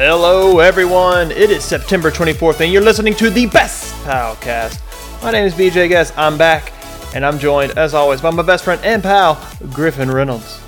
[0.00, 1.32] Hello, everyone.
[1.32, 4.80] It is September 24th, and you're listening to the Best Palcast.
[5.24, 6.16] My name is BJ Guess.
[6.16, 6.72] I'm back,
[7.16, 10.60] and I'm joined, as always, by my best friend and pal, Griffin Reynolds.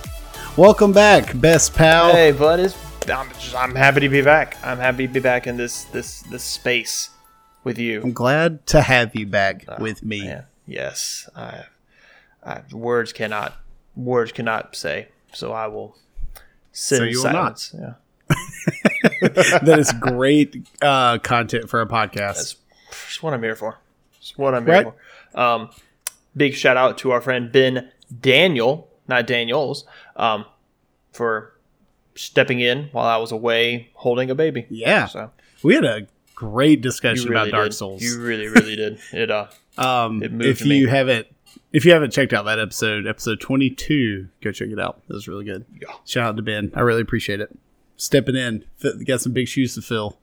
[0.57, 2.11] Welcome back, best pal.
[2.11, 2.59] Hey, bud.
[2.59, 2.77] It's,
[3.09, 4.57] I'm, just, I'm happy to be back.
[4.65, 7.11] I'm happy to be back in this this this space
[7.63, 8.03] with you.
[8.03, 10.25] I'm glad to have you back ah, with me.
[10.25, 10.43] Yeah.
[10.67, 11.31] Yes.
[11.37, 11.67] I,
[12.43, 13.55] I, words cannot
[13.95, 15.07] words cannot say.
[15.33, 15.97] So I will
[16.73, 17.61] sit So in you will not.
[17.61, 17.77] silence.
[17.79, 17.95] Yeah.
[19.23, 22.57] that is great uh, content for a podcast.
[22.91, 23.79] That's what I'm here for.
[24.15, 24.85] That's what I'm Right.
[24.85, 24.95] here
[25.33, 25.41] for.
[25.41, 25.71] Um,
[26.37, 27.91] big shout out to our friend Ben
[28.21, 29.85] Daniel, not Daniels,
[30.17, 30.45] um,
[31.13, 31.55] for
[32.15, 34.67] stepping in while I was away holding a baby.
[34.69, 35.31] yeah, So
[35.63, 37.75] we had a great discussion really about Dark did.
[37.77, 38.03] Souls.
[38.03, 38.99] You really, really did.
[39.13, 39.47] It uh,
[39.79, 40.79] um, it moved if me.
[40.79, 41.27] you haven't,
[41.73, 45.01] if you haven't checked out that episode, episode 22, go check it out.
[45.09, 45.65] It was really good.
[45.81, 45.89] Yeah.
[46.05, 46.73] Shout out to Ben.
[46.75, 47.57] I really appreciate it.
[48.01, 48.65] Stepping in,
[49.07, 50.19] got some big shoes to fill.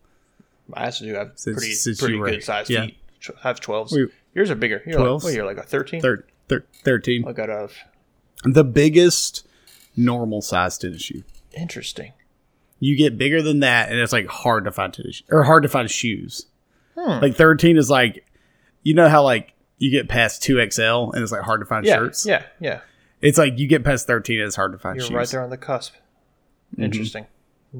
[0.73, 2.85] I actually do have Since- pretty since pretty good sized yeah.
[2.87, 2.97] feet.
[3.43, 3.93] I have twelves.
[3.93, 4.81] We- Yours are bigger.
[4.85, 5.23] You're like, 12s?
[5.23, 6.01] what, you're like a thirteen.
[6.01, 7.27] Thir- thir- 13.
[7.27, 7.69] I got a
[8.43, 9.47] The biggest
[9.95, 11.23] normal size tennis shoe.
[11.55, 12.13] interesting.
[12.79, 15.69] you get bigger than that and it's like hard to find tennis or hard to
[15.69, 16.45] find shoes
[16.95, 17.19] Hmm.
[17.21, 18.23] like 13 is like
[18.83, 21.95] you know how like you get past 2xl and it's like hard to find Yeah,
[21.95, 22.81] shirts yeah, yeah.
[23.21, 25.41] it's like you get past 13 and it's hard to find You're shoes right there
[25.43, 25.93] on the cusp.
[26.77, 27.25] Interesting.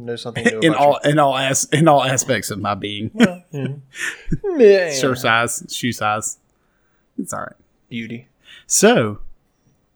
[0.06, 3.12] Know something new in about all in all as in all aspects of my being
[3.52, 3.82] you.
[4.58, 4.92] Yeah.
[4.94, 6.38] shirt size shoe size
[7.18, 7.56] it's all right
[7.90, 8.28] beauty.
[8.66, 9.20] so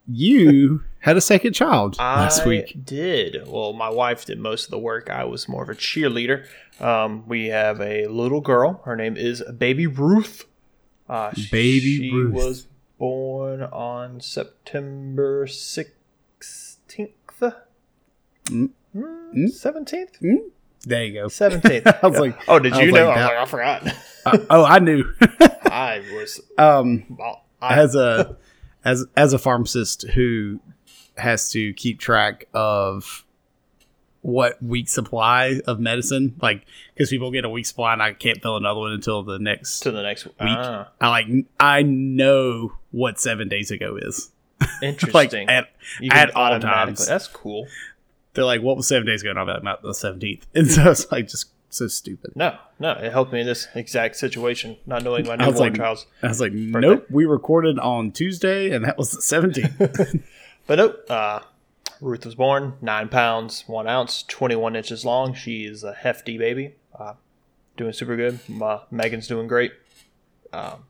[0.07, 3.47] you had a second child last I week did.
[3.47, 5.09] Well, my wife did most of the work.
[5.09, 6.45] I was more of a cheerleader.
[6.79, 8.81] Um, we have a little girl.
[8.85, 10.45] Her name is Baby Ruth.
[11.09, 12.33] Uh, Baby she Ruth.
[12.33, 17.09] was born on September 16th.
[18.45, 18.69] Mm.
[19.47, 20.17] Seventeenth,
[20.85, 21.87] there you go seventeenth.
[22.03, 23.45] I was like- "Oh, did you was know?" like I was like, "I
[23.85, 25.03] forgot." Uh, oh i knew
[25.65, 26.39] I was.
[26.59, 28.37] um Well, I, as a
[28.85, 30.59] as as a pharmacist who
[31.17, 33.25] has to keep track of
[34.21, 38.39] what week supply of medicine like because people get a week supply and i can't
[38.43, 40.35] fill another one until the next to the next week.
[40.39, 41.25] week Ah, i like
[41.59, 44.29] i know what seven days ago is
[44.83, 45.47] interesting.
[45.47, 45.69] like at,
[45.99, 46.93] you at all automatically.
[46.97, 47.65] times That's cool.
[48.33, 50.91] They're like what was seven days ago and i'm like "About the 17th and so
[50.91, 55.03] it's like just so stupid No, no, it helped me in this exact situation, not
[55.03, 56.05] knowing my newborn like- child's.
[56.21, 60.21] i was like nope we recorded on tuesday and that was the 17th
[60.67, 61.39] But nope, uh,
[62.01, 65.33] Ruth was born nine pounds one ounce, twenty one inches long.
[65.33, 67.13] She is a hefty baby, uh,
[67.77, 68.39] doing super good.
[68.61, 69.71] Uh, Megan's doing great.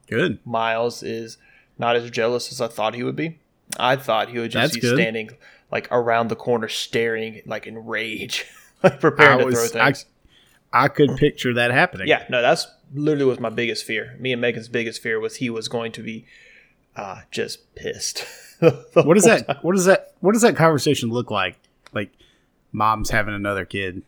[0.08, 1.38] good Miles is
[1.78, 3.40] not as jealous as I thought he would be.
[3.80, 4.98] I thought he would just That's be good.
[4.98, 5.32] standing
[5.72, 8.46] like around the corner, staring like in rage,
[8.84, 10.06] like preparing I to throw things.
[10.74, 14.16] i could picture that happening Yeah, no, that's literally was my biggest fear.
[14.20, 16.26] Me and Megan's biggest fear was he was going to be
[16.96, 18.26] uh, just pissed.
[18.94, 19.64] What does that?
[19.64, 20.14] What does that?
[20.20, 21.56] What does that conversation look like?
[21.94, 22.12] Like,
[22.72, 24.04] mom's having another kid.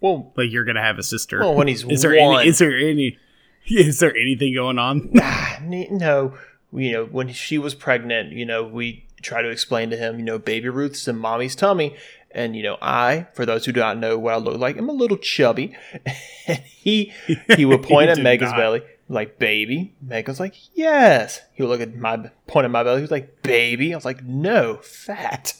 [0.00, 1.40] Well, Like you're gonna have a sister.
[1.40, 2.40] Well, when he's is there one.
[2.40, 2.48] any?
[2.48, 3.18] Is there any?
[3.66, 5.10] Is there anything going on?
[5.20, 6.38] ah, ne- no,
[6.72, 10.24] you know, when she was pregnant, you know, we try to explain to him, you
[10.24, 11.96] know, baby Ruth's in mommy's tummy.
[12.30, 14.88] And, you know, I, for those who do not know what I look like, I'm
[14.88, 15.76] a little chubby.
[16.46, 17.12] and he,
[17.56, 18.58] he would point He at Megan's not.
[18.58, 19.94] belly, like, baby.
[20.02, 21.40] Megan's like, yes.
[21.54, 22.98] He would look at my, point at my belly.
[22.98, 23.94] He was like, baby.
[23.94, 25.54] I was like, no, fat.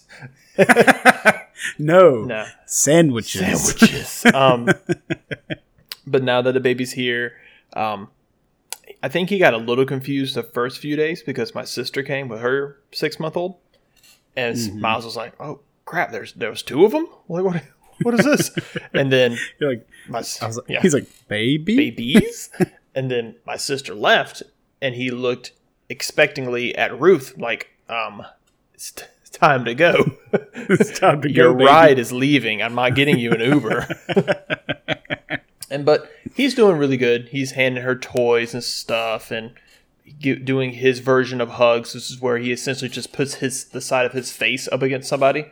[1.78, 2.24] no.
[2.24, 2.46] No.
[2.66, 3.40] Sandwiches.
[3.40, 4.26] sandwiches.
[4.34, 4.68] um,
[6.06, 7.32] but now that the baby's here,
[7.72, 8.08] um,
[9.02, 12.28] I think he got a little confused the first few days because my sister came
[12.28, 13.56] with her six month old,
[14.36, 14.80] and Mm-hmm.
[14.80, 17.06] Miles was like, "Oh crap, there's there was two of them.
[17.28, 17.62] Like what?
[18.02, 18.50] What is this?"
[18.92, 21.76] and then You're like, my s- I was like, yeah, he's like, baby.
[21.76, 22.50] babies,
[22.94, 24.42] and then my sister left,
[24.82, 25.52] and he looked
[25.88, 28.24] expectingly at Ruth like, um.
[28.74, 30.04] It's, t- it's time to go.
[30.54, 31.58] It's time to Your go.
[31.60, 31.64] baby.
[31.66, 32.62] ride is leaving.
[32.62, 33.88] I'm not getting you an Uber.
[35.70, 37.28] And but he's doing really good.
[37.28, 39.52] He's handing her toys and stuff, and
[40.20, 41.92] doing his version of hugs.
[41.92, 45.08] This is where he essentially just puts his the side of his face up against
[45.08, 45.46] somebody.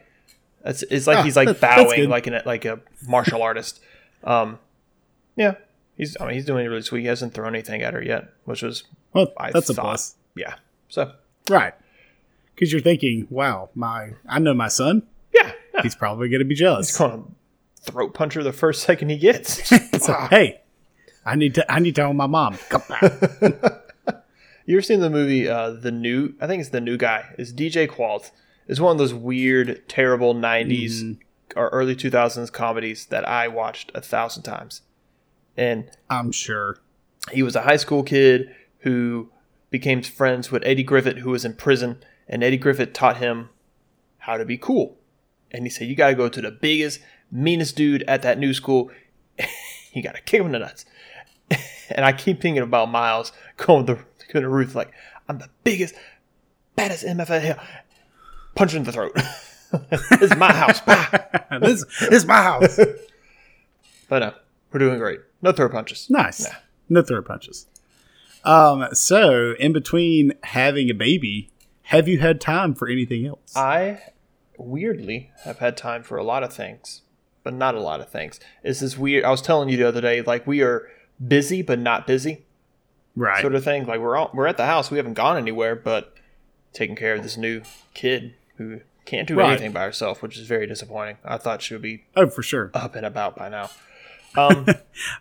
[0.65, 3.81] It's, it's like Ah, he's like bowing like in a, like a martial artist.
[4.23, 4.59] Um,
[5.37, 5.57] yeah,
[5.97, 7.01] he's I mean he's doing really sweet.
[7.03, 10.17] He hasn't thrown anything at her yet, which was Well, I that's a thought- plus,
[10.37, 10.55] yeah.
[10.89, 11.13] So
[11.51, 11.75] right?
[12.55, 15.03] Because you're thinking, wow, my I know my son.
[15.35, 15.83] yeah, yeah.
[15.83, 16.89] He's probably gonna be jealous.
[16.89, 17.29] he's going to
[17.85, 19.73] throat puncher the first second he gets.
[20.01, 20.61] So, hey,
[21.25, 22.59] I need to I need to tell my mom.
[22.69, 23.81] Come back.
[24.67, 26.35] You ever seen the movie uh, The New?
[26.41, 27.35] I think it's The New Guy.
[27.37, 28.31] It's DJ Qualls.
[28.67, 31.19] It's one of those weird, terrible '90s
[31.55, 34.81] or early 2000s comedies that I watched a thousand times.
[35.55, 36.79] And I'm sure.
[37.31, 39.31] he was a high school kid who
[39.71, 42.03] became friends with Eddie Griffin, who was in prison.
[42.27, 43.51] And Eddie Griffin taught him
[44.19, 44.97] how to be cool.
[45.51, 48.55] And he said, You got to go to the biggest, meanest dude at that new
[48.55, 48.91] school.
[49.93, 50.85] you got to kick him in the nuts.
[51.91, 53.99] and I keep thinking about Miles going to,
[54.29, 54.93] to the roof, like,
[55.29, 55.95] I'm the biggest,
[56.77, 57.59] baddest MF here.
[58.55, 59.15] Punch in the throat.
[59.91, 60.81] this is my house.
[61.61, 62.79] This, this is my house.
[64.09, 64.35] But no,
[64.73, 65.21] we're doing great.
[65.43, 66.09] No throw punches.
[66.11, 66.45] Nice.
[66.45, 66.57] Nah.
[66.89, 67.67] No throw punches.
[68.45, 71.51] Um, so in between having a baby,
[71.85, 73.57] have you had time for anything else?
[73.57, 74.03] I
[74.59, 77.03] weirdly have had time for a lot of things,
[77.45, 78.41] but not a lot of things.
[78.65, 79.25] It's this weird.
[79.25, 80.89] I was telling you the other day, like we are
[81.25, 82.45] busy but not busy,
[83.15, 83.41] right.
[83.41, 83.87] sort of thing.
[83.87, 86.15] Like we're all, we're at the house, we haven't gone anywhere, but
[86.73, 87.63] taking care of this new
[87.95, 89.51] kid who can't do Right.
[89.51, 91.19] anything by herself, which is very disappointing.
[91.25, 92.71] I thought she would be oh, for sure.
[92.75, 93.71] up and about by now.
[94.37, 94.67] Um,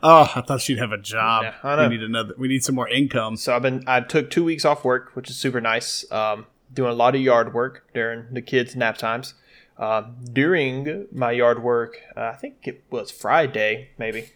[0.02, 1.44] Oh, I thought she'd have a job.
[1.44, 1.88] Yeah, I know.
[1.88, 2.34] we need another.
[2.36, 3.38] We need some more income.
[3.38, 6.04] So I've been I took two weeks off work, which is super nice.
[6.12, 9.36] Um, doing a lot of yard work during the kids' nap times.
[9.78, 14.30] Um, during my yard work, uh, I think it was Friday, maybe.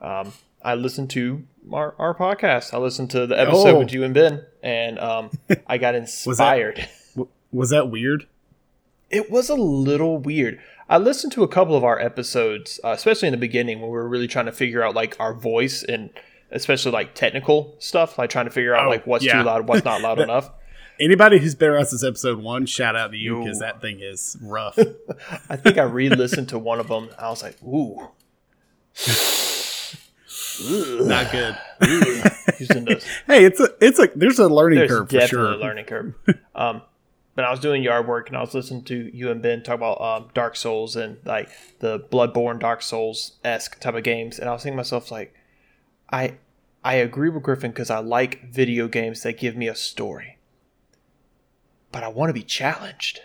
[0.00, 0.32] Um,
[0.64, 2.74] I listened to our, our podcast.
[2.74, 3.78] I listened to the episode Oh.
[3.78, 5.30] with you and Ben, and um,
[5.66, 6.88] I got inspired.
[7.14, 8.26] W- Was that weird?
[9.10, 10.58] it was a little weird.
[10.88, 13.96] I listened to a couple of our episodes, uh, especially in the beginning when we
[13.96, 16.08] were really trying to figure out like our voice and
[16.50, 19.34] especially like technical stuff, like trying to figure out Oh, like what's yeah.
[19.38, 20.50] too loud, what's not loud enough.
[21.02, 24.36] Anybody who's been around since episode one, shout out to you because that thing is
[24.40, 24.78] rough.
[25.50, 27.10] I think I re-listened to one of them.
[27.18, 28.08] I was like, ooh,
[30.60, 31.56] Not good.
[33.26, 35.52] Hey, it's a it's a there's a learning There's curve for sure.
[35.52, 36.14] a learning curve.
[36.54, 36.82] Um,
[37.34, 39.74] but I was doing yard work and I was listening to you and Ben talk
[39.74, 41.48] about um, Dark Souls and like
[41.80, 45.34] the Bloodborne Dark Souls esque type of games, and I was thinking to myself like,
[46.10, 46.36] I
[46.84, 50.38] I agree with Griffin because I like video games that give me a story,
[51.92, 53.20] but I want to be challenged,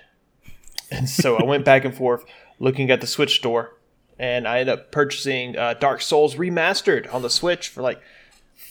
[0.91, 2.25] and so I went back and forth
[2.59, 3.75] looking at the Switch store,
[4.19, 8.01] and I ended up purchasing uh, Dark Souls remastered on the Switch for like.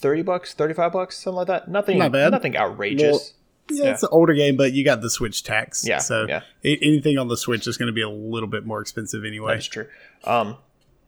[0.01, 2.31] 30 bucks 35 bucks something like that nothing Not bad.
[2.31, 3.33] nothing outrageous
[3.71, 3.91] Yeah, Yeah.
[3.93, 5.87] it's an older game, but you got the Switch tax.
[5.87, 6.43] Yeah, So yeah.
[6.63, 9.55] anything on the Switch is going to be a little bit more expensive anyway.
[9.55, 9.87] That's true.
[10.25, 10.59] Um,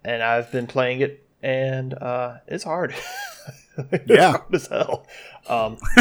[0.04, 2.94] and I've been playing it, and uh, it's hard.
[3.92, 4.30] it's Yeah.
[4.38, 5.06] hard as hell.
[5.48, 5.78] Um,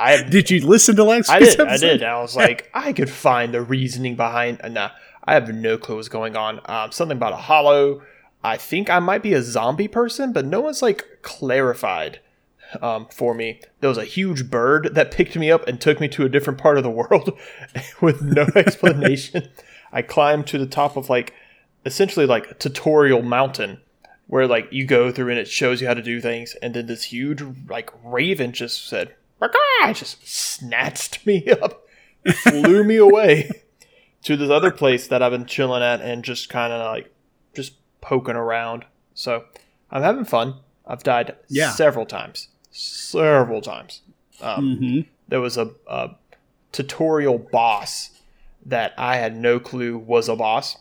[0.00, 2.02] I Did you listen to last I did, I did.
[2.02, 4.60] I was like, I could find the reasoning behind.
[4.62, 4.90] Uh, nah,
[5.24, 6.60] I have no clue what's going on.
[6.66, 8.02] Um, something about a hollow.
[8.44, 12.20] I think I might be a zombie person, but no one's like clarified
[12.80, 13.60] um, for me.
[13.80, 16.58] There was a huge bird that picked me up and took me to a different
[16.58, 17.36] part of the world
[18.00, 19.48] with no explanation.
[19.92, 21.34] I climbed to the top of like
[21.84, 23.80] essentially like a tutorial mountain
[24.26, 26.86] where like you go through and it shows you how to do things, and then
[26.86, 31.86] this huge like raven just said, "Barkah!" just snatched me up,
[32.42, 33.50] flew me away
[34.22, 37.12] to this other place that I've been chilling at and just kind of like
[37.54, 38.84] just poking around.
[39.14, 39.44] So
[39.90, 40.54] I'm having fun.
[40.86, 41.70] I've died Yeah.
[41.70, 44.02] several times, several times.
[44.40, 46.10] Um, hmm there was a, a
[46.72, 48.10] tutorial boss
[48.64, 50.76] that I had no clue was a boss.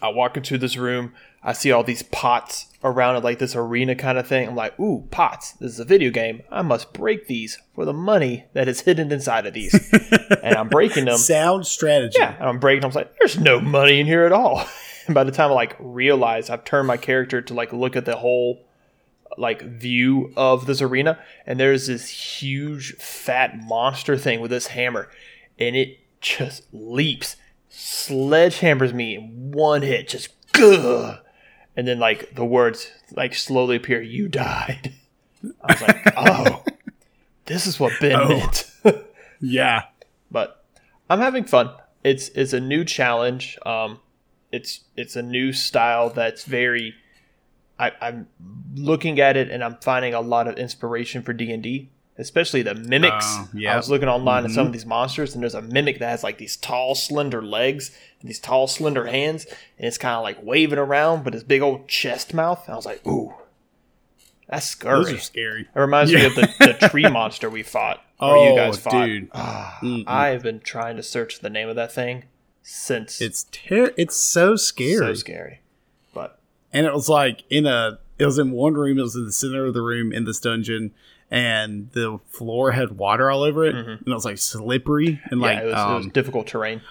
[0.00, 1.12] I walk into this room,
[1.44, 4.48] I see all these pots around it, like this arena kind of thing.
[4.48, 5.52] I'm like, ooh, pots.
[5.52, 6.42] This is a video game.
[6.50, 9.74] I must break these for the money that is hidden inside of these.
[10.42, 11.16] and I'm breaking them.
[11.16, 12.16] Sound strategy.
[12.18, 12.82] Yeah, and I'm breaking.
[12.82, 12.90] Them.
[12.90, 14.64] I'm like, "There's no money in here at all."
[15.06, 18.04] And by the time I like realize I've turned my character to like look at
[18.04, 18.64] the whole
[19.36, 25.10] like view of this arena, and there's this huge fat monster thing with this hammer,
[25.58, 27.34] and it just leaps,
[27.68, 31.21] sledgehammers me in one hit, just Gah!
[31.76, 34.00] And then like the words like slowly appear.
[34.02, 34.92] You died.
[35.62, 36.64] I was like, oh,
[37.46, 38.28] this is what Ben Oh.
[38.28, 38.70] meant.
[39.40, 39.82] Yeah.
[40.30, 40.64] but
[41.10, 41.70] I'm having fun.
[42.04, 43.58] It's it's a new challenge.
[43.66, 43.98] Um,
[44.52, 46.94] it's it's a new style that's very.
[47.78, 48.28] I, I'm
[48.74, 52.62] looking at it and I'm finding a lot of inspiration for D and D, especially
[52.62, 53.24] the mimics.
[53.28, 53.74] Oh, yeah.
[53.74, 56.22] I was looking online at some of these monsters, and there's a mimic that has
[56.22, 57.90] like these tall, slender legs
[58.20, 59.46] and these tall, slender hands,
[59.78, 62.68] and it's kind of like waving around, but his big old chest mouth.
[62.68, 63.34] I was like, ooh,
[64.48, 65.04] that's scary.
[65.04, 65.62] Those are scary.
[65.74, 66.48] It reminds me of the,
[66.80, 68.02] the tree monster we fought.
[68.20, 69.04] Oh, you guys fought.
[69.06, 69.28] dude.
[69.32, 72.24] Ah, I've been trying to search the name of that thing
[72.62, 74.98] since It's ter- It's so scary.
[74.98, 75.60] so scary.
[76.14, 76.38] But
[76.72, 79.32] and it was like in a it was in one room it was in the
[79.32, 80.92] center of the room in this dungeon
[81.32, 85.58] and the floor had water all over it and it was like slippery and like
[85.58, 86.82] it was, it was um, difficult terrain.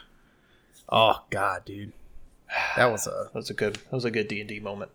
[0.90, 1.94] oh god dude
[2.76, 3.76] That was a That was a good.
[3.76, 4.92] That was a good D and D moment.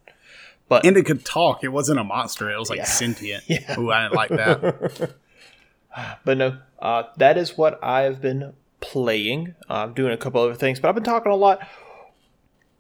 [0.69, 1.63] But and it could talk.
[1.65, 2.51] It wasn't a monster.
[2.51, 2.85] It was like Yeah.
[2.85, 3.45] sentient.
[3.49, 3.79] Yeah.
[3.79, 5.15] Ooh, I didn't like that.
[6.25, 9.55] but no, uh, that is what I've been playing.
[9.71, 11.61] Uh, I'm doing a couple other things, but I've been talking a lot.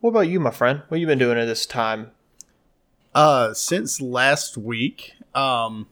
[0.00, 0.80] What about you, my friend?
[0.88, 2.10] What have you been doing at this time?
[3.14, 5.86] Uh, since last week, um,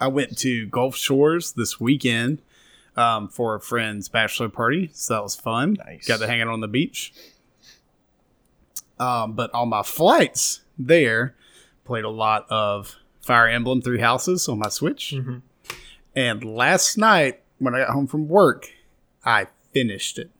[0.00, 2.42] I went to Gulf Shores this weekend
[2.96, 5.74] um, for a friend's bachelor party, so that was fun.
[5.86, 6.06] Nice.
[6.06, 7.12] Got to hang out on the beach.
[8.98, 11.34] Um, but on my flights there,
[11.84, 15.12] played a lot of Fire Emblem Three Houses on my Switch.
[15.14, 15.42] Mhm.
[16.14, 18.70] And last night, when I got home from work,
[19.24, 20.30] I finished it.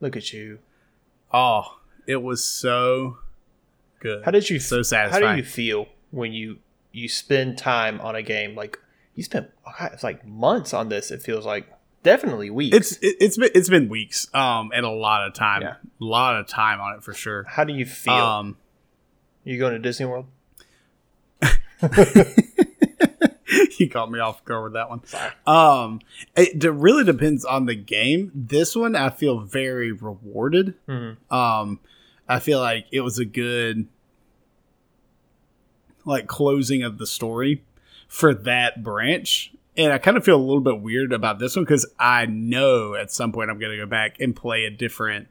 [0.00, 0.58] Look at you.
[1.32, 3.18] Oh, it was so
[4.00, 4.24] good.
[4.24, 4.58] How did you?
[4.58, 6.58] So How do you feel when you
[6.94, 8.78] you spend time on a game like
[9.14, 9.50] you spent?
[9.78, 11.10] God, It's like months on this.
[11.10, 11.68] It feels like
[12.02, 12.76] definitely weeks.
[12.76, 15.74] It's it, it's been it's been weeks, um, and a lot of time, Yeah.
[16.00, 17.44] a lot of time on it for sure.
[17.44, 18.14] How do you feel?
[18.14, 18.56] Um,
[19.44, 20.26] you going to Disney World?
[23.78, 25.04] you caught me off guard with that one.
[25.04, 25.30] Sorry.
[25.46, 26.00] Um,
[26.36, 28.30] it d- really depends on the game.
[28.34, 30.74] This one, I feel very rewarded.
[30.88, 31.16] Mhm.
[31.30, 31.80] Um,
[32.28, 33.88] I feel like it was a good
[36.04, 37.62] like closing of the story
[38.12, 39.52] for that branch.
[39.74, 42.94] And I kind of feel a little bit weird about this one because I know
[42.94, 45.28] at some point I'm going to go back and play a different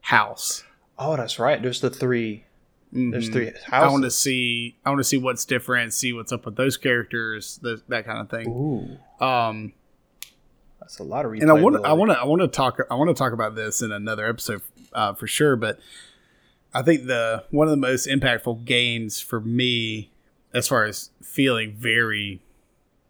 [0.00, 0.62] house.
[0.96, 1.60] Oh, that's right.
[1.60, 2.44] There's the three.
[2.92, 3.32] There's Mhm.
[3.32, 4.76] three I want to see.
[4.84, 5.92] I want to see what's different.
[5.92, 7.58] See what's up with those characters.
[7.62, 8.48] Th- that kind of thing.
[8.48, 9.72] Ooh, Um,
[10.80, 11.84] that's a lot of and I want.
[11.84, 12.18] I want to.
[12.18, 12.80] I want to talk.
[12.90, 15.56] I want to talk about this in another episode uh, for sure.
[15.56, 15.78] But
[16.74, 20.10] I think the one of the most impactful games for me,
[20.54, 22.40] as far as feeling very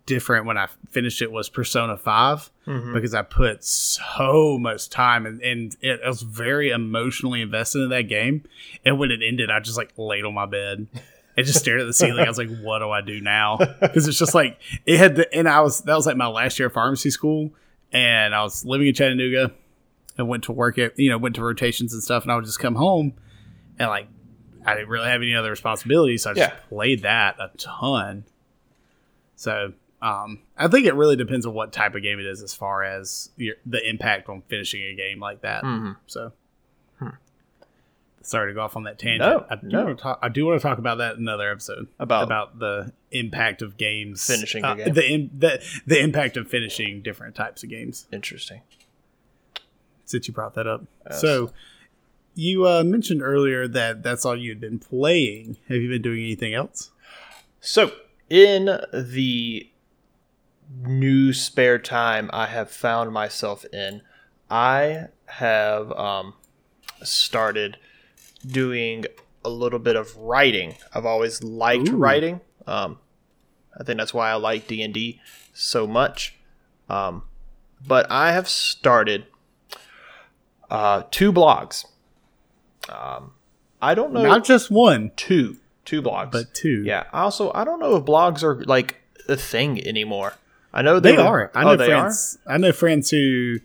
[0.06, 2.92] different when I finished it, was Persona Five Mhm.
[2.94, 7.90] because I put so much time and, and it, I was very emotionally invested in
[7.90, 8.44] that game.
[8.84, 10.86] And when it ended, I just like laid on my bed
[11.36, 12.24] and just stared at the ceiling.
[12.24, 15.16] I was like, "What do I do now?" Because it's just like it had.
[15.16, 17.52] The, and I was that was like my last year of pharmacy school,
[17.92, 19.52] and I was living in Chattanooga
[20.18, 22.44] and went to work at you know went to rotations and stuff, and I would
[22.46, 23.14] just come home
[23.78, 24.08] and like
[24.70, 26.56] I didn't really have any other responsibilities, so I just Yeah.
[26.68, 28.24] played that a ton.
[29.36, 29.72] So
[30.02, 32.82] um, I think it really depends on what type of game it is, as far
[32.82, 35.62] as your, the impact on finishing a game like that.
[35.62, 35.96] Mhm.
[36.06, 36.32] So,
[38.22, 39.20] sorry to go off on that tangent.
[39.30, 39.84] No, I do no.
[39.84, 40.18] want to talk.
[40.22, 43.76] I do want to talk about that in another episode About- about the impact of
[43.76, 44.94] games Finishing a uh, game.
[44.94, 48.06] The, the the impact of finishing different types of games.
[48.12, 48.60] Interesting.
[50.04, 51.20] Since you brought that up, Yes.
[51.20, 51.52] so
[52.40, 55.58] you uh, mentioned earlier that that's all you had been playing.
[55.68, 56.90] Have you been doing anything else?
[57.60, 57.92] So,
[58.30, 59.68] in the
[60.82, 64.00] new spare time I have found myself in,
[64.48, 66.32] I have um,
[67.02, 67.76] started
[68.46, 69.04] doing
[69.44, 70.76] a little bit of writing.
[70.94, 71.96] I've always liked Ooh.
[71.96, 72.40] writing.
[72.66, 72.98] Um,
[73.78, 75.20] I think that's why I like D and D
[75.52, 76.36] so much.
[76.88, 77.24] Um,
[77.86, 79.26] but I have started
[80.70, 81.84] uh, two blogs.
[82.90, 83.32] Um,
[83.80, 86.82] I don't know Not just one, two two blogs, but two.
[86.84, 87.04] yeah.
[87.12, 88.96] Also, I don't know if blogs are like
[89.28, 90.34] a thing anymore.
[90.72, 91.50] I know they, They were- are.
[91.54, 92.38] I oh, know they friends.
[92.46, 93.58] I know friends who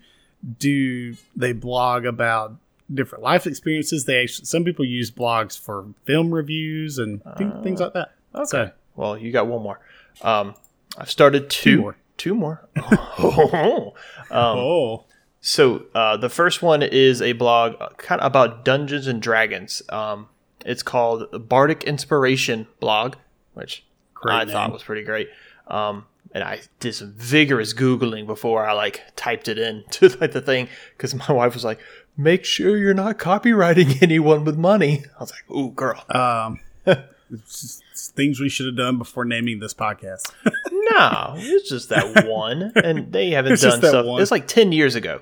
[0.58, 1.16] do.
[1.36, 2.56] They blog about
[2.92, 4.04] different life experiences.
[4.04, 8.12] They actually, some people use blogs for film reviews and thi- things like that.
[8.34, 8.44] Okay.
[8.46, 9.80] So well, you got one more.
[10.22, 10.54] Um,
[10.96, 11.96] I've started two, Two more.
[12.16, 12.62] Two more.
[14.30, 15.04] um, oh,
[15.48, 19.80] So uh, the first one is a blog uh, kind of about Dungeons and Dragons.
[19.90, 20.26] Um,
[20.64, 23.14] it's called Bardic Inspiration Blog,
[23.54, 24.52] which Great I name.
[24.52, 25.28] thought was pretty great.
[25.68, 30.32] Um, and I did some vigorous googling before I like typed it in to like
[30.32, 31.78] the thing because my wife was like,
[32.16, 36.58] "Make sure you're not copywriting anyone with money." I was like, "Ooh, girl, um,
[37.30, 40.32] it's just- it's things we should have done before naming this podcast.
[40.72, 44.04] no, it's just that one." And they haven't done stuff.
[44.06, 44.20] one.
[44.20, 45.20] It's like ten years ago.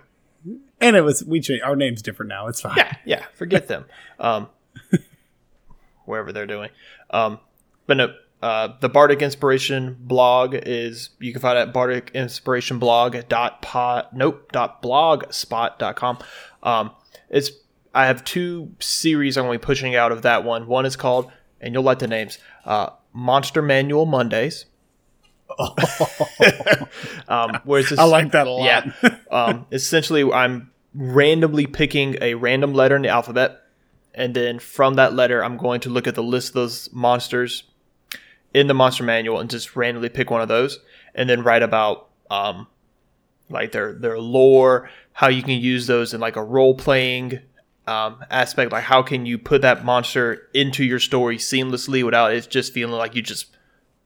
[0.85, 2.47] And it was we changed our name's different now.
[2.47, 2.76] It's fine.
[2.76, 3.87] yeah, yeah, forget them.
[4.21, 4.49] Um,
[6.05, 6.71] wherever they're doing.
[7.11, 7.41] Um,
[7.87, 12.79] but no, uh, the Bardic Inspiration blog is you can find it at Bardic Inspiration
[12.79, 16.19] blog dot pod nope dot blogspot dot com.
[16.62, 16.91] Um,
[17.31, 17.50] it's
[17.95, 20.67] I have two series I'm going to be pushing out of that one.
[20.67, 24.67] One is called, and you'll like the names, uh, Monster Manual Mondays.
[27.29, 28.64] um, where it's just, I like that a lot.
[28.64, 29.17] yeah.
[29.31, 33.61] Um, essentially, I'm randomly picking a random letter in the alphabet,
[34.15, 37.65] and then from that letter, I'm going to look at the list of those monsters
[38.53, 40.79] in the monster manual and just randomly pick one of those,
[41.15, 42.69] and then write about um,
[43.51, 47.41] like their their lore, how you can use those in like a role playing
[47.87, 48.73] um, aspect.
[48.73, 52.95] Like, how can you put that monster into your story seamlessly without it just feeling
[52.95, 53.47] like you just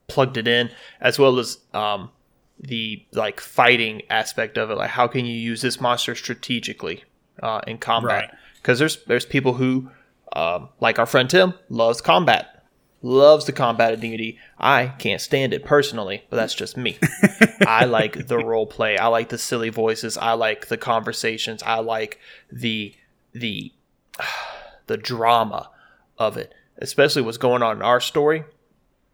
[0.06, 2.10] plugged it in, as well as um,
[2.60, 4.76] the like fighting aspect of it.
[4.76, 7.04] Like, how can you use this monster strategically
[7.42, 8.30] uh, in combat?
[8.30, 8.30] Right.
[8.56, 9.90] Because there's there's people who,
[10.34, 12.64] um, like our friend Tim, loves combat,
[13.02, 14.38] loves the combat of D&D.
[14.58, 16.98] I can't stand it personally, but that's just me.
[17.66, 18.98] I like the role play.
[18.98, 20.18] I like the silly voices.
[20.18, 21.62] I like the conversations.
[21.62, 22.18] I like
[22.50, 22.94] the
[23.32, 23.72] the
[24.86, 25.70] the drama
[26.18, 28.44] of it, especially what's going on in our story.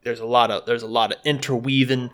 [0.02, 2.10] There's a lot of there's a lot of interweaving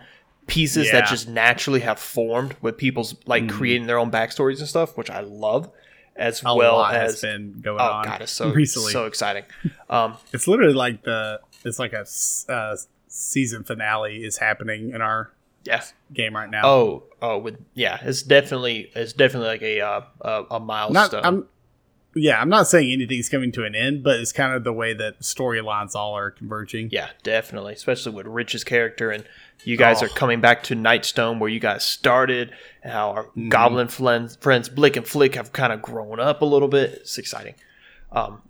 [0.50, 4.97] pieces that just naturally have formed with people's like creating their own backstories and stuff,
[4.97, 5.71] which I love,
[6.16, 8.92] as A well lot as has been going oh on god, it's so recently.
[8.92, 9.45] so exciting.
[9.88, 12.04] Um, It's literally like the it's like a
[12.52, 12.76] uh,
[13.09, 15.33] season finale is happening in our
[15.64, 15.83] yeah.
[16.12, 16.62] game right now.
[16.64, 21.23] Oh, oh, with yeah, it's definitely it's definitely like a uh, a, a milestone.
[21.23, 21.47] not I'm
[22.14, 24.95] yeah, I'm not saying anything's coming to an end, but it's kind of the way
[24.95, 26.88] that storylines all are converging.
[26.90, 27.75] Yeah, definitely.
[27.75, 29.25] Especially with Rich's character and
[29.64, 30.07] you guys Oh.
[30.07, 32.52] are coming back to Nightstone where you guys started
[32.83, 33.49] and how our Mm-hmm.
[33.50, 36.93] goblin friends, friends Blick and Flick have kind of grown up a little bit.
[37.00, 37.55] It's exciting.
[38.12, 38.43] Um,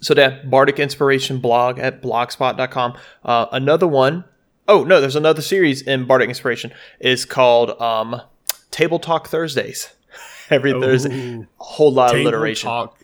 [0.00, 2.96] so that Bardic Inspiration blog at blogspot.com.
[3.24, 4.24] Uh, another one
[4.68, 8.20] oh no, there's another series in Bardic Inspiration is called um,
[8.70, 9.92] Table Talk Thursdays.
[10.50, 12.68] Every Thursday, a whole lot of alliteration.
[12.68, 12.98] talk.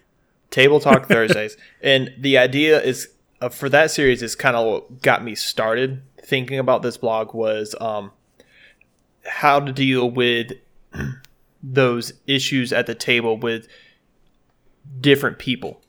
[0.51, 1.57] Table Talk Thursdays.
[1.83, 3.09] And the idea is
[3.41, 7.33] uh, for that series is kind of what got me started thinking about this blog
[7.35, 8.13] was um,
[9.27, 10.53] how to deal with
[11.63, 13.67] those issues at the table with
[15.01, 15.81] different people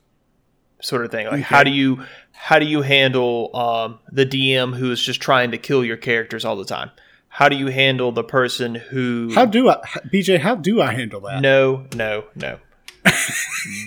[0.80, 4.90] sort of thing like how do you how do you handle um, the dm who
[4.90, 6.90] is just trying to kill your characters all the time
[7.28, 9.76] how do you handle the person who How do I
[10.12, 11.40] BJ, how do I handle that?
[11.40, 12.58] no, no, no.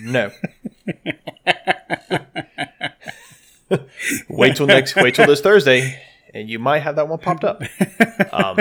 [0.02, 0.32] no.
[4.30, 6.00] wait till next wait till this Thursday
[6.34, 7.62] and you might have that one popped up.
[8.32, 8.58] Um,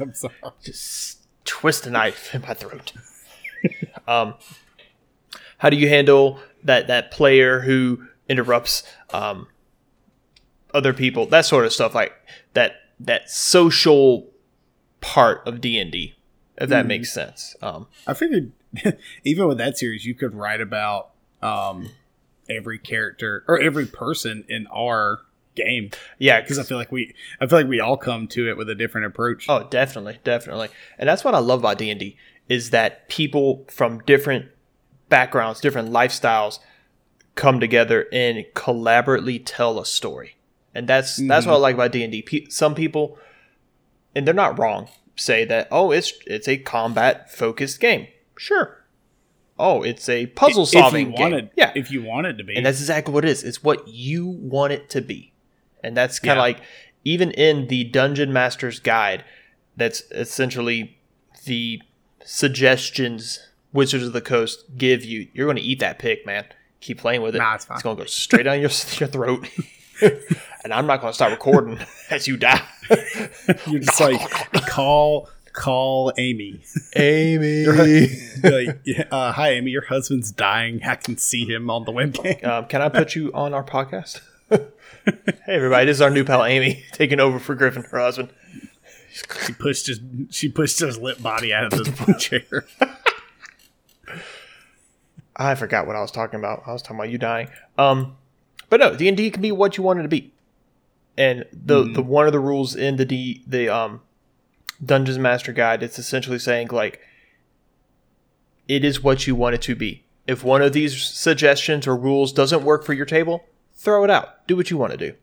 [0.00, 0.34] I'm sorry.
[0.62, 2.92] just twist a knife in my throat.
[4.08, 4.34] um,
[5.58, 9.46] how do you handle that that player who interrupts um,
[10.74, 11.26] other people?
[11.26, 12.12] That sort of stuff, like
[12.54, 14.26] that that social
[15.00, 16.14] part of D and D,
[16.56, 17.54] if that makes sense.
[17.62, 18.52] Um, I figured
[19.24, 21.10] even with that series you could write about
[21.42, 21.90] um
[22.50, 25.20] every character or every person in our
[25.58, 28.56] game yeah, because I feel like we I feel like we all come to it
[28.56, 29.46] with a different approach.
[29.48, 30.68] Oh, definitely, definitely.
[30.98, 32.16] And that's what I love about D&D
[32.48, 34.46] is that people from different
[35.08, 36.60] backgrounds, different lifestyles
[37.34, 40.36] come together and collaboratively tell a story.
[40.74, 41.62] And that's that's what I mm-hmm.
[41.62, 42.46] like about D&D.
[42.50, 43.18] Some people
[44.14, 48.06] and they're not wrong say that oh, it's it's a combat focused game.
[48.36, 48.78] Sure.
[49.58, 51.20] Oh, it's a puzzle solving game.
[51.20, 51.72] wanted, yeah.
[51.74, 53.42] if you want it to be, And that's exactly what it is.
[53.42, 55.32] It's what you want it to be.
[55.82, 56.42] And that's kind of Yeah.
[56.42, 56.60] like
[57.04, 59.24] even in the Dungeon Master's Guide,
[59.76, 60.98] that's essentially
[61.44, 61.80] the
[62.24, 63.40] suggestions
[63.72, 65.28] Wizards of the Coast give you.
[65.34, 66.46] You're going to eat that pick, man.
[66.80, 67.38] Keep playing with it.
[67.38, 67.66] Nah, it's.
[67.70, 69.48] It's going to go straight down your, your throat.
[70.02, 71.78] and I'm not going to start recording
[72.10, 72.62] as you die.
[73.66, 74.20] you're just like
[74.68, 76.60] call call Amy.
[76.96, 77.66] Amy.
[77.66, 80.80] like, uh, hi Amy, your husband's dying.
[80.84, 82.44] I can see him on the webcam.
[82.46, 84.20] Um, can I put you on our podcast?
[85.08, 85.86] Hey, everybody.
[85.86, 88.30] This is our new pal, Amy, taking over for Griffin, her husband.
[89.46, 92.64] She pushed his she pushed his limp body out of the chair.
[95.34, 96.62] I forgot what I was talking about.
[96.66, 97.48] I was talking about you dying.
[97.76, 98.16] Um,
[98.68, 100.32] but no, D and D can be what you want it to be.
[101.16, 104.02] And the the one of the rules in the D the um
[104.84, 107.00] Dungeons Master Guide, it's essentially saying like
[108.68, 110.04] it is what you want it to be.
[110.26, 113.44] If one of these suggestions or rules doesn't work for your table,
[113.78, 114.46] throw it out.
[114.46, 115.14] Do what you want to do,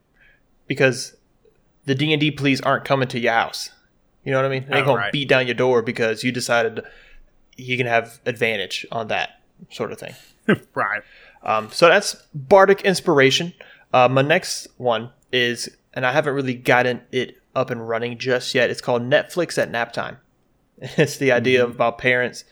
[0.66, 1.16] because
[1.84, 3.70] the D and D police aren't coming to your house.
[4.24, 4.66] You know what I mean?
[4.68, 5.12] They're Oh, gonna right.
[5.12, 6.82] beat down your door because you decided
[7.56, 9.40] you can have advantage on that
[9.70, 10.14] sort of thing.
[10.74, 11.02] right.
[11.42, 13.52] Um, so that's Bardic Inspiration.
[13.92, 18.54] Uh, my next one is, and I haven't really gotten it up and running just
[18.54, 18.68] yet.
[18.68, 20.18] It's called Netflix at Nap Time.
[20.98, 22.44] It's the idea of about parents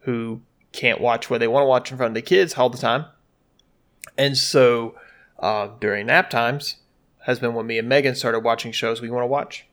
[0.00, 2.76] who can't watch what they want to watch in front of the kids all the
[2.76, 3.06] time.
[4.18, 4.96] And so
[5.38, 6.76] uh, during nap times
[7.24, 9.66] has been when me and Megan started watching shows we want to watch.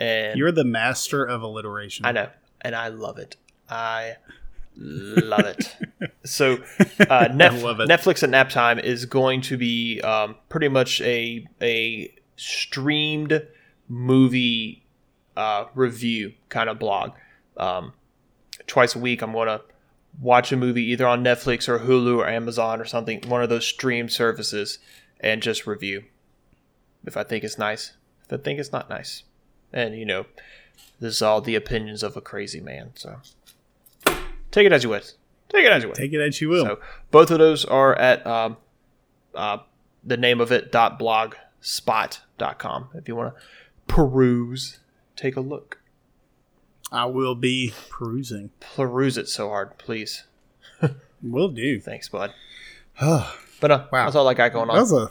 [0.00, 2.04] And You're the master of alliteration.
[2.06, 2.28] I know,
[2.60, 3.36] and I love it.
[3.68, 4.16] I
[4.76, 5.76] love it.
[6.24, 6.58] So,
[7.10, 7.88] uh, Nef- love it.
[7.88, 13.44] Netflix at nap time is going to be um, pretty much a a streamed
[13.88, 14.84] movie
[15.36, 17.10] uh, review kind of blog.
[17.56, 17.92] Um,
[18.68, 19.62] twice a week, I'm going to
[20.20, 23.66] watch a movie either on Netflix or Hulu or Amazon or something, one of those
[23.66, 24.78] stream services,
[25.20, 26.04] and just review.
[27.04, 27.92] If I think it's nice,
[28.24, 29.24] if I think it's not nice,
[29.72, 30.26] and you know,
[31.00, 32.90] this is all the opinions of a crazy man.
[32.94, 33.16] So
[34.50, 35.00] take it as you will.
[35.48, 35.96] Take it as you will.
[35.96, 36.64] Take it as you will.
[36.64, 36.78] So
[37.10, 38.56] both of those are at um,
[39.34, 39.58] uh,
[40.04, 43.40] the name of it dot blogspot.com if you want to
[43.86, 44.78] peruse,
[45.16, 45.81] take a look.
[46.92, 48.50] I will be perusing.
[48.60, 50.24] Peruse it so hard, please.
[51.22, 51.80] Will do.
[51.80, 52.32] Thanks, bud.
[53.60, 54.04] But uh, Wow.
[54.06, 54.74] that's all I got going on.
[54.74, 55.08] That was a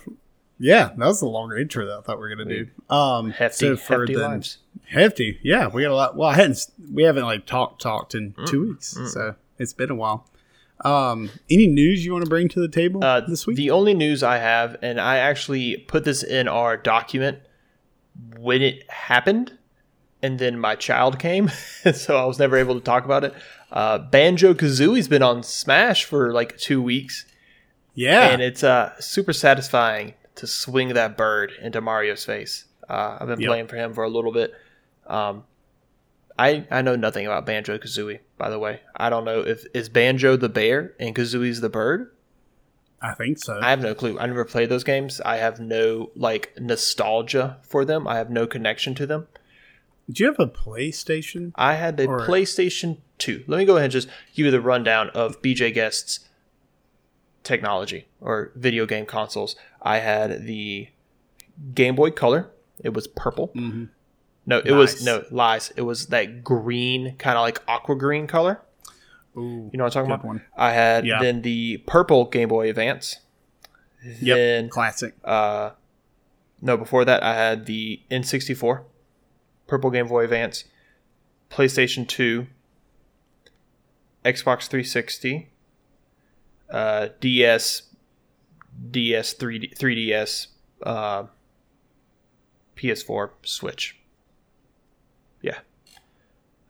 [0.59, 2.67] yeah, that was a longer intro that I thought we were gonna do.
[2.93, 4.57] Um, hefty, so for hefty the- lives.
[4.89, 5.39] hefty.
[5.41, 6.15] Yeah, we got a lot.
[6.17, 6.67] Well, I hadn't.
[6.93, 10.27] We haven't like talked talked in Mm, two weeks, so it's been a while.
[10.83, 13.55] Um, any news you want to bring to the table Uh, this week?
[13.55, 17.39] The only news I have, and I actually put this in our document
[18.37, 19.57] when it happened,
[20.23, 21.49] and then my child came,
[21.93, 23.33] so I was never able to talk about it.
[23.71, 27.25] Uh, Banjo Kazooie's been on Smash for like two weeks,
[27.95, 32.65] yeah, and it's uh, super satisfying to swing that bird into Mario's face.
[32.89, 33.47] Uh, I've been Yep.
[33.47, 34.53] playing for him for a little bit.
[35.07, 35.45] Um,
[36.37, 38.81] I I know nothing about Banjo Kazooie, by the way.
[38.95, 42.11] I don't know if is Banjo the bear and Kazooie's the bird.
[43.01, 43.59] I think so.
[43.61, 44.19] I have no clue.
[44.19, 45.19] I never played those games.
[45.21, 48.07] I have no like nostalgia for them.
[48.07, 49.27] I have no connection to them.
[50.09, 51.51] Do you have a PlayStation?
[51.55, 53.43] I had the Or- PlayStation 2.
[53.47, 56.19] Let me go ahead and just give you the rundown of BJ Guest's
[57.43, 59.55] technology or video game consoles.
[59.81, 60.87] I had the
[61.73, 62.49] Game Boy Color.
[62.83, 63.49] It was purple.
[63.55, 63.89] Mhm.
[64.45, 65.71] No, it was no lies.
[65.75, 68.61] It was that green, kind of like aqua green color.
[69.37, 70.25] Ooh, You know what I'm talking about?
[70.25, 70.41] one.
[70.57, 71.19] I had Yeah.
[71.21, 73.17] then the purple Game Boy Advance.
[74.03, 75.13] Yep, Then classic.
[75.23, 75.71] uh,
[76.59, 78.83] no, before that, I had the N64,
[79.71, 80.65] Purple Game Boy Advance,
[81.49, 82.45] PlayStation 2,
[84.25, 85.47] Xbox 360,
[86.69, 87.83] uh, DS,
[88.91, 90.47] DS 3D, 3DS,
[90.83, 91.23] uh,
[92.75, 93.95] PS4, Switch.
[95.41, 95.59] Yeah.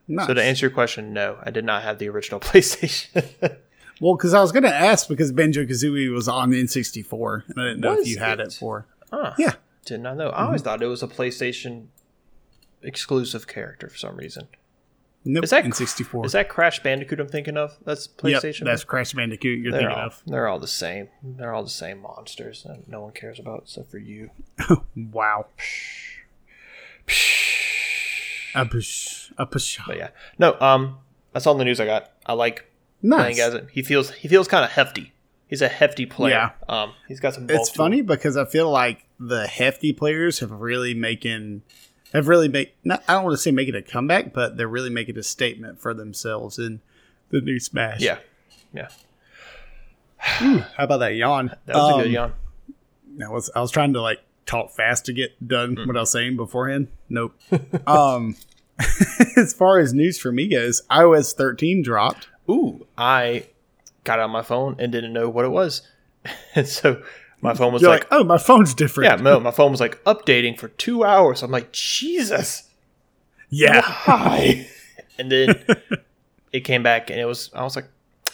[0.07, 0.27] Nice.
[0.27, 3.57] So to answer your question, no, I did not have the original PlayStation.
[3.99, 7.59] well, because I was going to ask because Banjo Kazooie was on the N64, and
[7.59, 8.49] I didn't know if you had it?
[8.49, 8.85] it for.
[9.11, 9.33] Huh.
[9.39, 9.53] Yeah.
[9.85, 10.29] Did not know.
[10.29, 11.87] I always thought it was a PlayStation
[12.83, 14.47] exclusive character for some reason.
[15.23, 16.25] Nope, Is that N64?
[16.25, 17.77] Is that Crash Bandicoot I'm thinking of?
[17.85, 18.65] That's Yep, PlayStation.
[18.65, 20.23] that's Crash Bandicoot you're they're thinking all, of.
[20.25, 21.09] they're all the same.
[21.21, 24.31] They're all the same monsters that no one cares about except for you.
[24.95, 25.45] Wow.
[28.55, 29.31] A push.
[29.37, 29.79] A push.
[29.87, 30.59] But yeah, no.
[30.59, 30.97] Um,
[31.33, 32.11] that's all the news I got.
[32.25, 32.65] I like
[33.01, 33.39] playing Nice.
[33.39, 33.67] as it.
[33.71, 35.13] He feels he feels kind of hefty.
[35.47, 36.51] He's a hefty player.
[36.69, 36.81] Yeah.
[36.83, 37.49] Um, he's got some.
[37.49, 37.77] It's to him.
[37.77, 41.61] funny because I feel like the hefty players have really making
[42.13, 44.89] have really made not I don't want to say making a comeback, but they're really
[44.89, 46.81] making a statement for themselves in
[47.29, 48.01] the new Smash.
[48.01, 48.17] Yeah,
[48.73, 48.89] yeah.
[50.17, 51.55] How about that yawn?
[51.65, 52.33] That was a Um, good yawn.
[53.25, 55.87] I was I was trying to like talk fast to get done Mm.
[55.87, 56.87] what I was saying beforehand.
[57.09, 57.33] Nope.
[57.87, 58.35] um
[59.35, 62.27] as far as news for me goes, iOS 13 dropped.
[62.49, 63.47] Ooh, I
[64.03, 65.83] got on my phone and didn't know what it was,
[66.55, 67.01] and so
[67.41, 69.09] my phone was You're like, like, oh, my phone's different.
[69.09, 71.41] yeah, no, my phone was like updating for two hours.
[71.43, 72.69] I'm like, Jesus,
[73.49, 73.81] yeah.
[74.05, 74.67] why?
[75.17, 75.63] and then
[76.53, 77.89] it came back and it was, I was like,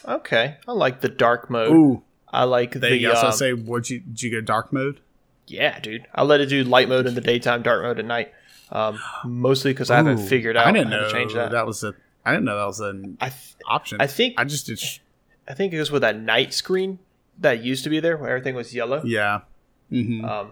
[0.06, 1.72] okay, I like the dark mode.
[1.72, 5.00] Ooh, I like they the, also um, say, "Would you did you go dark mode?"
[5.48, 6.06] yeah, dude.
[6.14, 8.34] I let it do light mode in the daytime, dark mode at night.
[8.70, 11.66] Um, mostly because I haven't figured out I didn't how know to change that.
[11.66, 11.94] was a.
[12.26, 14.02] I didn't know that was an I, th- option.
[14.02, 14.78] I think I just did.
[14.80, 15.00] Sh-
[15.48, 17.00] I think it was with that night screen
[17.40, 19.02] that used to be there where everything was yellow.
[19.06, 19.42] yeah.
[19.90, 20.52] hmm Um,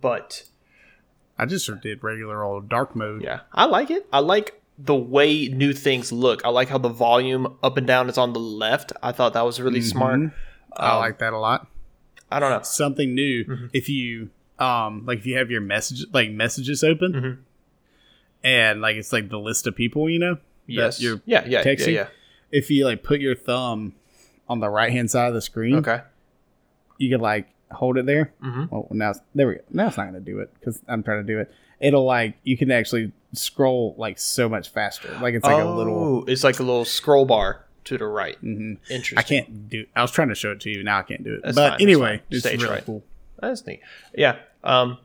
[0.00, 0.44] but
[1.38, 3.22] I just sort of did regular old dark mode.
[3.22, 4.06] yeah, I like it.
[4.12, 6.44] I like the way new things look.
[6.44, 8.92] I like how the volume up and down is on the left.
[9.02, 10.20] I thought that was really smart.
[10.20, 10.32] Mhm.
[10.76, 11.66] I Um, like that a lot.
[12.30, 12.62] I don't know.
[12.62, 13.44] Something new.
[13.44, 13.66] Mm-hmm.
[13.72, 17.38] If you um like if you have your message like messages open, Mhm.
[18.44, 20.38] and like it's like the list of people you know.
[20.66, 21.00] Yes.
[21.00, 21.44] you're yeah.
[21.46, 21.60] Yeah.
[21.60, 21.64] Yeah.
[21.64, 21.94] texting?
[21.94, 22.08] Yeah.
[22.50, 23.94] If you like put your thumb
[24.48, 26.00] on the right hand side of the screen, Okay.
[26.98, 28.32] you could like hold it there.
[28.42, 28.70] Mhm.
[28.70, 29.60] Well, now there we go.
[29.70, 31.50] Now it's not gonna do it because I'm trying to do it.
[31.80, 35.08] It'll like you can actually scroll like so much faster.
[35.20, 35.94] Like it's like a little.
[35.98, 38.36] Oh, it's like a little scroll bar to the right.
[38.42, 38.78] Mhm.
[38.88, 39.18] Interesting.
[39.18, 39.84] I can't do.
[39.94, 40.82] I was trying to show it to you.
[40.82, 41.40] Now I can't do it.
[41.44, 42.84] That's but fine, anyway, it's really right.
[42.84, 43.02] cool.
[43.40, 43.80] That's neat.
[44.14, 44.36] Yeah.
[44.64, 44.98] Um,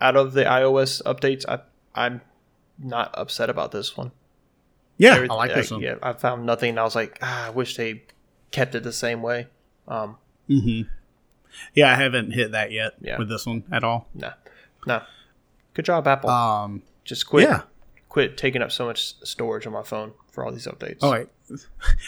[0.00, 1.60] out of the iOS updates, I
[1.94, 2.20] I'm
[2.78, 4.12] not upset about this one.
[4.98, 5.80] Yeah, I like this one.
[5.80, 6.78] Yeah, I found nothing.
[6.78, 8.02] I was like, ah, I wish they
[8.50, 9.46] kept it the same way.
[9.86, 10.82] Um, hmm
[11.74, 13.18] Yeah, I haven't hit that yet Yeah.
[13.18, 14.08] with this one at all.
[14.14, 14.32] no,
[14.86, 15.02] no.
[15.74, 16.30] Good job, Apple.
[16.30, 17.48] Um, Just quit.
[17.48, 17.62] yeah,
[18.08, 20.98] quit taking up so much storage on my phone for all these updates.
[21.02, 21.66] All right, wait,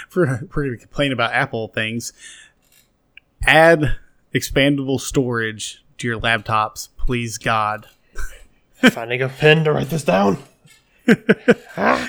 [0.09, 2.13] for for to complain about Apple things,
[3.47, 3.97] add
[4.35, 7.87] expandable storage to your laptops, please God.
[8.75, 10.39] Finding a pen to write this down.
[11.77, 12.09] God,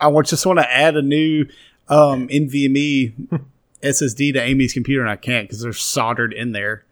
[0.00, 1.46] I, I just want to add a new
[1.88, 3.12] um, NVMe
[3.82, 6.84] SSD to Amy's computer, and I can't because they're soldered in there.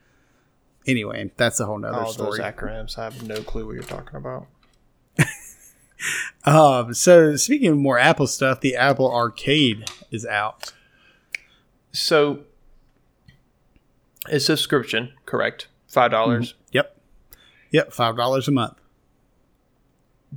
[0.86, 2.38] Anyway, that's a whole nother All those story.
[2.38, 2.96] acronyms.
[2.96, 4.46] I have no clue what you're talking about.
[6.44, 10.72] Um, so speaking of more Apple stuff, the Apple Arcade is out.
[11.92, 12.40] So,
[14.28, 15.66] a subscription, correct?
[15.88, 16.54] Five dollars.
[16.70, 16.96] Yep,
[17.70, 18.74] yep, five dollars a month.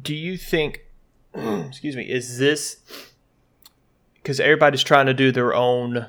[0.02, 0.86] Do you think?
[1.36, 2.04] excuse me.
[2.10, 2.78] Is this
[4.22, 6.08] because everybody's trying to do their own?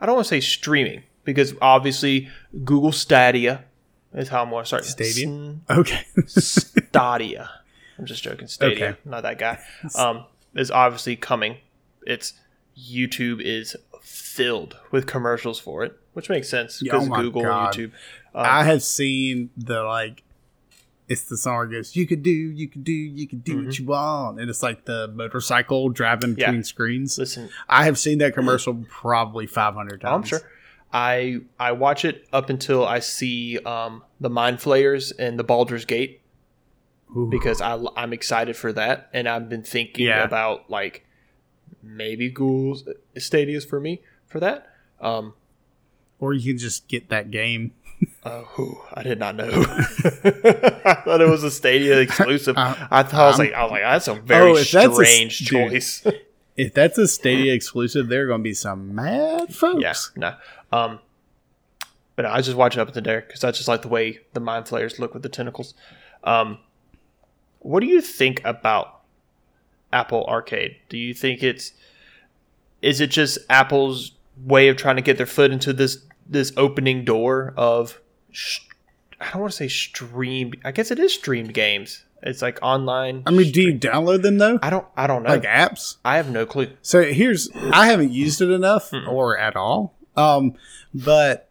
[0.00, 2.28] I don't want to say streaming because obviously
[2.64, 3.64] Google Stadia
[4.14, 4.84] is how I'm going to start.
[4.84, 5.56] Stadia?
[5.70, 7.50] Okay, Stadia.
[7.98, 8.46] I'm just joking.
[8.46, 8.98] Stadia, Okay.
[9.04, 9.58] not that guy.
[9.96, 11.58] Um, is obviously coming.
[12.06, 12.34] It's
[12.78, 17.74] YouTube is filled with commercials for it, which makes sense because oh Google God.
[17.78, 17.92] and YouTube.
[18.34, 20.22] I have seen the like.
[21.08, 23.86] It's the song goes, "You could do, you could do, you could do what you
[23.86, 26.40] want," and it's like the motorcycle driving Mm-hmm.
[26.40, 26.46] Yeah.
[26.46, 27.16] between screens.
[27.18, 30.14] Listen, I have seen that commercial probably five hundred times.
[30.32, 30.50] I'm sure.
[30.92, 35.84] I I watch it up until I see um, the Mind Flayers and the Baldur's
[35.84, 36.22] Gate
[37.16, 37.28] Ooh.
[37.30, 40.24] because I I'm excited for that, and I've been thinking Yeah.
[40.24, 41.04] about like
[41.82, 42.84] maybe Google's
[43.16, 44.72] Stadia's for me for that.
[45.00, 45.34] Um,
[46.18, 47.72] Or you can just get that game.
[48.24, 49.48] Oh, I did not know.
[49.50, 52.56] I thought it was a Stadia exclusive.
[52.58, 55.38] I thought I was like, I was like, that's a very Oh, that's a- strange
[55.40, 55.48] dude.
[55.70, 56.06] choice.
[56.58, 59.82] If that's a Stadia exclusive, there are going to be some mad folks.
[59.82, 60.34] yeah, no.
[60.72, 61.00] Um,
[62.16, 64.40] but I just watch it up to there because I just like the way the
[64.40, 65.74] mind flayers look with the tentacles.
[66.24, 66.56] Um,
[67.58, 69.02] what do you think about
[69.92, 70.76] Apple Arcade?
[70.88, 71.74] Do you think it's
[72.80, 77.04] is it just Apple's way of trying to get their foot into this this opening
[77.04, 78.60] door of sh-
[79.20, 80.58] I don't want to say streamed.
[80.64, 82.04] I guess it is streamed games.
[82.22, 83.22] It's like online.
[83.26, 84.58] I mean, do you download them though?
[84.62, 84.86] I don't.
[84.96, 85.30] I don't know.
[85.30, 85.96] Like apps?
[86.04, 86.68] I have no clue.
[86.82, 89.94] So here's I haven't used it enough or at all.
[90.16, 90.54] Um,
[90.94, 91.48] but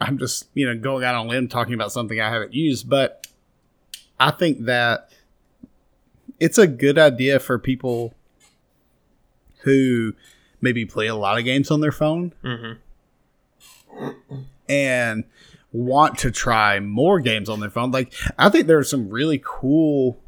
[0.00, 2.88] I'm just you know going out on a limb talking about something I haven't used.
[2.88, 3.26] But
[4.20, 5.10] I think that
[6.40, 8.14] it's a good idea for people
[9.62, 10.12] who
[10.60, 12.32] maybe play a lot of games on their phone
[14.68, 15.24] and
[15.72, 17.90] want to try more games on their phone.
[17.90, 20.18] Like I think there are some really cool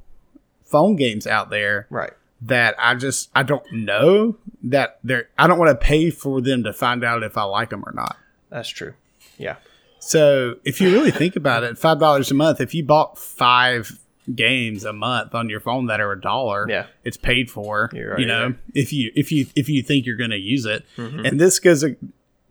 [0.64, 2.12] phone games out there Right.
[2.42, 6.64] that I just I don't know that they're I don't want to pay for them
[6.64, 8.16] to find out if I like them or not.
[8.50, 8.94] That's true.
[9.38, 9.56] Yeah.
[10.00, 12.60] So if you really think about it, five dollars a month.
[12.60, 13.98] If you bought five
[14.34, 16.86] games a month on your phone that are a dollar, Yeah.
[17.04, 17.90] it's paid for.
[17.92, 20.64] Right, you know, you're if you if you if you think you're going to use
[20.66, 21.24] it, Mm-hmm.
[21.26, 21.84] and this goes,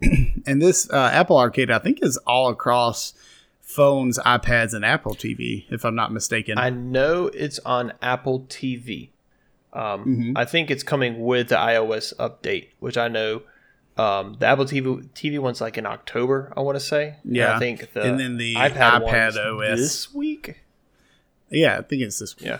[0.46, 3.14] and this uh, Apple Arcade I think is all across
[3.62, 6.58] phones, iPads, and Apple TV, if I'm not mistaken.
[6.58, 9.10] I know it's on Apple TV.
[9.74, 10.38] Um, Mm-hmm.
[10.38, 13.42] I think it's coming with the iOS update, which I know
[13.98, 16.54] um, the Apple TV TV one's like in October.
[16.56, 17.16] I want to say.
[17.24, 17.56] And Yeah.
[17.56, 19.80] I think the And then the iPad, iPad OS.
[19.80, 20.62] this week.
[21.50, 22.38] yeah, I think it's this.
[22.38, 22.46] Week.
[22.46, 22.60] Yeah.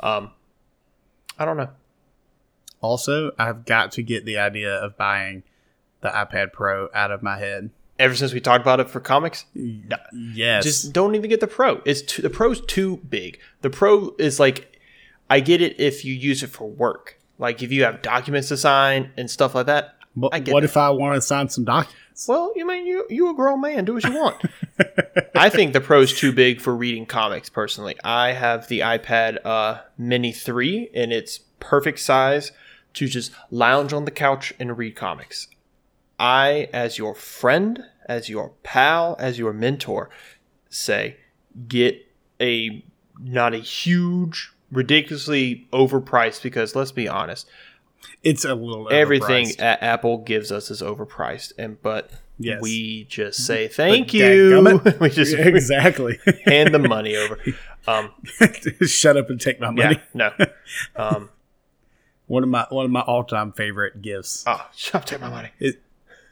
[0.00, 0.30] Um,
[1.38, 1.70] I don't know.
[2.80, 5.42] Also, I've got to get the idea of buying
[6.00, 7.70] the iPad Pro out of my head.
[7.98, 9.46] Ever since we talked about it for comics,
[10.12, 10.64] Yes.
[10.64, 11.80] just don't even get the Pro.
[11.84, 13.38] It's too, the Pro's too big.
[13.62, 14.78] The Pro is like,
[15.30, 18.56] I get it if you use it for work, like if you have documents to
[18.56, 19.96] sign and stuff like that.
[20.14, 20.66] but I get what that.
[20.70, 22.28] if I want to sign some documents?
[22.28, 24.42] Well, you mean you you a grown man, do what you want.
[25.34, 27.48] I think the Pro's too big for reading comics.
[27.50, 32.52] Personally, I have the iPad uh, Mini three, and it's perfect size
[32.94, 35.48] to just lounge on the couch and read comics.
[36.18, 40.08] I, as your friend, as your pal, as your mentor,
[40.70, 41.16] say
[41.68, 42.04] get
[42.40, 42.84] a
[43.20, 47.48] not a huge, ridiculously overpriced because let's be honest,
[48.22, 52.60] It's a little everything a- Apple gives us is overpriced, and but Yes.
[52.60, 54.80] we just say thank you.
[55.00, 56.18] we just exactly.
[56.44, 57.38] hand the money over.
[57.88, 58.10] Um,
[58.84, 60.00] Shut up and take my money.
[60.12, 60.46] yeah, no.
[60.96, 61.30] Um,
[62.26, 64.42] One of my one of my all time favorite gifts.
[64.44, 65.50] oh, shut up, take my money.
[65.60, 65.80] It,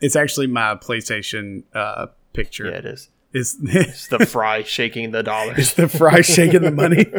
[0.05, 2.67] it's actually my PlayStation uh, picture.
[2.67, 3.09] Yeah, it is.
[3.33, 5.75] It's, It's the fry shaking the dollars.
[5.75, 7.07] the fry shaking the money.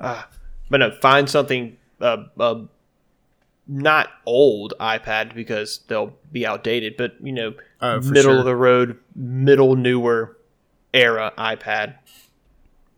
[0.70, 2.62] But no, find something uh, uh,
[3.66, 8.38] not old iPad because they'll be outdated, but you know, Oh, middle sure.
[8.40, 10.36] of the road, middle newer
[10.92, 11.94] era iPad,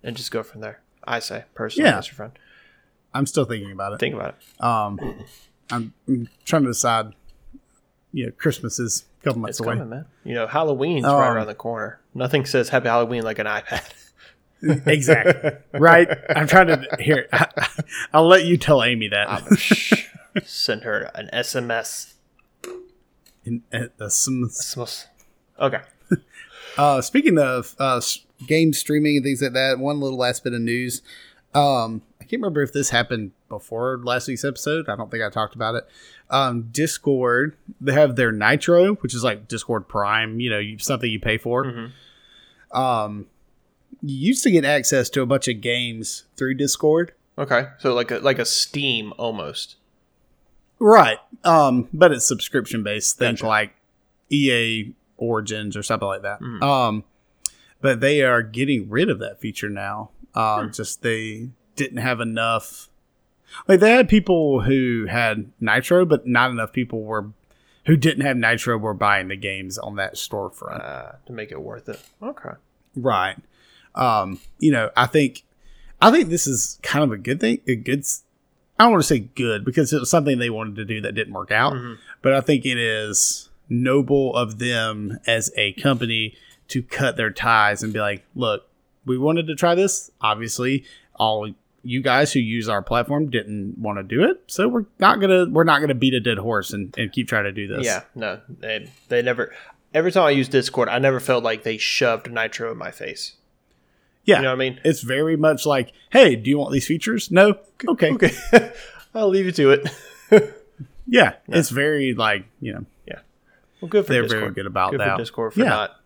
[0.03, 0.81] and just go from there.
[1.05, 1.97] I say personally, Yeah.
[1.97, 2.33] your friend.
[3.15, 4.01] I'm still thinking about it.
[4.01, 4.65] Think about it.
[4.65, 4.99] Um,
[5.71, 7.13] I'm, I'm trying to decide.
[8.13, 9.75] You know, Christmas is a couple months It's away.
[9.75, 10.05] coming, man.
[10.25, 12.01] You know, Halloween's right Um, around the corner.
[12.15, 13.83] Nothing says Happy Halloween like an iPad.
[14.87, 15.53] exactly.
[15.79, 16.09] Right.
[16.35, 17.29] I'm trying to hear.
[18.13, 19.43] I'll let you tell Amy that.
[19.57, 20.07] Shh.
[20.45, 22.15] Send her an SMS.
[23.45, 25.07] In- uh, SMS.
[25.59, 25.81] Okay.
[26.79, 28.01] Uh, speaking of uh,
[28.47, 31.03] game streaming and things like that, one little last bit of news.
[31.55, 34.89] Um, can't remember if this happened before last week's episode.
[34.89, 35.87] I don't think I talked about it.
[36.31, 41.19] Um, Discord, they have their Nitro, which is like Discord Prime, you know, something you
[41.21, 41.65] pay for.
[41.65, 41.91] Mhm.
[42.77, 43.27] Um,
[44.03, 47.13] you used to get access to a bunch of games through Discord.
[47.37, 47.67] Okay.
[47.79, 49.77] So like a like a Steam almost.
[50.79, 51.19] Right.
[51.45, 53.19] Um, but it's subscription based.
[53.19, 53.49] Think Gotcha.
[53.49, 53.73] like
[54.31, 56.41] EA Origins or something like that.
[56.41, 56.63] Mhm.
[56.63, 57.05] Um,
[57.81, 60.11] but they are getting rid of that feature now.
[60.35, 60.73] Um, Hmm.
[60.73, 62.91] just they didn't have enough.
[63.67, 67.31] Like they had people who had Nitro, but not enough people were
[67.87, 70.85] who didn't have Nitro were buying the games on that storefront.
[70.85, 71.99] Uh, to make it worth it.
[72.23, 72.51] Okay.
[72.95, 73.37] Right.
[73.95, 75.43] Um, you know, I think
[76.03, 77.61] I think this is kind of a good thing.
[77.67, 78.05] A good
[78.79, 81.15] I don't want to say good because it was something they wanted to do that
[81.15, 81.73] didn't work out.
[81.73, 81.97] Mhm.
[82.21, 86.35] But I think it is noble of them as a company
[86.69, 88.69] to cut their ties and be like, look,
[89.07, 90.11] we wanted to try this.
[90.21, 90.85] Obviously,
[91.17, 91.51] all
[91.83, 94.43] you guys who use our platform didn't want to do it.
[94.49, 97.45] So we're not gonna we're not gonna beat a dead horse and, and keep trying
[97.45, 97.85] to do this.
[97.87, 98.03] Yeah.
[98.15, 98.41] No.
[98.49, 99.53] They they never.
[99.93, 103.37] Every time I use Discord, I never felt like they shoved Nitro in my face.
[104.25, 104.37] Yeah.
[104.37, 104.81] You know what I mean?
[104.85, 107.31] It's very much like, hey, do you want these features?
[107.31, 107.57] No?
[107.89, 108.11] Okay.
[108.15, 108.73] Okay.
[109.15, 109.89] I'll leave you to it.
[111.13, 113.19] Yeah, it's very like you know Yeah.
[113.81, 114.41] Well, good for they're Discord.
[114.43, 115.17] very good about good that.
[115.17, 115.69] for Discord for Yeah.
[115.71, 116.01] not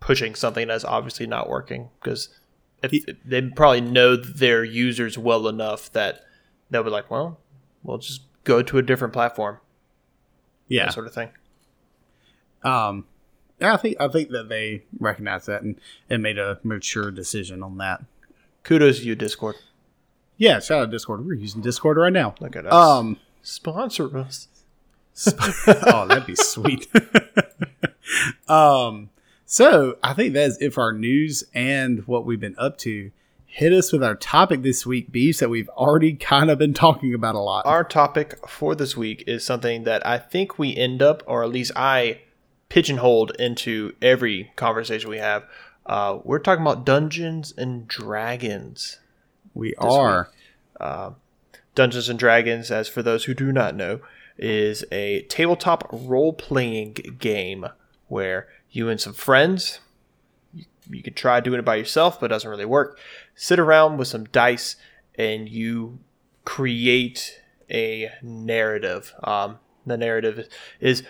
[0.00, 2.28] pushing something that's obviously not working because
[3.24, 6.20] they probably know their users well enough that
[6.70, 7.38] they'll be like, well,
[7.82, 9.58] we'll just go to a different platform,
[10.68, 11.30] Yeah, that sort of thing.
[12.62, 13.04] um,
[13.60, 17.62] yeah, I think I think that they recognize that and, and made a mature decision
[17.62, 18.02] on that.
[18.64, 19.56] Kudos to you, Discord.
[20.36, 21.24] Yeah, shout out Discord.
[21.26, 22.34] We're using Discord right now.
[22.40, 22.72] Look at us.
[22.74, 24.48] Um, Sponsor us.
[25.86, 26.88] oh, that'd be sweet.
[28.48, 29.08] um,
[29.46, 33.10] so I think that's it for our news and what we've been up to.
[33.46, 37.14] Hit us with our topic this week, beefs that we've already kind of been talking
[37.14, 37.64] about a lot.
[37.64, 41.50] Our topic for this week is something that I think we end up, or at
[41.50, 42.20] least I
[42.68, 45.44] pigeonholed into every conversation we have.
[45.86, 48.98] Uh, we're talking about Dungeons and Dragons.
[49.54, 50.28] we are.
[51.76, 54.00] Dungeons and Dragons, as for those who do not know,
[54.36, 57.66] is a tabletop role playing game
[58.08, 59.80] where you and some friends,
[60.52, 62.98] you, you could try doing it by yourself, but it doesn't really work.
[63.34, 64.76] Sit around with some dice
[65.16, 65.98] and you
[66.44, 69.14] create a narrative.
[69.24, 70.48] Um, the narrative
[70.80, 71.02] is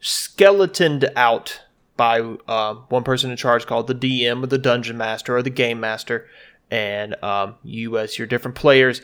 [0.00, 1.62] skeletoned out
[1.96, 5.50] by um, one person in charge called the DM or the Dungeon Master or the
[5.50, 6.26] Game Master.
[6.70, 9.00] And um, you, as your different players,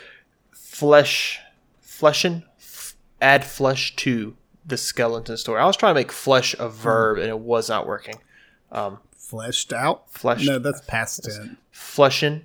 [0.50, 1.40] flesh,
[1.82, 4.36] fleshen, f- add flesh to
[4.66, 5.60] the skeleton story.
[5.60, 8.16] I was trying to make flesh a verb and it was not working.
[8.70, 10.10] Um, Fleshed out.
[10.10, 11.38] Fleshed- No, that's past tense.
[11.74, 12.42] Fleshen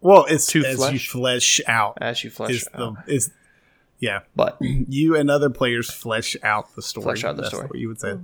[0.00, 1.08] Well, it's To as you flesh?
[1.08, 1.98] flesh out.
[2.00, 2.96] as you flesh Is out.
[3.06, 3.30] the is
[4.00, 4.20] yeah.
[4.34, 7.04] But You and other players flesh out the story.
[7.04, 7.68] Flesh out the That's story.
[7.68, 8.16] What you would say.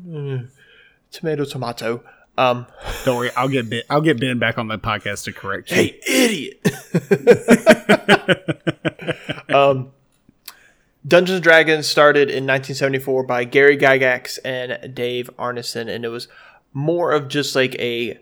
[1.12, 2.02] tomato, tomato.
[2.36, 2.66] Um,
[3.04, 5.76] Don't worry, I'll get ben, I'll get Ben back on the podcast to correct you.
[5.76, 6.60] hey, idiot.
[9.54, 9.92] um,
[11.10, 16.28] Dungeons and Dragons started in 1974 by Gary Gygax and Dave Arneson, and it was
[16.72, 18.20] more of just like a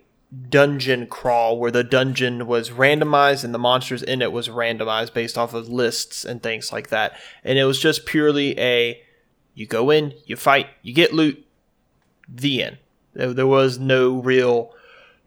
[0.49, 5.37] dungeon crawl where the dungeon was randomized and the monsters in it was randomized based
[5.37, 7.13] off of lists and things like that.
[7.43, 8.99] And it was just purely a
[9.53, 11.45] you go in, you fight, you get loot,
[12.27, 12.77] the end.
[13.13, 14.73] There, was no real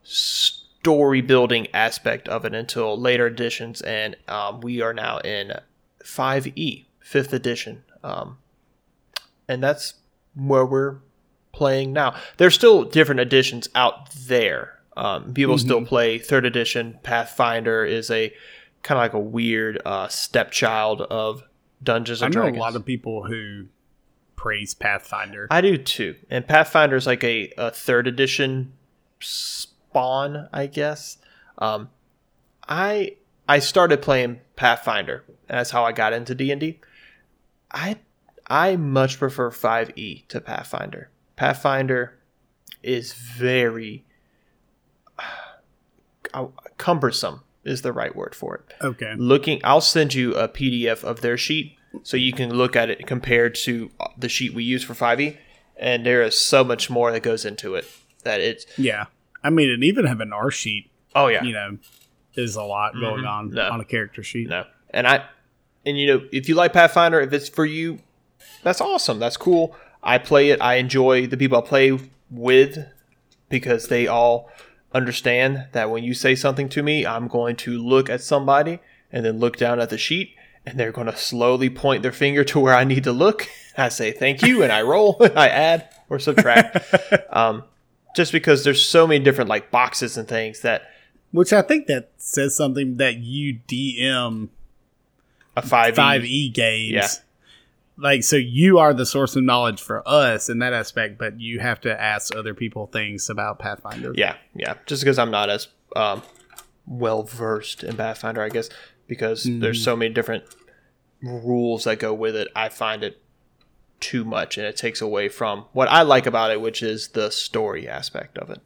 [0.03, 5.53] story building aspect of it until later editions, and um, we are now in
[6.03, 7.85] 5e, 5th edition.
[8.03, 8.39] Um,
[9.49, 9.95] and that's
[10.35, 10.97] where we're
[11.53, 12.15] playing now.
[12.39, 14.79] There's still different editions out there.
[14.97, 16.99] Um, people still play 3rd edition.
[17.03, 18.33] Pathfinder is a
[18.83, 21.45] kind of like a weird uh, stepchild of
[21.83, 22.59] Dungeons I and know Dragons.
[22.59, 23.67] a lot of people who
[24.37, 25.47] praise Pathfinder.
[25.51, 26.17] I do too.
[26.31, 28.73] And Pathfinder is like a, a third edition
[29.21, 31.19] spawn, I guess.
[31.59, 31.91] Um,
[32.69, 33.17] I
[33.49, 36.81] I started playing Pathfinder, and that's how I got into D and D.
[37.73, 37.97] I
[38.47, 41.11] I much prefer Five E to Pathfinder.
[41.37, 42.19] Pathfinder
[42.83, 44.05] is very
[45.19, 45.23] uh,
[46.35, 46.47] uh,
[46.77, 48.75] cumbersome is the right word for it.
[48.85, 49.15] Okay.
[49.17, 53.07] Looking, I'll send you a PDF of their sheet so you can look at it
[53.07, 55.37] compared to uh, the sheet we use for 5e,
[55.77, 57.87] and there is so much more that goes into it
[58.25, 59.07] that it's Yeah.
[59.45, 61.79] I mean, and even having our sheet, oh yeah, you know,
[62.35, 63.01] is a lot mm-hmm.
[63.01, 63.71] going on No.
[63.71, 64.49] on a character sheet.
[64.49, 64.65] No.
[64.91, 65.25] And I
[65.85, 67.99] and you know, if you like Pathfinder, if it's for you,
[68.63, 69.19] that's awesome.
[69.19, 69.77] That's cool.
[70.03, 70.61] I play it.
[70.61, 71.99] I enjoy the people I play
[72.31, 72.79] with
[73.49, 74.51] because they all
[74.93, 78.81] understand that when you say something to me, I'm going to look at somebody
[79.11, 82.45] and then look down at the sheet and they're going to slowly point their finger
[82.45, 83.49] to where I need to look.
[83.77, 86.95] I say thank you and I roll, I add or subtract.
[87.31, 87.65] um,
[88.15, 90.83] just because there's so many different like boxes and things that
[91.31, 94.51] Which I think that says something that you DM
[95.57, 96.93] a 5e, five E games.
[96.93, 97.09] Yeah.
[97.97, 101.61] Like so you are the source of knowledge for us in that aspect, but you
[101.61, 104.13] have to ask other people things about Pathfinder.
[104.17, 104.75] Yeah, yeah.
[104.87, 106.23] Just because I'm not as um,
[106.87, 108.71] well versed in Pathfinder, I guess,
[109.07, 110.45] because there's so many different
[111.23, 112.49] rules that go with it.
[112.57, 113.21] I find it
[114.01, 117.31] too much, and it takes away from what I like about it, which is the
[117.31, 118.61] story aspect of it.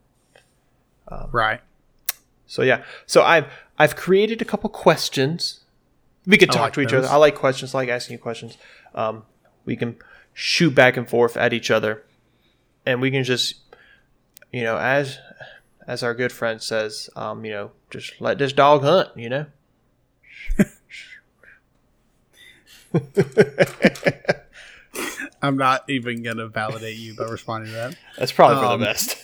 [1.33, 1.61] Right.
[2.47, 3.47] So yeah, so I've
[3.79, 5.61] I've created a couple questions.
[6.27, 7.05] We could talk like to each those.
[7.05, 7.15] other.
[7.15, 7.75] I like questions.
[7.75, 8.57] I like asking you questions.
[8.95, 9.23] Um,
[9.65, 9.97] we can
[10.35, 12.05] shoot back and forth at each other,
[12.85, 13.57] and we can just,
[14.53, 15.19] you know, as
[15.87, 19.11] as our good friend says, um, you know, just let this dog hunt.
[19.17, 19.47] You know.
[25.43, 27.97] I'm not even gonna validate you by responding to that.
[28.19, 29.17] That's probably for Um, the best.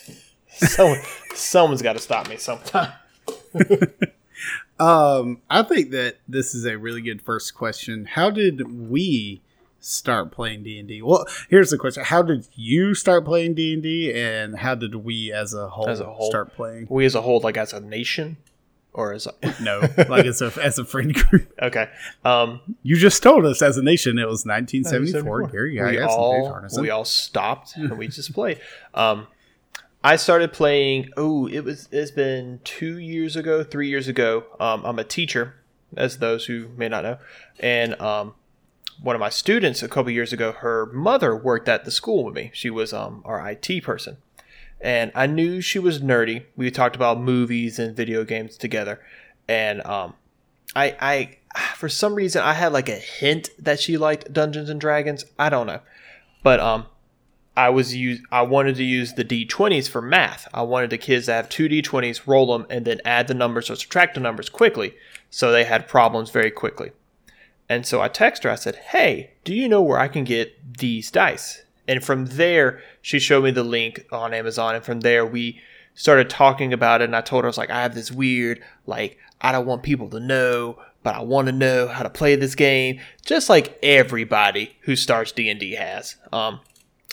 [0.53, 1.01] Someone,
[1.35, 2.93] someone's got to stop me sometime.
[4.83, 8.05] Um, I think that this is a really good first question.
[8.05, 9.41] How did we
[9.81, 11.03] start playing D and D?
[11.03, 14.97] Well, here's the question: How did you start playing D and D, and how did
[14.97, 16.29] we, as a whole, As a whole.
[16.29, 16.89] start playing?
[16.91, 18.39] We as a whole, like as a nation,
[18.93, 21.53] or as a, No, like as a as a friend group.
[21.63, 21.89] okay.
[22.25, 25.43] Um, You just told us as a nation it was 1974.
[25.43, 25.49] 1974.
[25.77, 28.61] Gary we all we all stopped and we just played.
[28.95, 29.27] Um,
[30.05, 31.11] I started playing.
[31.17, 31.89] Oh, it was.
[31.93, 34.45] It's been two years ago, three years ago.
[34.59, 35.55] Um, I'm a teacher,
[35.97, 37.19] as those who may not know,
[37.61, 38.35] and um,
[39.01, 42.35] one of my students a couple years ago, her mother worked at the school with
[42.35, 42.51] me.
[42.53, 44.17] She was um our IT person,
[44.81, 46.47] and I knew she was nerdy.
[46.57, 49.01] We talked about movies and video games together,
[49.47, 50.15] and um,
[50.75, 51.39] I I
[51.77, 55.25] for some reason I had like a hint that she liked Dungeons and Dragons.
[55.39, 55.81] I don't know,
[56.43, 56.87] but um,
[57.57, 60.49] I was use I wanted to use the d20s for math.
[60.55, 63.71] I wanted the kids to have two d20s, roll them, and then add the numbers
[63.71, 64.95] or subtract the numbers quickly,
[65.31, 66.93] so they had problems very quickly.
[67.69, 68.51] And so I texted her.
[68.51, 72.81] I said, "Hey, do you know where I can get these dice?" And from there,
[73.01, 74.75] she showed me the link on Amazon.
[74.75, 75.61] And from there, we
[75.95, 77.05] started talking about it.
[77.05, 79.83] And I told her, I was like, I have this weird, like, I don't want
[79.83, 83.79] people to know, but I want to know how to play this game, just like
[83.83, 86.17] everybody who starts D and D has.
[86.33, 86.61] Um,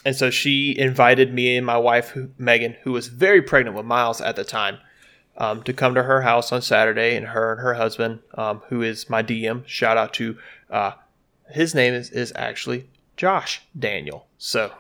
[0.06, 3.86] and so she invited me and my wife, who, Megan, who was very pregnant with
[3.86, 4.78] Miles at the time,
[5.38, 7.16] um, to come to her house on Saturday.
[7.16, 10.38] And her and her husband, um, who is my DM, shout out to
[10.70, 10.92] uh,
[11.50, 14.28] his name is, is actually Josh Daniel.
[14.38, 14.72] So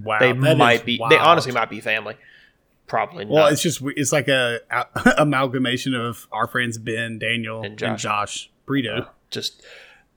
[0.00, 2.16] wow, they might be, they honestly might be family.
[2.86, 3.32] Probably not.
[3.32, 3.52] Well, not.
[3.52, 4.86] it's just it's like a, a
[5.18, 8.02] amalgamation of our friends Ben, Daniel, And and Josh.
[8.02, 9.08] Josh, Brito.
[9.30, 9.62] just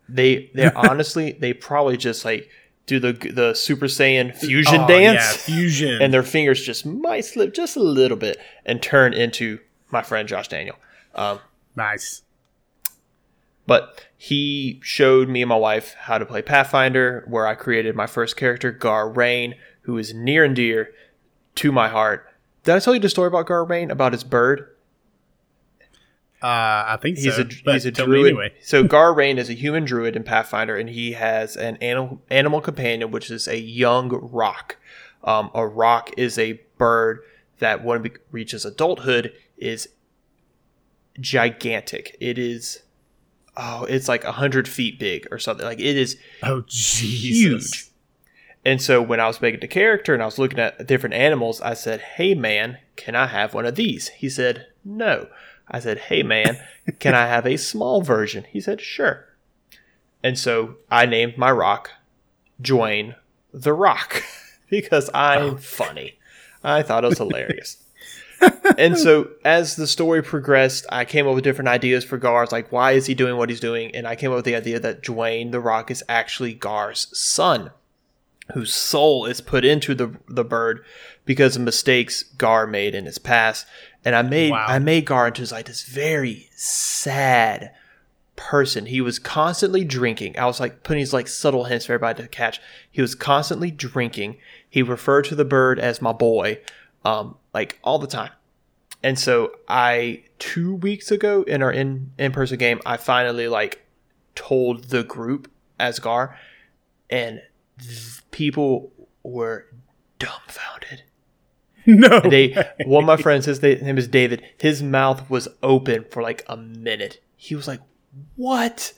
[0.10, 2.50] they they honestly they probably just like
[2.86, 5.16] do the the Super Saiyan fusion Oh, dance.
[5.48, 9.60] yeah, fusion, and their fingers just might slip just a little bit and turn into
[9.92, 10.76] my friend Josh Daniel.
[11.16, 11.40] Um,
[11.76, 12.24] nice.
[13.66, 18.08] but he showed me and my wife how to play Pathfinder, where I created my
[18.08, 20.90] first character, Gar Rain, who is near and dear
[21.56, 22.26] to my heart.
[22.64, 24.70] Did I tell you the story about Gar Rain about his bird?
[26.44, 27.44] Uh, I think He's so.
[27.44, 28.26] a he's a druid.
[28.28, 28.54] anyway.
[28.62, 32.60] So Gar Rain is a human druid in Pathfinder, and he has an animal animal
[32.60, 34.76] companion, which is a young roc.
[35.24, 37.22] Um, a roc is a bird
[37.60, 39.88] that when it reaches adulthood is
[41.20, 42.18] gigantic.
[42.20, 42.84] It is
[43.56, 45.66] oh, it's like hundred feet big or something.
[45.66, 47.74] Like it is Oh, Jesus.
[47.74, 47.88] huge.
[48.66, 51.62] And so when I was making the character and I was looking at different animals,
[51.62, 55.28] I said, "Hey man, can I have one of these?" He said, "No."
[55.70, 56.60] I said, "Hey man,
[57.00, 59.28] can I have a small version?" He said, "Sure."
[60.24, 61.92] And so I named my roc
[62.62, 63.16] Dwayne
[63.54, 64.24] the Rock
[64.70, 65.58] because I'm oh.
[65.58, 66.18] funny.
[66.64, 67.78] I thought it was hilarious.
[68.78, 72.44] and so as the story progressed, I came up with different ideas for Gar.
[72.44, 73.94] It's like, why is he doing what he's doing?
[73.96, 77.72] And I came up with the idea that Dwayne the Rock is actually Gar's son,
[78.54, 80.84] whose soul is put into the the bird
[81.26, 83.66] because of mistakes Gar made in his past.
[84.06, 84.66] And I made Wow.
[84.68, 87.72] I made Gar into like this very sad
[88.36, 88.88] person.
[88.88, 90.38] He was constantly drinking.
[90.38, 92.60] I was like putting these like subtle hints for everybody to catch.
[92.92, 94.38] He was constantly drinking.
[94.70, 96.60] He referred to the bird as my boy,
[97.06, 98.32] um, like all the time.
[99.02, 103.86] And so I two weeks ago in our in in person game, I finally like
[104.36, 106.38] told the group as Gar,
[107.10, 107.42] and
[108.32, 108.92] people
[109.24, 109.68] were
[110.20, 111.04] dumbfounded.
[111.88, 112.20] no.
[112.22, 112.54] They
[112.86, 114.44] one of my friends, his name is David.
[114.60, 117.22] His mouth was open for like a minute.
[117.36, 117.82] He was like,
[118.36, 118.94] "What?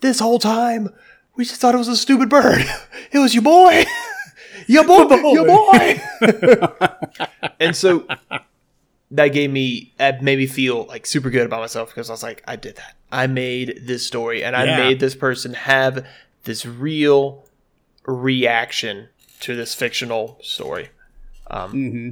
[0.00, 0.88] This whole time,
[1.36, 2.64] we just thought it was a stupid bird.
[3.12, 3.84] It was your boy,
[4.66, 6.00] your boy, your boy."
[7.60, 8.06] and so
[9.12, 12.22] that gave me that made me feel like super good about myself because I was
[12.24, 12.96] like, I did that.
[13.12, 14.76] I made this story and I Yeah.
[14.76, 16.04] made this person have
[16.42, 17.46] this real
[18.04, 19.08] reaction
[19.40, 20.88] to this fictional story.
[21.48, 22.10] Um, hmm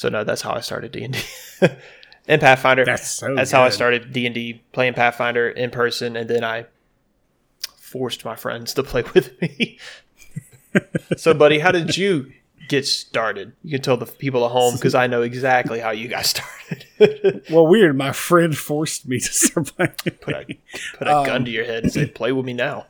[0.00, 1.20] So no, that's how I started D and D.
[2.28, 2.84] And Pathfinder.
[2.84, 6.44] That's so That's how I started D and D playing Pathfinder in person, and then
[6.44, 6.66] I
[7.76, 9.78] forced my friends to play with me.
[11.16, 12.32] so, buddy, how did you
[12.68, 13.52] get started?
[13.62, 17.42] You can tell the people at home because I know exactly how you got started.
[17.50, 17.96] Well, weird.
[17.96, 20.18] My friend forced me to start playing.
[20.20, 20.46] put a
[20.96, 22.86] put a gun um, to your head and say, "Play with me now."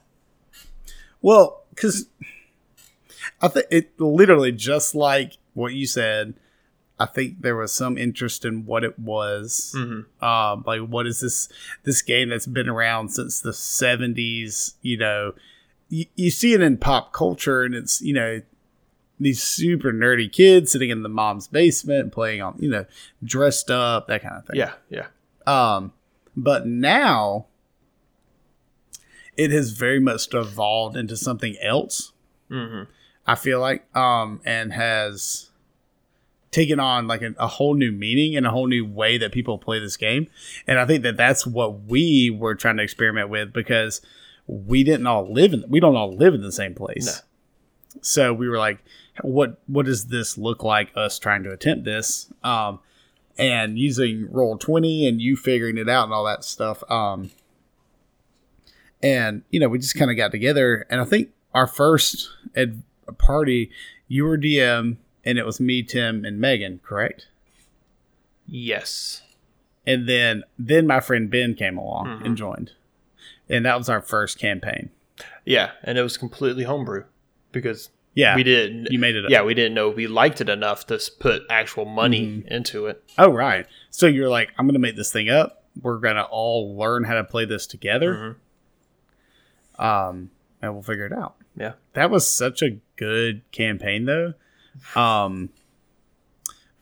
[1.22, 2.06] Well, because
[3.40, 6.34] I think it literally just like what you said.
[7.00, 9.74] I think there was some interest in what it was.
[9.76, 10.04] Mhm.
[10.22, 11.48] Um, like, what is this
[11.84, 14.74] this game that's been around since the seventies?
[14.82, 15.34] You know,
[15.88, 18.42] you, you see it in pop culture, and it's you know
[19.18, 22.84] these super nerdy kids sitting in the mom's basement playing on you know
[23.24, 24.56] dressed up that kind of thing.
[24.56, 25.06] Yeah, yeah,
[25.46, 25.92] Um,
[26.36, 27.46] but now
[29.36, 32.12] it has very much evolved into something else.
[32.48, 32.82] hmm
[33.26, 35.49] I feel like, um, and has
[36.50, 39.58] taken on like a, a whole new meaning and a whole new way that people
[39.58, 40.26] play this game.
[40.66, 44.00] And I think that that's what we were trying to experiment with because
[44.46, 47.22] we didn't all live in we don't all live in the same place.
[48.00, 48.82] So we were like,
[49.22, 50.90] what what does this look like?
[50.96, 52.80] Us trying to attempt this, um,
[53.38, 56.82] and using roll twenty and you figuring it out and all that stuff.
[56.90, 57.30] Um,
[59.02, 62.82] and you know, we just kind of got together, and I think our first ed-
[63.18, 63.70] party,
[64.08, 67.26] you were DM, and it was me, Tim, and Megan, correct?
[68.46, 69.22] yes.
[69.86, 72.24] And then then my friend Ben came along Mhm.
[72.26, 72.72] and joined,
[73.48, 74.90] and that was our first campaign.
[75.44, 77.04] Yeah, and it was completely homebrew
[77.50, 78.88] because Yeah, we didn't.
[78.90, 79.24] you made it.
[79.24, 79.30] Up.
[79.30, 82.48] Yeah, we didn't know we liked it enough to put actual money Mm-hmm.
[82.48, 83.02] into it.
[83.16, 83.66] Oh, right.
[83.90, 85.64] So you're like, I'm going to make this thing up.
[85.80, 88.36] We're going to all learn how to play this together.
[89.78, 89.82] Mhm.
[89.82, 91.36] Um, and we'll figure it out.
[91.56, 91.72] Yeah.
[91.94, 94.34] That was such a good campaign, though.
[94.96, 95.50] Um,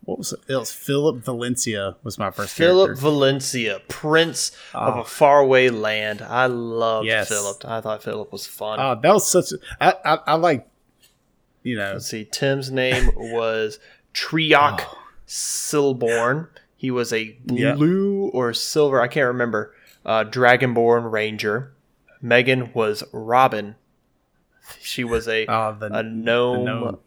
[0.04, 0.40] what was it?
[0.48, 3.00] It was Philip Valencia was my first Philip character.
[3.02, 5.00] Valencia, Prince of Oh.
[5.00, 6.22] a faraway land.
[6.22, 7.28] I loved Yes.
[7.28, 7.64] Philip.
[7.66, 8.80] I thought Philip was fun.
[8.80, 9.52] Oh, that was such.
[9.52, 9.58] A,
[10.06, 10.66] I, I I like.
[11.62, 12.24] You know, Let's see.
[12.24, 13.78] Tim's name was
[14.14, 14.98] Triok Oh.
[15.26, 16.48] Silborn.
[16.76, 17.74] He was a Yeah.
[17.74, 19.74] blue or silver, I can't remember,
[20.06, 21.72] uh, Dragonborn Ranger.
[22.22, 23.74] Megan was Robin.
[24.80, 26.98] She was a, uh, the, a gnome, gnome.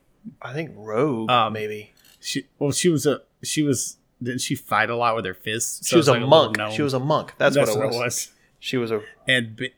[0.42, 1.94] I think rogue, Um, maybe.
[2.20, 5.88] she well, she was a she was didn't she fight a lot with her fists?
[5.88, 6.58] She was it's a like monk.
[6.58, 6.72] gnome.
[6.72, 7.34] She was a monk.
[7.38, 8.32] That's, That's what, it, was.
[8.60, 9.74] She was a, And Be-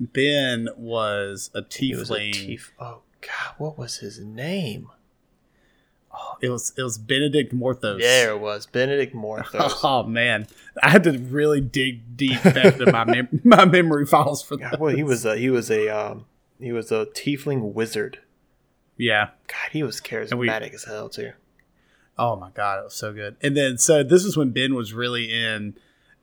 [0.00, 2.32] Ben was a was a tiefling.
[2.32, 2.72] tief.
[2.80, 3.54] Oh, God.
[3.58, 4.88] What was his name?
[6.14, 7.98] Oh, It was it was Benedict Morthos.
[8.00, 8.66] There it was.
[8.66, 9.72] Benedict Morthos.
[9.84, 10.46] Oh man,
[10.82, 14.78] I had to really dig deep back to my mem- my memory files for that.
[14.80, 16.26] well, he was a, he was a, um,
[16.58, 18.18] he was a tiefling wizard.
[19.02, 19.30] Yeah.
[19.48, 21.32] God, he was charismatic as hell too.
[22.18, 23.36] Oh my god, it was so good.
[23.42, 25.74] And then so this is when Ben was really in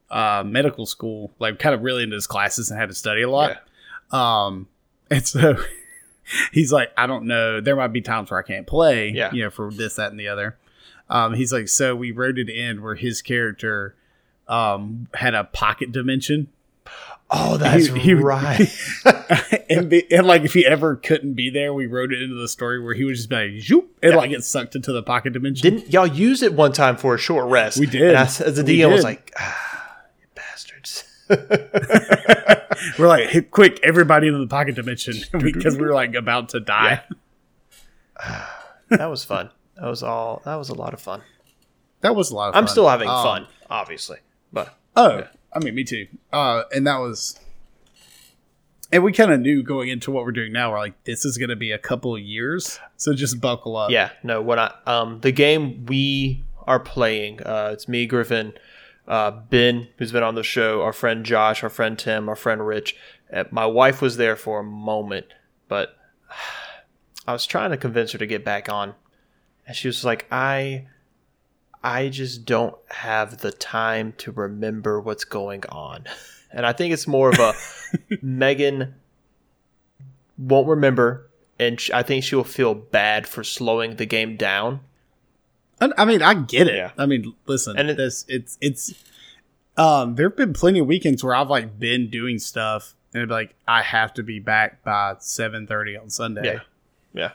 [0.09, 3.30] uh, medical school, like kind of really into his classes and had to study a
[3.30, 3.57] lot.
[4.11, 4.67] Um,
[5.11, 5.55] and so
[6.53, 7.59] he's like, I don't know.
[7.59, 9.09] There might be times where I can't play.
[9.09, 9.32] Yeah.
[9.34, 10.57] You know, for this, that, and the other.
[11.09, 13.95] Um, he's like, so we wrote it in where his character
[14.47, 16.47] um had a pocket dimension
[17.32, 18.67] Oh, that's He- he- right.
[19.69, 22.47] and, be, and like if he ever couldn't be there, we wrote it into the
[22.47, 24.17] story where he would just be like, Zoop, and Yeah.
[24.17, 25.61] like get sucked into the pocket dimension.
[25.75, 27.77] Didn't y'all use it one time for a short rest?
[27.80, 28.01] We did.
[28.09, 31.03] And I, as a DM, was like, ah, you bastards.
[32.97, 36.59] We're like, hey, quick, everybody into the pocket dimension because we were like about to
[36.59, 37.03] die.
[38.89, 39.49] that was fun.
[39.75, 40.41] That was all.
[40.45, 41.21] That was a lot of fun.
[42.01, 42.57] That was a lot of fun.
[42.63, 42.71] I'm fun.
[42.71, 44.19] still having Um, fun, obviously,
[44.53, 45.23] but Oh,
[45.53, 46.07] I mean, me too.
[46.32, 47.38] Uh, and that was,
[48.91, 50.71] and we kind of knew going into what we're doing now.
[50.71, 53.91] We're like, this is going to be a couple of years, so just buckle up.
[53.91, 54.41] yeah, no.
[54.41, 57.41] When I um the game we are playing.
[57.41, 58.53] Uh, it's me, Griffin,
[59.07, 62.65] uh, Ben, who's been on the show, our friend Josh, our friend Tim, our friend
[62.65, 62.95] Rich.
[63.33, 65.25] Uh, my wife was there for a moment,
[65.67, 65.97] but
[67.27, 68.93] I was trying to convince her to get back on,
[69.67, 70.87] and she was like, "I,
[71.83, 76.05] I just don't have the time to remember what's going on,"
[76.51, 77.53] and I think it's more of a
[78.21, 78.95] Megan
[80.37, 81.29] won't remember,
[81.59, 84.81] and I think she'll feel bad for slowing the game down.
[85.81, 86.75] I, I mean, I get it.
[86.75, 86.91] Yeah.
[86.97, 88.93] I mean, listen, And it- this it's it's.
[89.77, 93.29] Um, there have been plenty of weekends where I've like been doing stuff and it'd
[93.29, 96.41] be like I have to be back by seven thirty on Sunday.
[96.43, 96.59] Yeah,
[97.13, 97.31] yeah.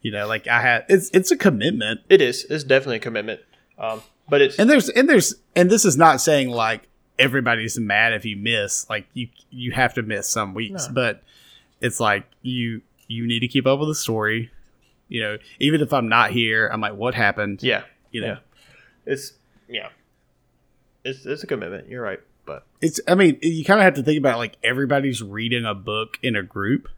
[0.00, 2.00] You know, like I had it's it's a commitment.
[2.08, 2.44] It is.
[2.48, 3.40] It's definitely a commitment.
[3.78, 4.00] Um,
[4.30, 6.88] but it's And there's and there's and this is not saying like
[7.18, 8.88] everybody's mad if you miss.
[8.90, 10.94] Like you you have to miss some weeks, No.
[10.94, 11.22] but
[11.80, 14.50] it's like you you need to keep up with the story.
[15.08, 17.62] You know, even if I'm not here, I'm like, what happened?
[17.62, 18.38] yeah, You know, yeah.
[19.06, 19.32] It's
[19.68, 19.88] yeah.
[21.04, 21.88] It's it's a commitment.
[21.88, 22.98] You're right, but it's.
[23.06, 26.34] I mean, you kind of have to think about like everybody's reading a book in
[26.34, 26.88] a group,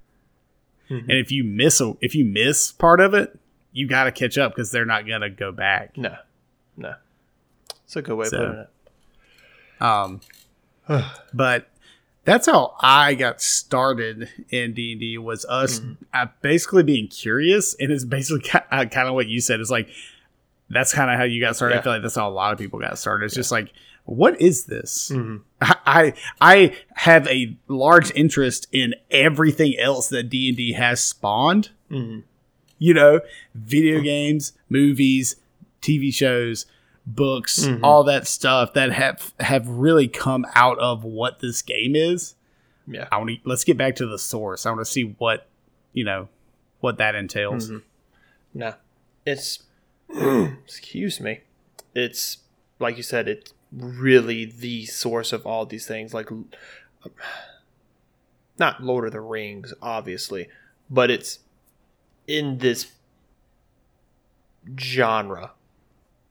[0.89, 1.01] Mhm.
[1.01, 3.37] and if you miss a if you miss part of it,
[3.73, 5.97] you got to catch up because they're not gonna go back.
[5.99, 6.15] no,
[6.77, 6.95] no.
[7.85, 8.69] It's a good way So- of putting it.
[9.81, 10.21] Um,
[11.35, 11.69] but
[12.25, 15.81] that's how I got started in D and D was us
[16.13, 19.61] uh, basically being curious, and it's basically kind of what you said.
[19.61, 19.89] It's like
[20.69, 21.77] that's kind of how you got started.
[21.77, 21.81] Yeah.
[21.81, 23.27] I feel like that's how a lot of people got started.
[23.27, 23.73] It's just like,
[24.05, 25.11] what is this?
[25.15, 25.43] Mhm.
[25.61, 31.71] I I have a large interest in everything else that D and D has spawned.
[31.91, 32.25] Mhm.
[32.79, 33.21] You know,
[33.55, 35.37] video games, movies,
[35.81, 36.67] TV shows,
[37.07, 37.81] books, Mhm.
[37.83, 42.35] all that stuff that have have really come out of what this game is.
[42.87, 43.09] Yeah.
[43.13, 44.67] I want to let's get back to the source.
[44.67, 45.47] I want to see what
[45.93, 46.29] you know
[46.81, 47.71] what that entails.
[47.71, 47.83] Mhm.
[48.55, 48.75] No,
[49.25, 49.61] it's
[50.11, 51.41] excuse me.
[51.95, 52.39] It's
[52.79, 53.29] like you said.
[53.29, 56.15] It's really the source of all these things.
[56.15, 56.29] Like,
[58.59, 60.49] not Lord of the Rings, obviously,
[60.89, 61.41] but it's
[62.27, 62.93] in this
[64.79, 65.53] genre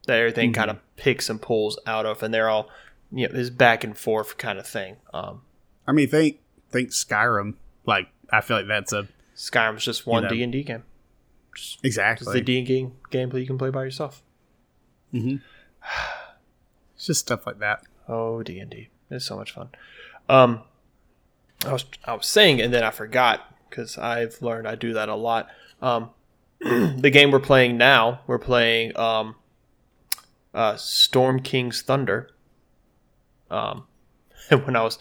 [0.05, 0.55] that everything Mhm.
[0.55, 2.69] kind of picks and pulls out of, and they're all
[3.11, 4.97] you know this back and forth kind of thing.
[5.13, 5.41] Um,
[5.87, 6.39] I mean, think
[6.71, 7.55] think Skyrim.
[7.85, 10.27] Like I feel like that's a Skyrim's just one.
[10.27, 10.83] D and D game.
[11.55, 12.33] Just, it's exactly.
[12.33, 14.21] the D and D gameplay you can play by yourself.
[15.13, 15.37] Mm-hmm.
[16.95, 17.83] It's just stuff like that.
[18.07, 19.69] Oh, D and D, it's so much fun.
[20.29, 20.61] Um,
[21.65, 25.09] I was I was saying, and then I forgot because I've learned I do that
[25.09, 25.49] a lot.
[25.81, 26.11] Um,
[26.61, 29.35] the game we're playing now, we're playing um,
[30.55, 32.31] uh, Storm King's Thunder.
[33.51, 33.85] Um,
[34.49, 34.97] when I was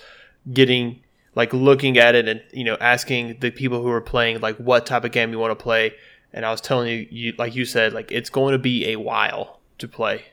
[0.52, 1.00] getting
[1.34, 4.84] like looking at it and you know asking the people who were playing like what
[4.84, 5.94] type of game you want to play,
[6.32, 8.96] and I was telling you, you like you said, like it's going to be a
[8.96, 10.26] while to play.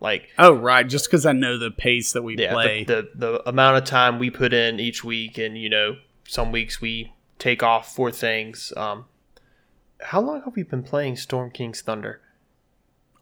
[0.00, 2.84] Like Oh right, just because I know the pace that we yeah, play.
[2.84, 6.52] The, the the amount of time we put in each week, and you know, some
[6.52, 8.72] weeks we take off for things.
[8.76, 9.06] Um,
[10.00, 12.20] how long have we been playing Storm King's Thunder?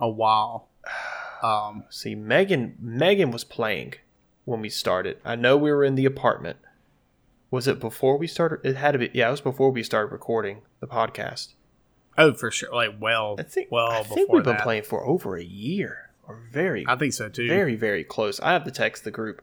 [0.01, 0.69] a while.
[1.43, 3.95] Um, See, Megan Megan was playing
[4.45, 5.19] when we started.
[5.25, 6.59] I know we were in the apartment.
[7.51, 8.61] Was it before we started?
[8.65, 9.11] It had to be.
[9.13, 11.55] Yeah, it was before we started recording the podcast.
[12.19, 12.75] oh, for sure.
[12.75, 13.69] Like well, I think.
[13.71, 14.63] well I think we've been that.
[14.63, 17.49] playing for over a year, or very, I think so too.
[17.49, 18.41] very, very close.
[18.41, 19.43] I have to text the group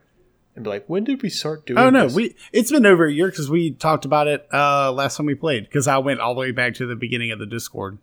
[0.56, 2.16] and be like, "When did we start doing?" oh no, this?
[2.16, 5.36] we it's been over a year because we talked about it uh last time we
[5.36, 5.64] played.
[5.64, 7.98] Because I went all the way back to the beginning of the Discord.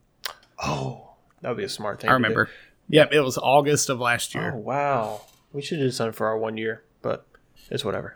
[0.63, 1.11] Oh,
[1.41, 2.11] that would be a smart thing.
[2.11, 2.47] I to do.
[2.91, 4.53] Yep, it was August of last year.
[4.55, 5.21] Oh wow,
[5.53, 7.27] we should have done something for our one year, but
[7.71, 8.15] it's whatever.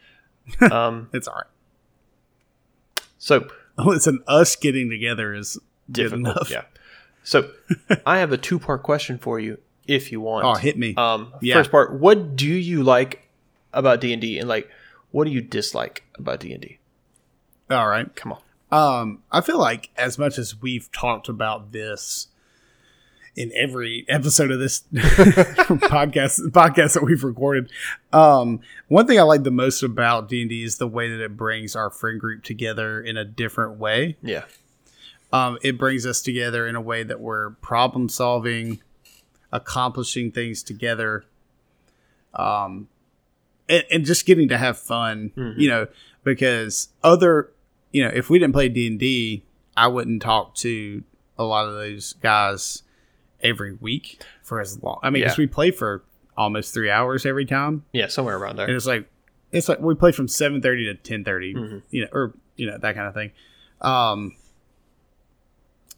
[0.72, 3.04] um, It's all right.
[3.18, 3.46] so
[3.78, 5.56] Listen, us getting together is
[5.86, 6.50] good difficult, enough.
[6.50, 6.62] yeah.
[7.22, 7.50] So
[8.06, 10.44] I have a two-part question for you, if you want.
[10.46, 10.94] Oh, hit me.
[10.96, 11.54] Um, Yeah.
[11.54, 13.28] first part: What do you like
[13.72, 14.68] about D and like,
[15.12, 16.78] what do you dislike about D and D?
[17.70, 18.14] all right.
[18.16, 18.40] Come on.
[18.70, 22.28] Um, I feel like as much as we've talked about this
[23.38, 27.70] in every episode of this podcast podcast that we've recorded,
[28.12, 28.58] um,
[28.88, 31.36] one thing I like the most about D and D is the way that it
[31.36, 34.16] brings our friend group together in a different way.
[34.22, 34.44] Yeah.
[35.32, 38.82] Um, it brings us together in a way that we're problem solving,
[39.52, 41.24] accomplishing things together,
[42.34, 42.88] um,
[43.68, 45.30] and, and just getting to have fun.
[45.36, 45.54] Mhm.
[45.58, 45.86] You know,
[46.24, 47.52] because other,
[47.92, 49.44] you know, if we didn't play D and D,
[49.76, 51.04] I wouldn't talk to
[51.38, 52.82] a lot of those guys
[53.42, 54.98] every week for as long.
[55.02, 55.42] I mean, because Yeah.
[55.42, 56.02] we play for
[56.36, 58.66] almost three hours every time, Yeah, somewhere around there.
[58.66, 59.08] and it's like
[59.50, 61.82] it's like we play from seven thirty to ten Mhm.
[61.90, 63.30] you know, or you know that kind of thing.
[63.80, 64.34] Um,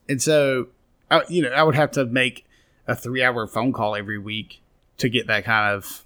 [0.09, 0.69] and so,
[1.11, 2.45] I, you know, I would have to make
[2.87, 4.61] a three hour phone call every week
[4.99, 6.05] to get that kind of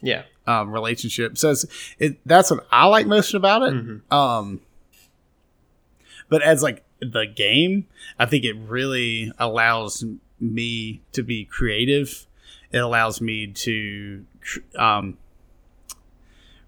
[0.00, 0.22] Yeah.
[0.46, 1.36] um, relationship.
[1.38, 1.66] So it's,
[1.98, 3.74] it, that's what I like most about it.
[3.74, 4.12] Mhm.
[4.12, 4.60] Um,
[6.28, 7.86] but as like the game,
[8.18, 10.04] I think it really allows
[10.40, 12.26] me to be creative.
[12.70, 14.24] It allows me to
[14.76, 15.18] um,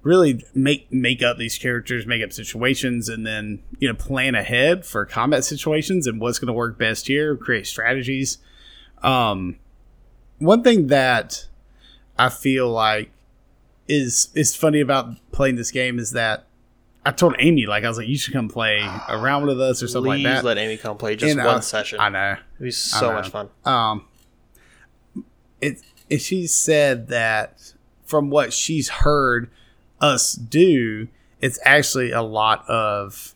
[0.02, 4.84] really make make up these characters, make up situations, and then you know plan ahead
[4.84, 7.36] for combat situations and what's going to work best here.
[7.36, 8.38] Create strategies.
[9.02, 9.58] Um,
[10.38, 11.46] one thing that
[12.18, 13.10] I feel like
[13.88, 16.46] is is funny about playing this game is that
[17.06, 19.88] I told Amy like I was like you should come play around with us or
[19.88, 20.44] something Please like that.
[20.44, 22.00] let Amy come play just And, one uh, session.
[22.00, 22.32] I know.
[22.54, 23.50] It'd be so much fun.
[23.64, 24.06] Um,
[25.60, 27.74] it, it she said that
[28.04, 29.50] from what she's heard
[30.00, 31.08] us do,
[31.40, 33.34] it's actually a lot of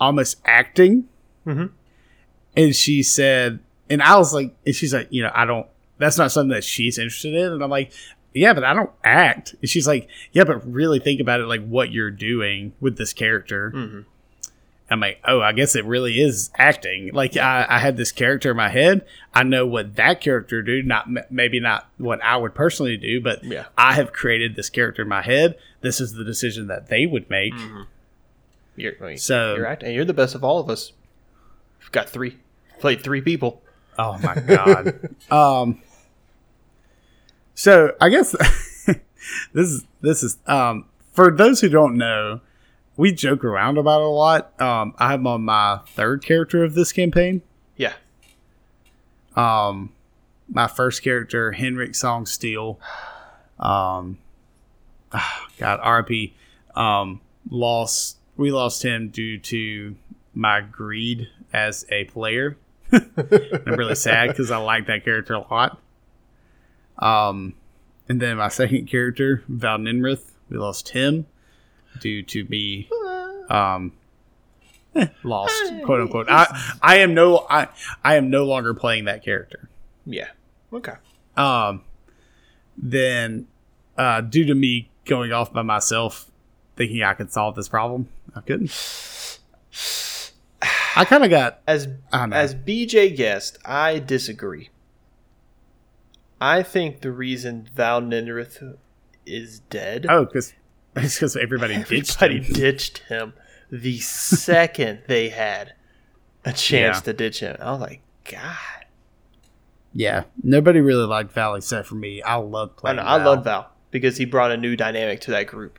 [0.00, 1.08] almost acting.
[1.46, 1.70] Mhm.
[2.56, 5.66] And she said, and I was like, and she's like, you know, I don't.
[5.98, 7.92] That's not something that she's interested in, and I'm like.
[8.36, 9.54] Yeah, but I don't act.
[9.60, 13.12] And she's like, yeah, but really think about it, like what you're doing with this
[13.12, 13.70] character.
[13.70, 14.00] hmm
[14.88, 17.10] I'm like, oh, I guess it really is acting.
[17.12, 19.04] Like I, I had this character in my head.
[19.34, 20.80] I know what that character do.
[20.80, 23.64] Not maybe not what I would personally do, but Yeah.
[23.76, 25.58] I have created this character in my head.
[25.80, 27.52] This is the decision that they would make.
[27.52, 27.82] hmm
[28.76, 29.92] You're, I mean, So, you're acting.
[29.92, 30.92] You're the best of all of us.
[31.80, 32.36] You've got three,
[32.78, 33.62] played three people.
[33.98, 35.16] oh my god.
[35.32, 35.82] um.
[37.56, 38.32] So I guess
[39.52, 42.42] this is this is um for those who don't know,
[42.96, 44.60] we joke around about it a lot.
[44.60, 47.40] Um, I'm on my third character of this campaign.
[47.76, 47.94] Yeah.
[49.34, 49.94] Um,
[50.48, 52.78] my first character, Henrik Song Steel.
[53.58, 54.18] Um,
[55.12, 56.34] ah, God, RP.
[56.74, 58.18] Um, lost.
[58.36, 59.96] We lost him due to
[60.34, 62.58] my greed as a player.
[62.92, 65.80] I'm really sad because I like that character a lot.
[66.98, 67.54] Um,
[68.08, 71.26] and then my second character, Val Ninrith, we lost him
[72.00, 72.88] due to me
[73.48, 73.92] um
[75.22, 76.26] lost quote unquote.
[76.28, 77.68] I I am no I
[78.04, 79.68] I am no longer playing that character.
[80.04, 80.28] Yeah.
[80.72, 80.92] Okay.
[81.36, 81.82] Um,
[82.76, 83.46] then
[83.98, 86.30] uh, due to me going off by myself,
[86.76, 88.70] thinking I could solve this problem, I couldn't.
[90.96, 92.36] I kind of got As I don't know.
[92.36, 94.70] as BJ guessed, I disagree.
[96.40, 98.76] I think the reason Val Ninrith
[99.24, 100.06] is dead.
[100.08, 100.52] oh because
[100.96, 102.52] it's because everybody ditched Everybody him.
[102.54, 103.32] ditched him
[103.70, 105.72] the second they had
[106.44, 107.00] a chance Yeah.
[107.00, 107.56] to ditch him.
[107.60, 108.56] I was like, God.
[109.92, 112.20] Yeah, nobody really liked Val except for me.
[112.22, 112.96] I loved I, playing.
[112.98, 115.78] know, I love Val because he brought a new dynamic to that group.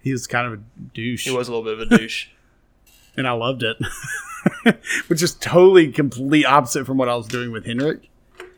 [0.00, 0.62] He was kind of a
[0.94, 1.24] douche.
[1.24, 2.28] He was a little bit of a douche.
[3.16, 3.76] and I loved it.
[5.08, 8.08] Which is totally complete opposite from what I was doing with Henrik.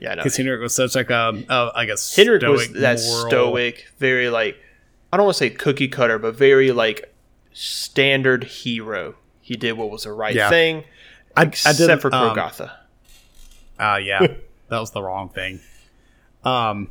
[0.03, 0.23] Yeah, I know.
[0.25, 4.29] Because Henrik was such like a, a like a Henrik was that moral- stoic, very
[4.31, 4.59] like
[5.13, 7.15] I don't want to say cookie cutter, but very like
[7.53, 9.15] standard hero.
[9.41, 10.49] He did what was the right Yeah.
[10.51, 10.83] thing,
[11.37, 12.73] I, I except did for um, Krogatha.
[13.79, 14.27] Uh, yeah,
[14.69, 15.61] that was the wrong thing.
[16.45, 16.89] Um,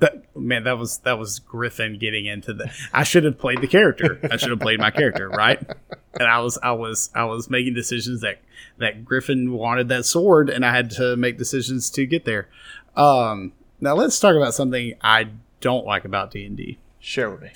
[0.00, 2.70] that man, that was that was Griffin getting into the.
[2.92, 4.18] I should have played the character.
[4.30, 5.62] I should have played my character, right?
[6.18, 8.38] And I was I was I was making decisions that
[8.78, 12.48] that Griffin wanted that sword, and I had to make decisions to get there.
[12.96, 15.28] Um, now let's talk about something I
[15.60, 16.78] don't like about D and D.
[16.98, 17.50] Share with me.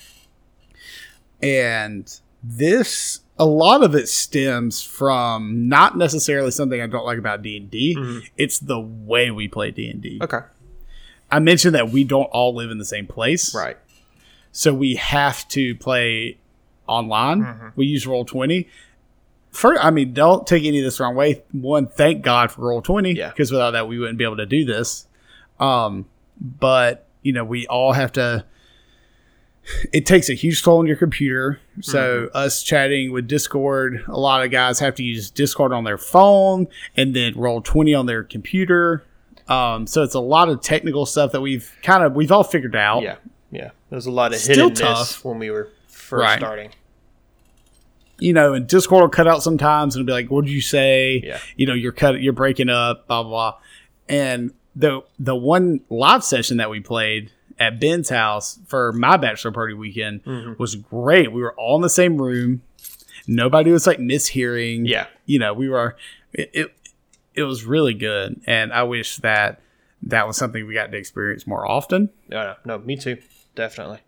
[1.41, 7.41] and this a lot of it stems from not necessarily something I don't like about
[7.41, 7.95] D and D.
[7.97, 8.23] Mhm.
[8.37, 10.19] It's the way we play D and D.
[10.21, 10.39] Okay.
[11.29, 13.77] I mentioned that we don't all live in the same place, Right.
[14.53, 16.37] So we have to play
[16.87, 17.41] online.
[17.43, 17.71] Mhm.
[17.75, 18.67] We use Roll Twenty.
[19.51, 21.43] For I mean, don't take any of this the wrong way.
[21.53, 23.29] One, thank God for Roll Twenty, Yeah.
[23.29, 25.07] because without that, we wouldn't be able to do this.
[25.59, 26.05] Um,
[26.39, 28.45] but you know, we all have to.
[29.91, 31.59] It takes a huge toll on your computer.
[31.81, 35.97] So us chatting with Discord, a lot of guys have to use Discord on their
[35.97, 39.03] phone and then Roll Twenty on their computer.
[39.47, 42.75] Um, so it's a lot of technical stuff that we've kind of we've all figured
[42.75, 43.01] out.
[43.01, 43.15] Yeah.
[43.51, 43.71] Yeah.
[43.89, 45.25] There's a lot of Still hiddenness tough.
[45.25, 45.69] when we were
[46.05, 46.39] first Right.
[46.39, 46.71] starting.
[48.17, 50.61] you know, and Discord will cut out sometimes and it'll be like, "What did you
[50.61, 51.39] say?" Yeah.
[51.57, 53.29] You know, you're cut, you're breaking up, blah blah.
[53.51, 53.53] blah.
[54.07, 59.51] And the the one live session that we played at Ben's house for my bachelor
[59.51, 60.57] party weekend Mhm.
[60.59, 61.31] was great.
[61.31, 62.61] We were all in the same room.
[63.27, 64.87] Nobody was like mishearing.
[64.87, 65.07] Yeah.
[65.25, 65.95] You know, we were.
[66.31, 66.73] It, it
[67.33, 69.59] it was really good, and I wish that
[70.03, 72.09] that was something we got to experience more often.
[72.29, 73.17] No, no, no, me too.
[73.55, 73.99] Definitely.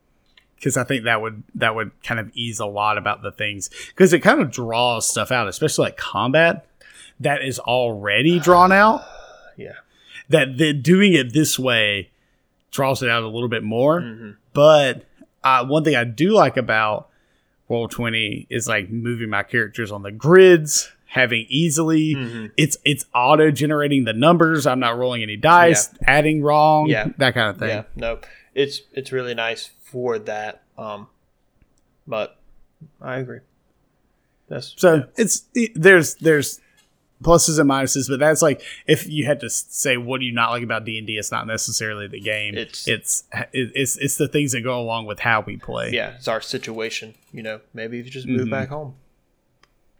[0.57, 3.69] Because I think that would that would kind of ease a lot about the things
[3.89, 6.65] because it kind of draws stuff out, especially like combat
[7.19, 9.01] that is already drawn out.
[9.55, 9.73] Yeah.
[10.29, 12.09] that the, doing it this way
[12.71, 14.01] draws it out a little bit more.
[14.01, 14.31] Mm-hmm.
[14.53, 15.05] But
[15.43, 17.09] uh, one thing I do like about
[17.69, 22.15] Roll Twenty is like moving my characters on the grids, having easily.
[22.15, 22.45] Mm-hmm.
[22.57, 24.65] It's it's auto generating the numbers.
[24.67, 27.09] I'm not rolling any dice, adding wrong, Yeah.
[27.17, 27.69] that kind of thing.
[27.69, 28.19] Yeah, no,
[28.55, 30.63] it's it's really nice for that.
[30.77, 31.07] Um,
[32.07, 32.37] but
[33.01, 33.39] I agree.
[34.47, 36.61] That's So it's there's there's
[37.23, 40.51] pluses and minuses, but that's like if you had to say what do you not
[40.51, 42.55] like about D and D, it's not necessarily the game.
[42.55, 45.91] It's- it's it's it's the things that go along with how we play.
[45.91, 47.15] yeah, it's our situation.
[47.33, 48.95] You know, maybe if you just move back home.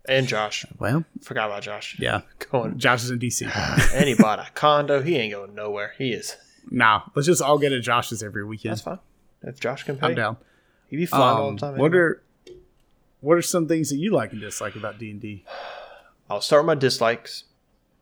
[0.10, 1.98] And Josh, Well, forgot about Josh.
[2.00, 2.22] yeah.
[2.52, 3.46] Going, Josh is in DC.
[3.94, 5.02] and he bought a condo.
[5.02, 5.96] He ain't going nowhere.
[5.98, 6.38] He is.
[6.72, 8.72] nah, let's just all get at Josh's every weekend.
[8.72, 9.00] That's fine.
[9.44, 10.38] If Josh can pay, I'm down.
[10.90, 11.78] he'd be fine all Um, the time.
[11.78, 12.22] what are
[13.22, 15.44] what are some things that you like and dislike about D and D?
[16.30, 17.46] I'll start with my dislikes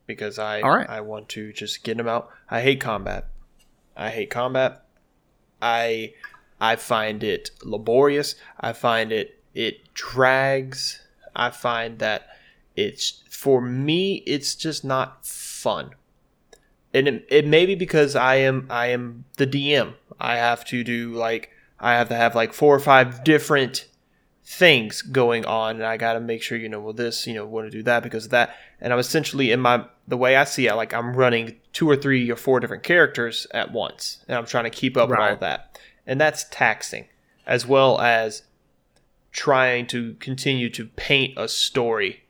[0.07, 0.89] because I All right.
[0.89, 2.29] I want to just get them out.
[2.49, 3.27] I hate combat.
[3.95, 4.83] I hate combat.
[5.61, 6.13] I
[6.59, 8.35] I find it laborious.
[8.59, 11.01] I find it it drags.
[11.35, 12.27] I find that
[12.75, 15.91] it's for me it's just not fun.
[16.95, 19.93] And it, it may be because I am I am the DM.
[20.19, 23.87] I have to do like I have to have like four or five different
[24.47, 27.47] things going on and I got to make sure you know well this you know
[27.47, 30.43] want to do that because of that and I'm essentially in my the way I
[30.43, 34.37] see it like I'm running two or three or four different characters at once and
[34.37, 35.33] I'm trying to keep up with all Right.
[35.33, 37.05] of that and that's taxing
[37.47, 38.43] as well as
[39.31, 42.23] trying to continue to paint a story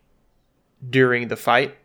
[0.90, 1.76] during the fight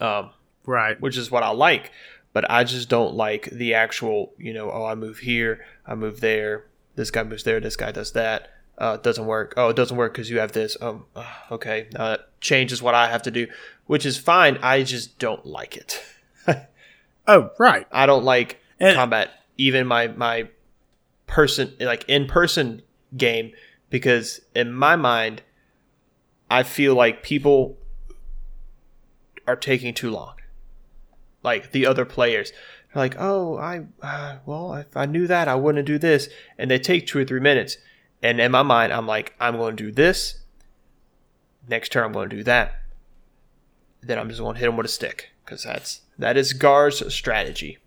[0.00, 0.30] um
[0.66, 1.00] Right.
[1.00, 1.92] which is what I like.
[2.32, 6.20] But I just don't like the actual, you know, oh, I move here, I move
[6.20, 8.50] there, this guy moves there, this guy does that.
[8.78, 9.54] Uh, it doesn't work.
[9.56, 10.76] Oh, it doesn't work because you have this.
[10.82, 13.46] Um, uh, okay, uh, changes what I have to do,
[13.86, 14.58] which is fine.
[14.62, 16.02] I just don't like it.
[17.28, 17.88] Oh, right.
[17.90, 20.48] I don't like And- combat, even my my
[21.26, 22.82] person like in person
[23.16, 23.50] game,
[23.90, 25.42] because in my mind,
[26.48, 27.76] I feel like people
[29.48, 30.34] are taking too long.
[31.46, 32.50] Like the other players,
[32.92, 36.28] they're like, "Oh, I uh, well, if I knew that, I wouldn't do this,"
[36.58, 37.78] and they take two or three minutes.
[38.22, 40.40] And in my mind, I'm like, "I'm going to do this.
[41.68, 42.82] Next turn, I'm going to do that."
[44.02, 47.14] Then I'm just going to hit them with a stick because that's that is Gar's
[47.14, 47.78] strategy.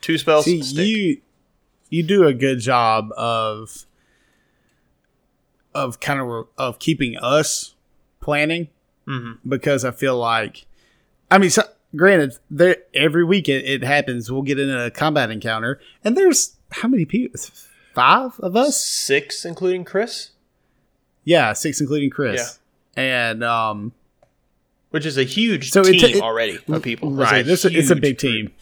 [0.00, 0.86] Two spells, See, stick.
[0.86, 1.20] you
[1.90, 3.86] you do a good job of
[5.74, 7.74] of kind of of keeping us
[8.20, 8.68] planning
[9.06, 9.38] Mhm.
[9.46, 10.66] because I feel like
[11.30, 11.62] I mean, so,
[11.96, 14.30] granted, there every week it, it happens.
[14.30, 17.40] We'll get in a combat encounter, and there's how many people?
[17.94, 18.82] Five of us?
[18.82, 20.30] six, including Chris,
[21.24, 22.58] Yeah, six including Chris.
[22.96, 23.02] yeah.
[23.02, 23.92] And um,
[24.90, 27.10] which is a huge So team it- already of people.
[27.12, 28.32] right, it's a, it's a big group.
[28.32, 28.52] team.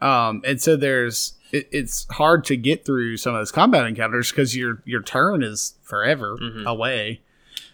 [0.00, 4.30] Um, and so there's it, it's hard to get through some of those combat encounters
[4.30, 6.66] because your your turn is forever Mm-hmm.
[6.66, 7.20] away.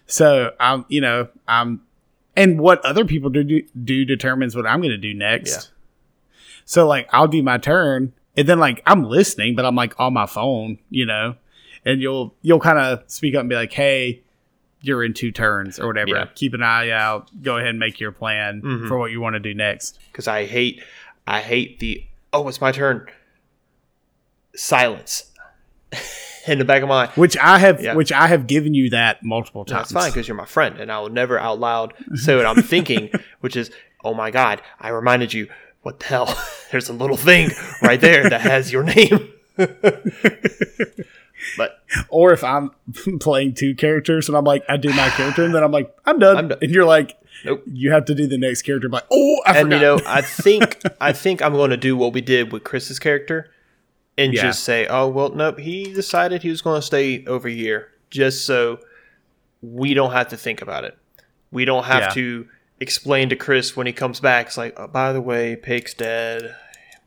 [0.07, 1.83] So I'm you know I'm
[2.37, 5.51] and what other people do do, do determines what I'm going to do next.
[5.51, 5.61] Yeah.
[6.64, 10.12] So like I'll do my turn and then like I'm listening, but I'm like on
[10.12, 11.37] my phone, you know,
[11.85, 14.20] and you'll you'll kind of speak up and be like, hey.
[14.87, 16.11] You're in two turns or whatever.
[16.11, 16.26] Yeah.
[16.35, 17.30] Keep an eye out.
[17.43, 18.87] Go ahead and make your plan Mhm.
[18.87, 19.99] for what you want to do next.
[20.12, 20.82] because I hate,
[21.26, 22.05] I hate the
[22.35, 23.07] oh, it's my turn.
[24.55, 25.32] Silence
[26.49, 27.11] in the back of my mind.
[27.16, 27.95] Which I have, Yeah.
[27.95, 29.88] which I have given you that multiple times.
[29.88, 32.62] That's fine because you're my friend, and I will never out loud say what I'm
[32.62, 33.70] thinking, which is,
[34.05, 35.49] oh my god, I reminded you.
[35.82, 36.38] What the hell?
[36.72, 37.51] There's a little thing
[37.82, 39.30] right there that has your name.
[41.59, 42.70] but Or if I'm
[43.20, 46.18] playing two characters and I'm like, I do my character, and then I'm like, I'm
[46.18, 46.59] done, I'm done.
[46.62, 47.62] and you're like, Nope.
[47.66, 48.86] you have to do the next character.
[48.86, 49.76] I'm like, oh, I and forgot.
[49.76, 52.99] you know, I think I think I'm going to do what we did with Chris's
[52.99, 53.51] character,
[54.17, 54.43] and Yeah.
[54.43, 58.45] just say, oh well, nope, he decided he was going to stay over here, just
[58.47, 58.79] so
[59.62, 60.97] we don't have to think about it.
[61.51, 62.09] We don't have Yeah.
[62.11, 62.49] to
[62.81, 64.47] explain to Chris when he comes back.
[64.49, 66.55] It's like, oh, by the way, Pig's dead.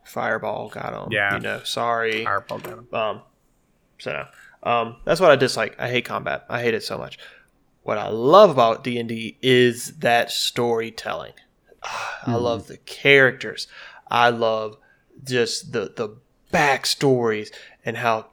[0.06, 1.12] Fireball got him.
[1.12, 1.36] Yeah.
[1.36, 2.24] you know, sorry.
[2.24, 2.88] Fireball got him.
[2.94, 3.22] Um,
[4.00, 4.26] so
[4.64, 5.76] um, that's what I dislike.
[5.80, 6.46] I hate combat.
[6.50, 7.20] I hate it so much.
[7.84, 11.34] What I love about D and D is that storytelling.
[12.26, 13.68] I love the characters.
[14.10, 14.78] I love
[15.24, 16.18] just the the
[16.52, 17.52] backstories
[17.86, 18.28] and how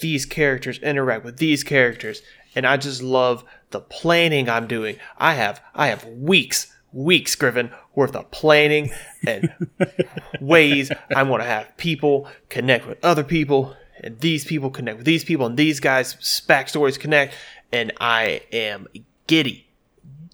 [0.00, 2.22] these characters interact with these characters.
[2.54, 4.96] And I just love the planning I'm doing.
[5.18, 8.90] I have I have weeks, weeks, Griffin, worth of planning
[9.26, 9.52] and
[10.40, 15.06] ways I want to have people connect with other people, and these people connect with
[15.06, 16.14] these people, and these guys'
[16.48, 17.34] backstories connect,
[17.72, 18.88] and I am
[19.26, 19.68] giddy,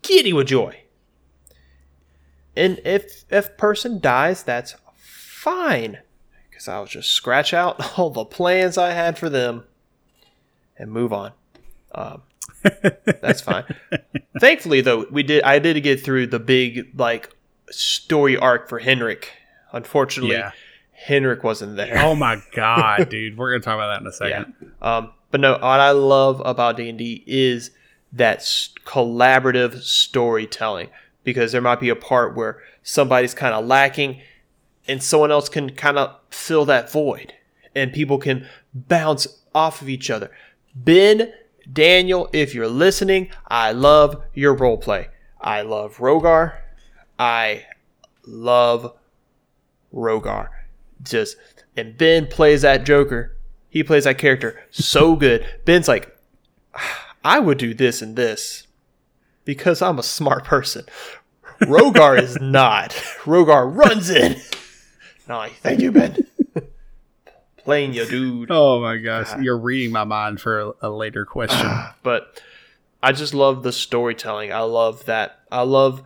[0.02, 0.80] giddy with joy.
[2.56, 5.98] And if if person dies, that's fine.
[6.56, 9.64] Because I would just scratch out all the plans I had for them
[10.78, 11.32] and move on.
[11.94, 12.22] Um,
[13.20, 13.64] that's fine.
[14.40, 15.42] Thankfully, though, we did.
[15.42, 17.28] I did get through the big like
[17.70, 19.32] story arc for Henrik.
[19.72, 20.52] Unfortunately, Yeah.
[20.92, 21.98] Henrik wasn't there.
[21.98, 23.36] Oh my god, dude.
[23.36, 24.54] We're gonna talk about that in a second.
[24.80, 27.70] Um, but no, what I love about D and D is
[28.14, 28.38] that
[28.86, 30.88] collaborative storytelling
[31.22, 34.22] because there might be a part where somebody's kind of lacking,
[34.88, 37.32] and someone else can kind of fill that void,
[37.74, 40.30] and people can bounce off of each other.
[40.74, 41.32] Ben,
[41.72, 45.08] Daniel, if you're listening, I love your role play.
[45.40, 46.58] I love Rogar.
[47.18, 47.64] I
[48.26, 48.92] love
[49.92, 50.48] Rogar.
[51.02, 51.36] Just
[51.76, 53.36] and Ben plays that Joker.
[53.68, 55.46] He plays that character so good.
[55.64, 56.16] Ben's like,
[56.74, 58.66] ah, I would do this and this
[59.44, 60.84] because I'm a smart person.
[61.60, 62.90] Rogar is not.
[63.24, 64.40] Rogar runs in.
[65.26, 66.16] And I'm thank you, Ben.
[67.58, 68.50] Playing you, dude.
[68.50, 69.38] Oh my gosh, ah.
[69.38, 71.66] you're reading my mind for a, a later question.
[71.66, 71.96] Ah.
[72.02, 72.40] but
[73.02, 74.52] I just love the storytelling.
[74.52, 75.40] I love that.
[75.50, 76.02] I love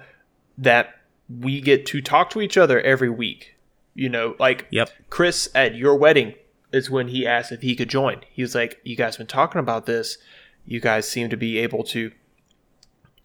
[0.59, 0.95] that
[1.29, 3.57] we get to talk to each other every week.
[3.95, 4.91] You know, like Yep.
[5.11, 6.35] Chris at your wedding
[6.73, 8.21] is when he asked if he could join.
[8.31, 10.17] He was like, "You guys been talking about this.
[10.65, 12.13] You guys seem to be able to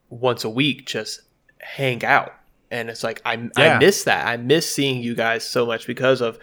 [0.09, 1.21] once a week just
[1.59, 2.33] hang out."
[2.75, 3.75] And it's like I Yeah.
[3.75, 4.27] I miss that.
[4.27, 6.37] I miss seeing you guys so much because of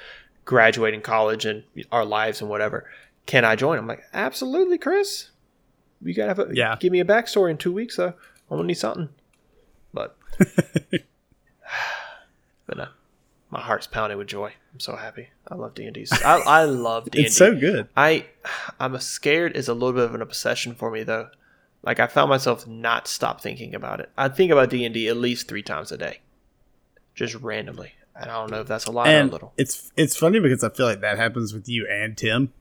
[0.46, 1.62] graduating college and
[1.92, 2.88] our lives and whatever.
[3.26, 3.78] Can I join?
[3.78, 5.28] I'm like, absolutely, Chris.
[6.00, 6.76] You gotta have a, Yeah.
[6.80, 8.14] Give me a backstory in two weeks, though.
[8.50, 9.10] I'm gonna need something.
[9.92, 10.16] But,
[12.66, 12.88] but no,
[13.50, 14.54] my heart's pounding with joy.
[14.72, 15.28] I'm so happy.
[15.46, 16.06] I love D and D.
[16.10, 17.26] I, I love D and D.
[17.26, 17.88] It's so good.
[17.94, 18.24] I
[18.80, 21.28] I'm scared is a little bit of an obsession for me though.
[21.82, 24.10] Like I found myself not stop thinking about it.
[24.16, 26.20] I think about D and D at least three times a day,
[27.14, 27.92] just randomly.
[28.14, 29.52] And I don't know if that's a lot or a little.
[29.56, 32.52] it's it's funny because I feel like that happens with you and Tim.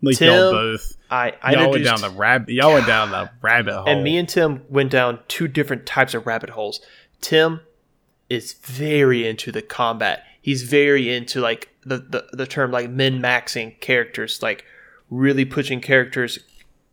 [0.00, 0.96] Like Tim, y'all both.
[1.10, 2.48] I I Y'all went down the rabbit.
[2.50, 3.84] Y'all went down the rabbit hole.
[3.88, 6.80] and me and Tim went down two different types of rabbit holes.
[7.20, 7.60] Tim
[8.30, 10.22] is very into the combat.
[10.40, 14.64] He's very into like the the, the term like min maxing characters, like
[15.10, 16.38] really pushing characters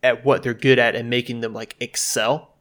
[0.04, 2.56] at what they're good at and making them like excel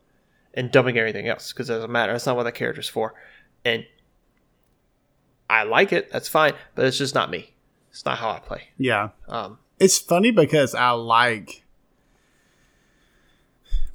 [0.54, 2.12] and dumping everything else because it doesn't matter.
[2.12, 3.14] That's not what that character's for.
[3.64, 3.84] And
[5.48, 6.10] I like it.
[6.10, 7.52] That's fine, but it's just not me.
[7.90, 8.62] It's not how I play.
[8.78, 9.10] yeah.
[9.28, 11.62] Um, It's funny because I like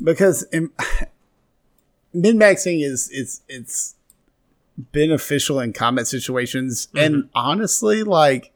[0.04, 0.46] because
[2.14, 3.96] min maxing is is it's
[4.78, 6.98] beneficial in combat situations, Mm-hmm.
[6.98, 8.54] and honestly, like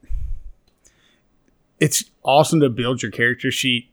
[1.79, 3.89] it's awesome to build your character sheet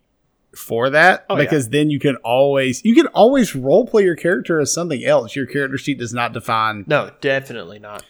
[0.54, 1.42] for that Oh, yeah.
[1.44, 5.34] because then you can always you can always role play your character as something else.
[5.34, 8.04] Your character sheet does not define no, definitely not.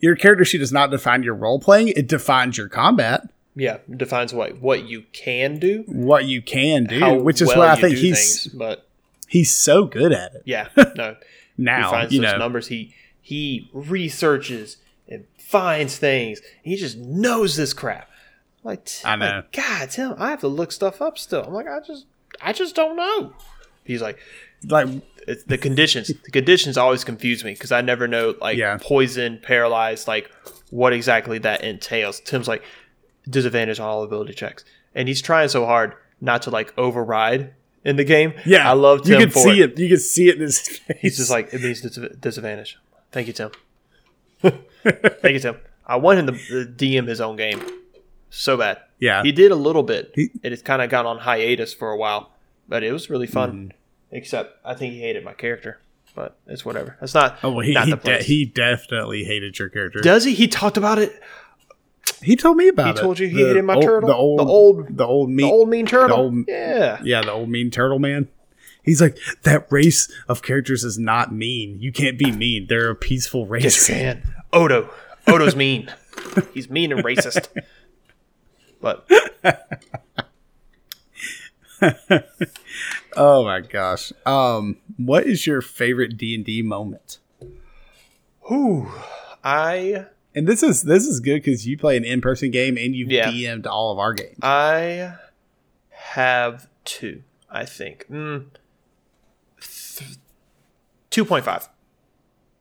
[0.00, 1.88] Your character sheet does not define your role playing.
[1.88, 7.14] It defines your combat, Yeah, defines what what you can do, what you can do,
[7.14, 8.86] which is well why I think he's things, but
[9.28, 11.16] he's so good at it yeah, no.
[11.56, 11.90] he now.
[11.90, 12.68] finds You those know, numbers.
[12.68, 14.76] He he researches
[15.08, 16.40] and finds things.
[16.62, 18.08] He just knows this crap.
[18.62, 19.26] Like I know.
[19.36, 21.42] like, God, Tim, I have to look stuff up still.
[21.44, 22.06] I'm like, I just
[22.42, 23.32] I just don't know.
[23.84, 24.18] He's like,
[24.68, 24.88] like
[25.26, 26.08] it's the conditions.
[26.08, 28.78] the conditions always confuse me because I never know like Yeah.
[28.80, 30.30] poison, paralyzed, like
[30.70, 32.20] what exactly that entails.
[32.20, 32.62] Tim's like
[33.28, 34.64] disadvantage on all ability checks,
[34.94, 37.52] and he's trying so hard not to like override
[37.84, 38.32] in the game.
[38.44, 39.72] yeah, I love Tim You can for see it.
[39.72, 39.78] it.
[39.78, 40.96] You can see it in his face.
[41.00, 42.78] He's just like it means dis- disadvantage.
[43.12, 43.50] Thank you, Tim.
[44.42, 45.56] Thank you, Tim.
[45.86, 46.32] I want him to
[46.66, 47.60] DM his own game
[48.30, 48.78] so bad.
[48.98, 50.12] yeah, He did a little bit.
[50.14, 52.32] He- it has kind of gone on hiatus for a while,
[52.68, 53.50] but it was really fun.
[53.50, 53.68] Mm-hmm.
[54.16, 55.78] Except I think he hated my character,
[56.14, 56.96] but it's whatever.
[57.00, 57.38] That's not.
[57.42, 60.00] oh, well, he not he, the de- he definitely hated your character.
[60.00, 60.32] Does he?
[60.34, 61.20] He talked about it.
[62.22, 62.96] he told me about He it.
[62.96, 64.08] He told you he The hated my old- turtle?
[64.08, 65.42] The old, The old- the old meat.
[65.42, 66.16] The old mean turtle.
[66.18, 66.98] old- yeah.
[67.04, 68.28] yeah, the old mean turtle man.
[68.82, 71.78] He's like that race of characters is not mean.
[71.80, 72.66] You can't be mean.
[72.68, 73.88] They're a peaceful Yes, race.
[73.90, 74.22] you can.
[74.52, 74.88] Odo.
[75.26, 75.92] Odo's mean.
[76.54, 77.48] He's mean and racist.
[78.80, 79.06] But
[83.16, 84.12] Oh my gosh.
[84.24, 87.18] Um, what is your favorite D and D moment?
[88.48, 88.92] whew,
[89.42, 92.94] I And this is this is good because you play an in person game and
[92.94, 93.30] you've Yeah.
[93.30, 94.38] DM'd all of our games.
[94.42, 95.14] I
[95.90, 97.22] have two.
[97.50, 98.44] I think mm,
[99.60, 100.18] th-
[101.10, 101.68] two point five.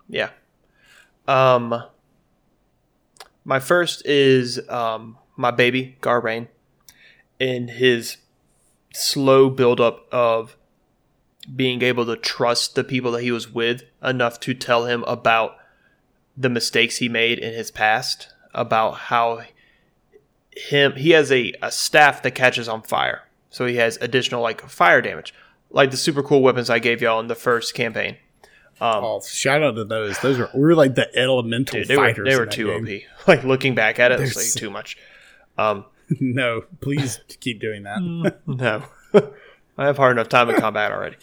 [0.08, 0.30] Yeah.
[1.28, 1.84] Um.
[3.44, 6.48] My first is um my baby Garrain,
[7.40, 8.18] in his
[8.96, 10.56] slow buildup of
[11.56, 15.58] being able to trust the people that he was with enough to tell him about
[16.36, 18.30] the mistakes he made in his past.
[18.54, 19.42] about how
[20.52, 23.24] him he has a, a staff that catches on fire.
[23.50, 25.34] So he has additional like fire damage.
[25.70, 28.18] Like the super cool weapons I gave y'all in the first campaign.
[28.82, 30.18] oh, shout out to those.
[30.20, 32.28] Those were we were like the elemental Dude, they were fighters.
[32.30, 33.02] they were too game.
[33.18, 33.28] OP.
[33.28, 34.98] Like looking back at it, it's like so- too much.
[35.58, 35.86] Um
[36.20, 38.00] no, please keep doing that.
[38.48, 38.84] no.
[39.78, 41.18] I have hard enough time in combat already.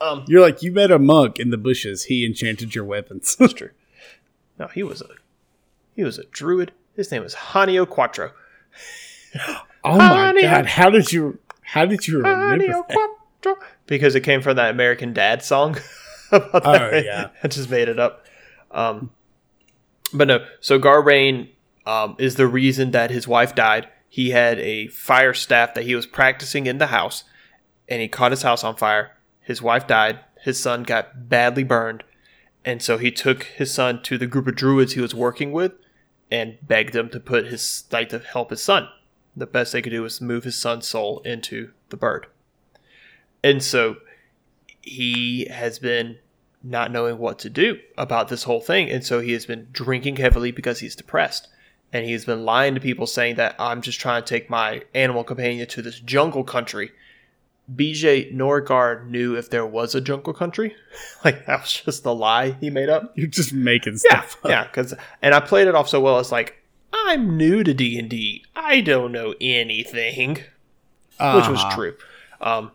[0.00, 2.04] Um You're like you met a monk in the bushes.
[2.04, 3.36] He enchanted your weapons.
[3.36, 3.70] That's true.
[4.58, 5.08] No, he was a
[5.94, 6.72] he was a druid.
[6.96, 8.32] His name was Hanio Quattro.
[9.84, 10.42] oh my Honey.
[10.42, 10.66] god!
[10.66, 11.38] How did you?
[11.62, 12.64] How did you remember?
[12.64, 13.16] Hanio that?
[13.42, 13.66] Quattro.
[13.86, 15.76] Because it came from that American Dad song.
[16.32, 16.94] about that.
[16.94, 17.28] Oh, yeah.
[17.42, 18.26] I just made it up.
[18.70, 19.10] Um,
[20.12, 21.48] but no, so Garrain
[21.86, 23.88] um, is the reason that his wife died.
[24.12, 27.24] He had a fire staff that he was practicing in the house,
[27.88, 29.16] and he caught his house on fire.
[29.40, 30.20] His wife died.
[30.42, 32.04] His son got badly burned,
[32.62, 35.72] and so he took his son to the group of druids he was working with,
[36.30, 38.86] and begged them to put his like to help his son.
[39.34, 42.26] The best they could do was move his son's soul into the bird,
[43.42, 43.96] and so
[44.82, 46.18] he has been
[46.62, 48.90] not knowing what to do about this whole thing.
[48.90, 51.48] And so he has been drinking heavily because he's depressed.
[51.92, 55.24] And he's been lying to people saying that I'm just trying to take my animal
[55.24, 56.90] companion to this jungle country.
[57.72, 60.74] BJ Norgard knew if there was a jungle country.
[61.24, 63.12] like that was just a lie he made up.
[63.14, 64.36] You're just making Yeah, stuff.
[64.44, 64.50] up.
[64.50, 66.18] yeah, because and I played it off so well.
[66.18, 66.58] It's like
[66.94, 68.44] I'm new to D and D.
[68.56, 71.74] I don't know anything which was Uh-huh.
[71.76, 71.94] true.
[72.40, 72.72] Um,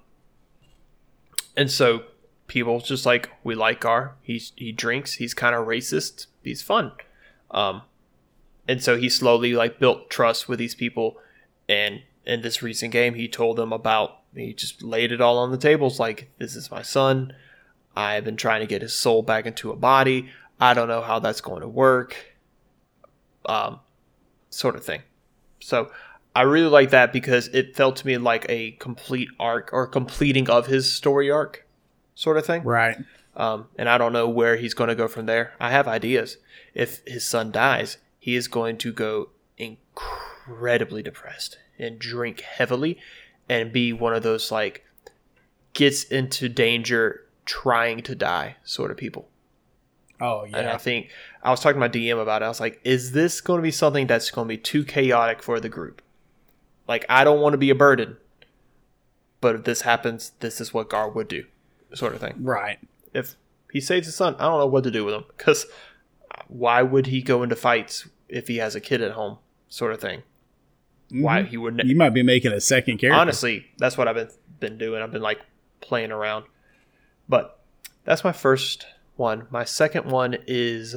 [1.56, 2.04] and so
[2.48, 4.16] people just like we like Gar.
[4.22, 5.14] He's he drinks.
[5.16, 6.28] He's kind of racist.
[6.44, 6.92] He's fun.
[7.52, 7.82] Um,
[8.68, 11.18] and so he slowly like built trust with these people.
[11.70, 14.20] And in this recent game, he told them about.
[14.36, 16.00] He just laid it all on the tables.
[16.00, 17.34] Like this is my son.
[17.96, 20.30] I've been trying to get his soul back into a body.
[20.60, 22.36] I don't know how that's going to work.
[23.46, 23.80] Um,
[24.50, 25.02] sort of thing.
[25.60, 25.92] So
[26.36, 30.50] I really like that because it felt to me like a complete arc or completing
[30.50, 31.66] of his story arc,
[32.14, 32.64] sort of thing.
[32.64, 32.98] Right.
[33.36, 35.54] Um, and I don't know where he's going to go from there.
[35.60, 36.38] I have ideas.
[36.76, 37.98] If his son dies,
[38.28, 42.98] he is going to go incredibly depressed and drink heavily
[43.48, 44.86] and be one of those like
[45.72, 49.30] gets into danger trying to die sort of people.
[50.20, 50.58] Oh yeah.
[50.58, 51.10] And I think
[51.42, 52.46] I was talking to my DM about it.
[52.46, 55.42] I was like, is this going to be something that's going to be too chaotic
[55.42, 56.02] for the group?
[56.86, 58.18] Like, I don't want to be a burden,
[59.40, 61.46] but if this happens, this is what Gar would do,
[61.94, 62.34] sort of thing.
[62.42, 62.80] Right.
[63.14, 63.36] If
[63.72, 65.66] he saves his son, I don't know what to do with him because
[66.50, 69.38] why would he go into fights if he has a kid at home,
[69.70, 70.24] sort of thing?
[71.10, 71.48] Why Mhm.
[71.48, 71.86] he wouldn't?
[71.86, 73.20] You might be making a second character.
[73.20, 75.40] honestly that's what i've been been doing i've been like
[75.80, 76.44] playing around
[77.30, 77.60] but
[78.04, 80.96] that's my first one my second one is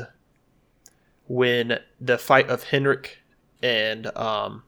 [1.29, 3.19] when the fight of henrik
[3.63, 4.63] and um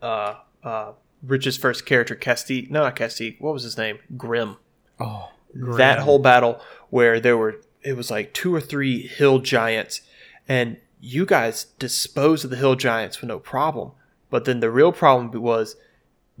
[0.00, 4.56] uh uh rich's first character Kesti, no not Kesti, what was his name grim
[4.98, 10.00] Oh, that whole battle where there were it was like two or three hill giants
[10.48, 10.78] and
[11.08, 13.92] you guys disposed of the hill giants with no problem
[14.30, 15.76] but then the real problem was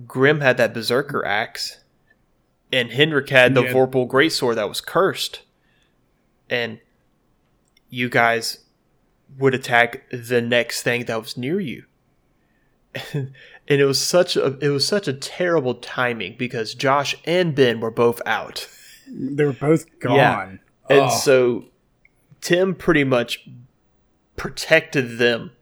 [0.06, 1.80] grim had that berserker axe
[2.72, 3.72] and henrik had the Yeah.
[3.72, 5.42] vorpal greatsword that was cursed
[6.50, 6.80] and
[7.90, 8.58] you guys
[9.38, 11.84] would attack the next thing that was near you
[13.12, 13.30] and
[13.68, 17.90] it was such a it was such a terrible timing because josh and ben were
[17.90, 18.68] both out
[19.08, 20.16] they were both gone.
[20.16, 20.56] Yeah.
[20.88, 21.66] And so
[22.40, 23.48] Tim pretty much
[24.36, 25.52] protected them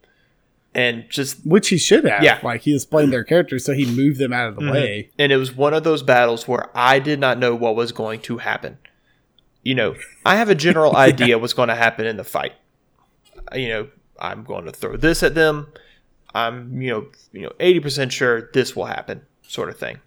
[0.75, 2.23] and just which he should have.
[2.23, 2.41] Yeah.
[2.43, 4.73] Like he was playing their characters, so he moved them out of the Mhm.
[4.73, 5.11] way.
[5.19, 8.21] and it was one of those battles where I did not know what was going
[8.23, 8.79] to happen.
[9.63, 9.95] You know,
[10.27, 12.53] I have a general idea what's going to happen in the fight.
[13.55, 13.89] You know,
[14.19, 15.69] I'm going to throw this at them.
[16.35, 19.99] I'm, you know, you know, 80% sure this will happen, sort of thing.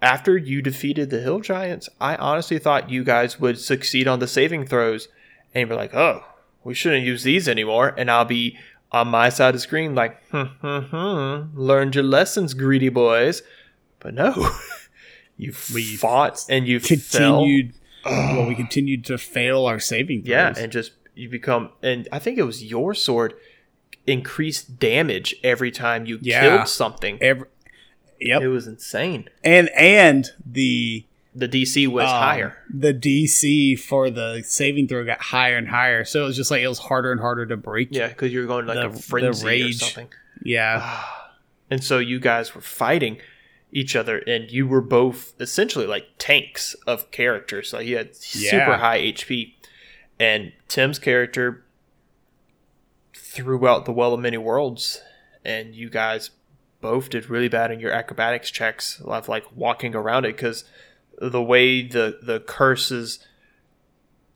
[0.00, 4.26] After you defeated the Hill Giants, I honestly thought you guys would succeed on the
[4.26, 5.08] saving throws
[5.54, 6.24] and you're like, "Oh,
[6.64, 8.56] we shouldn't use these anymore." And I'll be
[8.92, 13.42] on my side of the screen like, "Hmm, hmm, hmm, learned your lessons, greedy boys."
[14.00, 14.50] But no,
[15.36, 17.40] you We fought and you fell.
[17.40, 17.74] Continued.
[18.04, 20.28] well, we continued to fail our saving throws.
[20.30, 23.34] Yeah, and just you become and I think it was your sword
[24.06, 26.40] increased damage every time you Yeah.
[26.56, 27.18] killed something.
[27.20, 27.46] Every,
[28.18, 28.40] yep.
[28.42, 29.28] It was insane.
[29.44, 31.04] and and the
[31.34, 32.56] The DC was um, higher.
[32.68, 36.62] The DC for the saving throw got higher and higher, so it was just like
[36.62, 37.88] it was harder and harder to break.
[37.92, 39.78] Yeah, because you were going like the- a frenzy or rage.
[39.78, 40.08] something.
[40.42, 41.04] Yeah.
[41.70, 43.18] And so you guys were fighting
[43.70, 47.72] each other, and you were both essentially like tanks of characters.
[47.72, 49.54] Like you had super high HP,
[50.18, 51.64] and Tim's character
[53.14, 55.00] threw out the well of many worlds,
[55.44, 56.30] and you guys
[56.80, 60.64] both did really bad in your acrobatics checks of like walking around it because
[61.20, 63.18] the way the the curses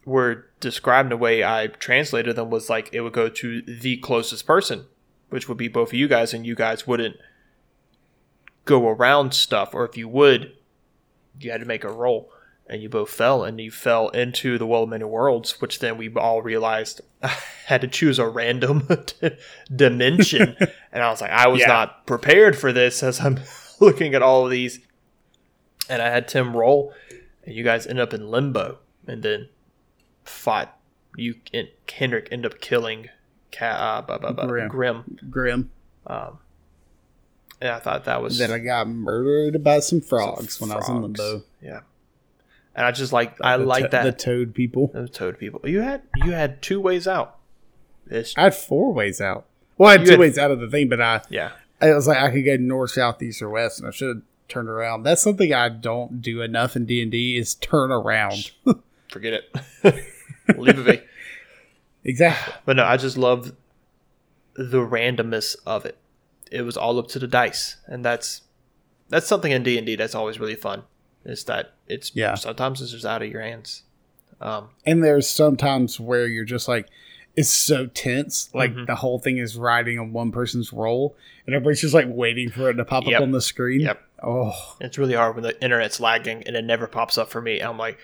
[0.04, 3.96] were described in the way I translated them was like it would go to the
[3.98, 4.84] closest person,
[5.30, 7.16] which would be both of you guys, and you guys wouldn't
[8.64, 10.52] go around stuff, or if you would,
[11.40, 12.30] you had to make a roll,
[12.66, 15.96] and you both fell, and you fell into the well of many worlds, which then
[15.96, 17.28] we all realized I
[17.66, 18.86] had to choose a random
[19.74, 20.56] dimension,
[20.92, 21.68] and I was like, I was Yeah.
[21.68, 23.40] not prepared for this as I'm
[23.80, 24.80] looking at all of these,
[25.88, 26.92] and I had Tim roll,
[27.44, 29.48] and you guys end up in limbo, and then
[30.24, 30.76] fought.
[31.16, 33.08] You and Kendrick end up killing
[33.52, 34.68] Ca- uh, bu- bu- bu- Grim.
[34.68, 35.18] Grim.
[35.30, 35.70] Grim.
[36.08, 36.38] Um,
[37.60, 40.80] and I thought that was Then I got murdered by some frogs some when I
[40.80, 41.18] was in frogs.
[41.20, 41.44] limbo.
[41.62, 41.80] Yeah,
[42.74, 44.88] and I just like I The like to- that the toad people.
[44.92, 45.60] The toad people.
[45.64, 47.38] You had you had two ways out.
[48.10, 49.46] It's, I had four ways out.
[49.78, 52.08] Well, I had two had- ways out of the thing, but I yeah, I was
[52.08, 55.02] like I could go north, south, east, or west, and I should have turned around.
[55.04, 58.50] That's something I don't do enough in D and D is turn around.
[59.10, 59.54] forget it.
[60.58, 61.02] Leave it
[62.04, 62.08] be.
[62.10, 62.54] exactly.
[62.64, 63.52] But no, I just love
[64.54, 65.96] the randomness of it.
[66.50, 68.42] It was all up to the dice, and that's
[69.08, 70.82] that's something in D and D that's always really fun.
[71.24, 72.34] Is that it's Yeah.
[72.34, 73.82] sometimes it's just out of your hands.
[74.40, 76.86] Um, And there's sometimes where you're just like,
[77.36, 78.86] it's so tense, like Mhm.
[78.86, 81.16] the whole thing is riding on one person's roll,
[81.46, 83.16] and everybody's just like waiting for it to pop Yep.
[83.16, 83.80] up on the screen.
[83.80, 84.02] Yep.
[84.24, 87.60] Oh, it's really hard when the internet's lagging and it never pops up for me.
[87.60, 87.98] I'm like,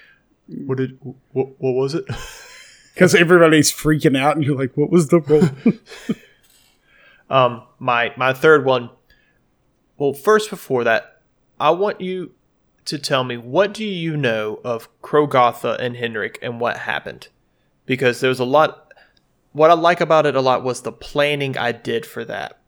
[0.46, 0.98] what did
[1.32, 2.04] what, what was it?
[2.94, 5.48] because everybody's freaking out, and you're like, what was the roll?
[7.30, 8.90] Um, my my third one.
[9.96, 11.22] Well, first before that,
[11.58, 12.32] I want you
[12.86, 17.28] to tell me what do you know of Krogotha and Henrik and what happened,
[17.86, 18.92] because there's a lot.
[19.52, 22.59] What I like about it a lot was the planning I did for that.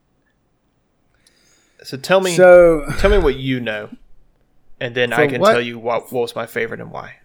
[1.85, 3.91] So tell me, so tell me what you know,
[4.81, 7.17] and then I can what- tell you what, what was my favorite and why.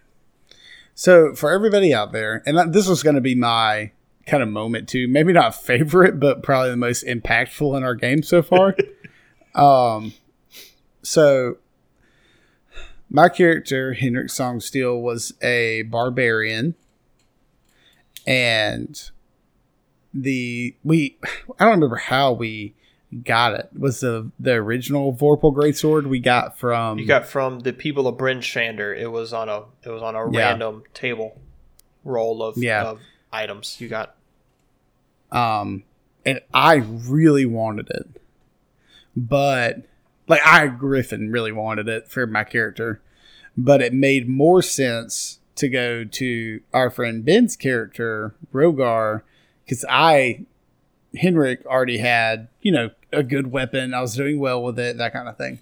[0.94, 3.92] So for everybody out there, and this was going to be my
[4.26, 5.08] kind of moment too.
[5.08, 8.76] Maybe not favorite, but probably the most impactful in our game so far.
[9.54, 10.12] um,
[11.02, 11.58] so
[13.10, 16.74] my character Henrik Songsteel was a barbarian,
[18.26, 19.10] and
[20.12, 21.16] the we
[21.58, 22.74] I don't remember how we
[23.24, 23.68] got it.
[23.78, 28.16] Was the the original Vorpal greatsword we got from You got from the people of
[28.18, 28.96] Bryn Shander.
[28.98, 30.48] It was on a it was on a Yeah.
[30.50, 31.40] random table
[32.04, 32.84] roll of Yeah.
[32.84, 33.00] of
[33.32, 33.80] items.
[33.80, 34.14] You got
[35.30, 35.82] um
[36.24, 38.06] and i really wanted it
[39.16, 39.82] but
[40.26, 43.00] like i griffin really wanted it for my character
[43.56, 49.20] but it made more sense to go to our friend ben's character rogar
[49.64, 50.40] because i
[51.16, 55.12] henrik already had you know a good weapon i was doing well with it that
[55.12, 55.58] kind of thing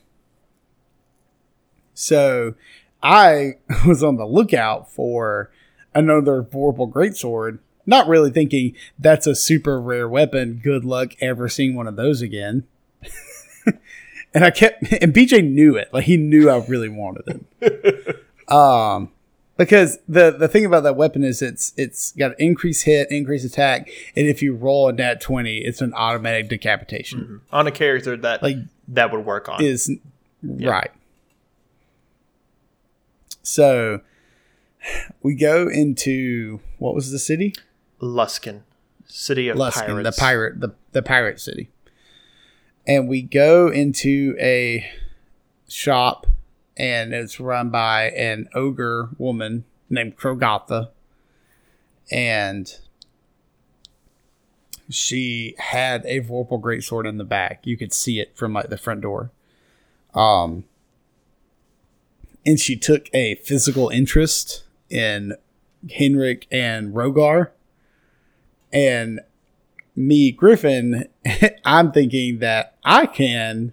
[1.95, 2.55] so
[3.03, 3.55] i
[3.87, 5.51] was on the lookout for
[5.95, 10.61] another Vorpal greatsword not really thinking that's a super rare weapon.
[10.63, 12.67] Good luck ever seeing one of those again.
[14.35, 15.89] and I kept, and BJ knew it.
[15.93, 18.25] Like he knew I really wanted it.
[18.53, 19.13] um,
[19.57, 23.89] because the the thing about that weapon is it's it's got increased hit, increased attack,
[24.17, 27.21] and if you roll a nat twenty, it's an automatic decapitation.
[27.21, 27.37] Mm-hmm.
[27.55, 28.57] on a character that Like
[28.89, 29.63] that would work on.
[29.63, 29.91] is
[30.43, 30.91] right.
[33.43, 34.01] So
[35.23, 37.55] we go into what was the city?
[38.01, 38.61] Luskan,
[39.07, 40.17] city of Luskan, pirates.
[40.17, 41.71] the pirate, the the pirate city.
[42.87, 44.89] And we go into a
[45.69, 46.27] shop,
[46.77, 50.91] and it's run by an ogre woman named Krogotha,
[52.11, 52.77] and
[54.89, 57.67] she had a Vorpal greatsword in the back.
[57.67, 59.31] You could see it from like the front door.
[60.15, 60.65] Um,
[62.45, 65.35] and she took a physical interest in
[65.91, 67.51] Henrik and Rogar
[68.73, 69.21] and
[69.95, 71.09] me griffin
[71.65, 73.73] i'm thinking that i can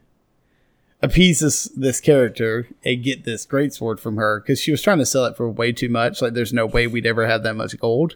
[1.04, 5.06] appease this this character and get this greatsword from her because she was trying to
[5.06, 7.78] sell it for way too much like there's no way we'd ever have that much
[7.78, 8.16] gold.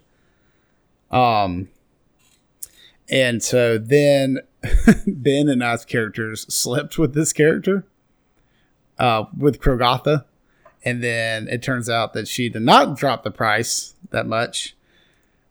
[1.12, 1.68] Um
[3.10, 4.40] and so then
[5.08, 7.86] ben and i's characters slept with this character
[8.98, 10.24] uh with krogotha.
[10.86, 14.78] And then it turns out that she did not drop the price that much.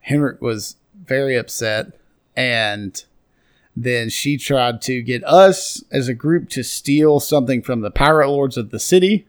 [0.01, 1.89] Henrik was very upset
[2.35, 3.05] and
[3.77, 8.29] then she tried to get us as a group to steal something from the pirate
[8.29, 9.27] lords of the city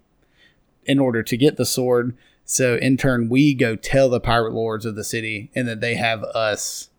[0.85, 2.15] in order to get the sword
[2.45, 5.95] so in turn we go tell the pirate lords of the city and then they
[5.95, 6.89] have us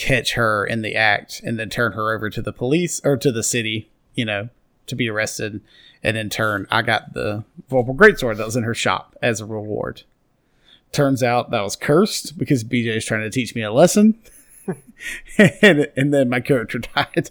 [0.00, 3.30] catch her in the act and then turn her over to the police or to
[3.30, 4.48] the city, you know,
[4.86, 5.60] to be arrested.
[6.02, 9.46] And in turn, I got the Vorpal Greatsword that was in her shop as a
[9.46, 10.02] reward.
[10.92, 14.18] Turns out that was cursed because BJ is trying to teach me a lesson.
[15.62, 17.30] and, and then my character died.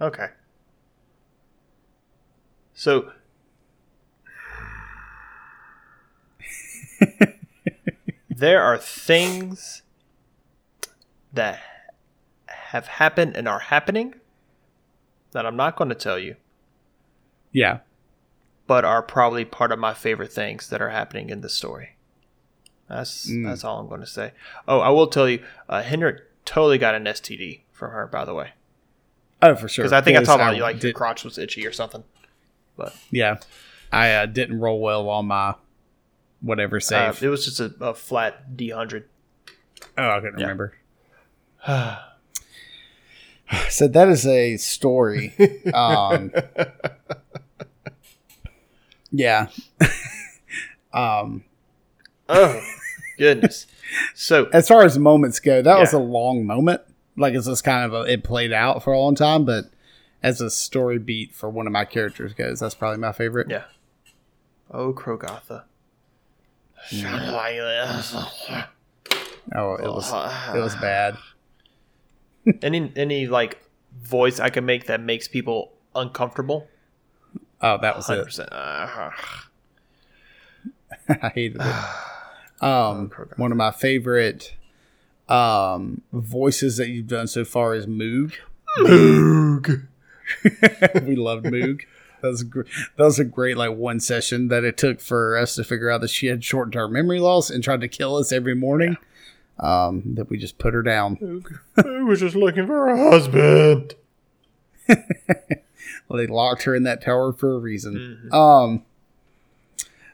[0.00, 0.28] Okay.
[2.74, 3.10] So
[8.28, 9.82] there are things
[11.32, 11.60] that
[12.48, 14.14] have happened and are happening
[15.32, 16.36] that I'm not going to tell you,
[17.52, 17.80] Yeah.
[18.66, 21.96] but are probably part of my favorite things that are happening in the story.
[22.90, 24.32] That's that's all I'm going to say.
[24.66, 25.82] Oh, I will tell you, uh,
[26.44, 28.50] totally got an STD from her, by the way,
[29.40, 29.84] Oh, for sure.
[29.84, 32.02] because I think I talked about you like your crotch was itchy or something.
[32.76, 33.36] But Yeah.
[33.92, 35.54] I uh, didn't roll well on my
[36.40, 39.08] whatever uh, it was just a, a flat D hundred.
[39.96, 40.46] oh, I couldn't yeah.
[40.46, 40.74] remember.
[43.68, 45.34] So that is a story.
[45.74, 46.30] um,
[49.10, 49.48] yeah.
[50.92, 51.42] um,
[52.28, 52.60] Oh
[53.20, 53.66] goodness!
[54.14, 56.80] So as far as moments go, that was a long moment.
[57.16, 59.66] Like it's just kind of a, it played out for a long time, but
[60.22, 63.48] as a story beat for one of my characters goes, that's probably my favorite.
[63.50, 63.64] yeah.
[64.70, 65.64] Oh Krogatha.
[69.54, 70.10] Oh, it was
[70.54, 71.16] it was bad.
[72.62, 73.58] any any like
[74.02, 76.68] voice I can make that makes people uncomfortable.
[77.60, 78.24] Oh, that was Hundred it.
[78.26, 78.48] percent.
[78.52, 79.12] I
[81.34, 81.66] hated it.
[82.60, 83.38] Um, program.
[83.40, 84.54] one of my favorite
[85.28, 88.34] um voices that you've done so far is Moog.
[88.78, 89.86] Moog.
[91.06, 91.82] we loved Moog.
[92.20, 92.62] That was gr-
[92.96, 96.00] that was a great like one session that it took for us to figure out
[96.02, 98.96] that she had short term memory loss and tried to kill us every morning.
[99.58, 101.44] Um, that we just put her down.
[101.76, 103.94] I was just looking for a husband.
[106.08, 108.28] Well, they locked her in that tower for a reason.
[108.32, 108.82] Um,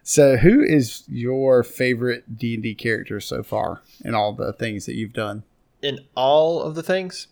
[0.09, 4.87] so who is your favorite D and D character so far in all the things
[4.87, 5.43] that you've done?
[5.83, 7.27] In all of the things,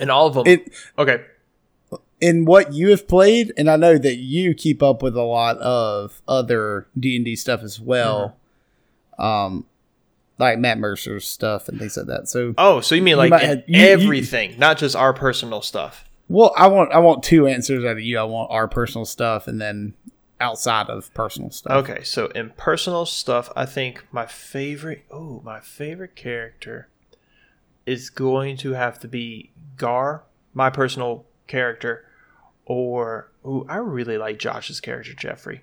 [0.00, 0.58] in all of them.
[0.96, 1.24] Okay.
[2.20, 5.58] in what you have played, and I know that you keep up with a lot
[5.58, 8.36] of other D and D stuff as well,
[9.18, 9.66] um,
[10.38, 12.28] like Matt Mercer's stuff and things like that.
[12.28, 15.62] So, Oh, so you mean like in have- you- you- everything, not just our personal
[15.62, 16.04] stuff?
[16.28, 18.18] well, I want I want two answers out of you.
[18.18, 19.94] I want our personal stuff, and then
[20.42, 21.88] outside of personal stuff.
[21.88, 26.88] Okay, so in personal stuff, I think my favorite oh, my favorite character
[27.86, 32.04] is going to have to be Gar, my personal character,
[32.66, 35.62] or ooh, I really like Josh's character, Jeffrey.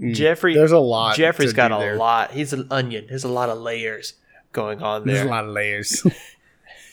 [0.00, 0.56] Jeffrey Mm.
[0.56, 1.16] There's a lot.
[1.16, 1.96] Jeffrey's got a there.
[1.96, 2.32] lot.
[2.32, 3.06] He's an onion.
[3.08, 4.14] There's a lot of layers
[4.52, 5.16] going on there.
[5.16, 6.04] There's a lot of layers.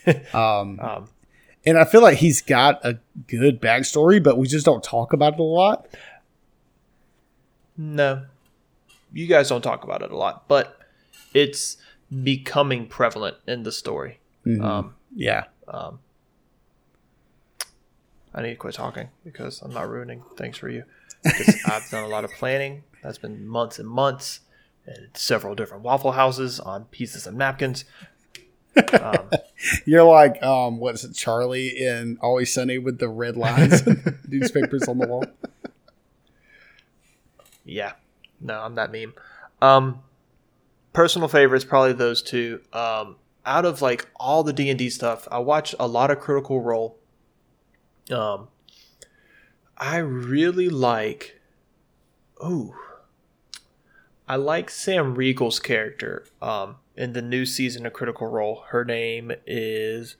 [0.34, 1.10] um, Um,
[1.66, 5.34] and I feel like he's got a good backstory, but we just don't talk about
[5.34, 5.88] it a lot.
[7.80, 8.26] No,
[9.14, 10.78] you guys don't talk about it a lot, but
[11.34, 11.78] it's
[12.24, 14.20] becoming prevalent in the story.
[14.46, 14.62] Mhm.
[14.64, 15.46] Um, yeah.
[15.68, 16.00] Um,
[18.34, 20.84] I need to quit talking because I'm not ruining things for you.
[21.24, 22.84] Because I've done a lot of planning.
[23.02, 24.42] That's been months and months,
[24.86, 27.86] and several different Waffle Houses on pieces of napkins.
[28.94, 29.30] Um,
[29.86, 34.18] You're like, um, what is it, Charlie in Always Sunny with the red lines, and
[34.28, 35.26] newspapers on the wall.
[37.70, 37.94] Yeah,
[38.42, 39.14] no, I'm that meme.
[39.62, 40.02] Um,
[40.94, 42.62] personal favorites probably those two.
[42.74, 46.20] Um, out of like all the D and D stuff, I watch a lot of
[46.20, 46.98] Critical Role.
[48.12, 48.48] Um,
[49.78, 51.40] I really like.
[52.44, 52.76] Ooh,
[54.28, 56.26] I like Sam Riegel's character.
[56.42, 60.16] Um, in the new season of Critical Role, her name is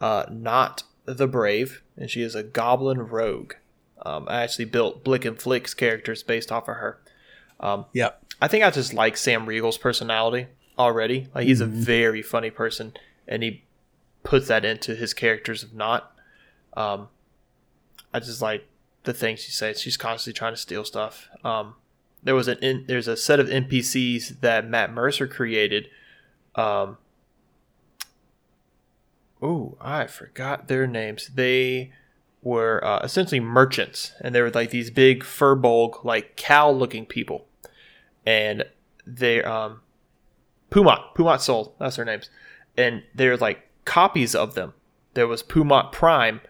[0.00, 3.54] uh, Nott the Brave, and she is a Goblin Rogue.
[4.04, 7.00] Um, I actually built Blick and Flick's characters based off of her.
[7.60, 8.20] Um, Yep.
[8.40, 10.48] I think I just like Sam Riegel's personality
[10.78, 11.28] already.
[11.34, 12.94] Like he's a very funny person,
[13.28, 13.62] and he
[14.24, 16.16] puts that into his characters of not.
[16.76, 17.08] Um,
[18.12, 18.66] I just like
[19.04, 19.80] the things she says.
[19.80, 21.28] She's constantly trying to steal stuff.
[21.44, 21.74] Um,
[22.22, 25.88] there was an in, there's a set of NPCs that Matt Mercer created.
[26.56, 26.98] Um,
[29.40, 31.30] oh, I forgot their names.
[31.34, 31.92] They
[32.42, 37.46] were uh, essentially merchants, and they were like these big furbolg, like cow-looking people,
[38.26, 38.64] and
[39.06, 39.80] they um,
[40.70, 42.30] Pumat, Pumat Sol, that's their names,
[42.76, 44.74] and they're like copies of them.
[45.14, 46.40] There was Pumat Prime,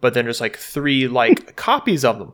[0.00, 2.32] but then there's like three like copies of them,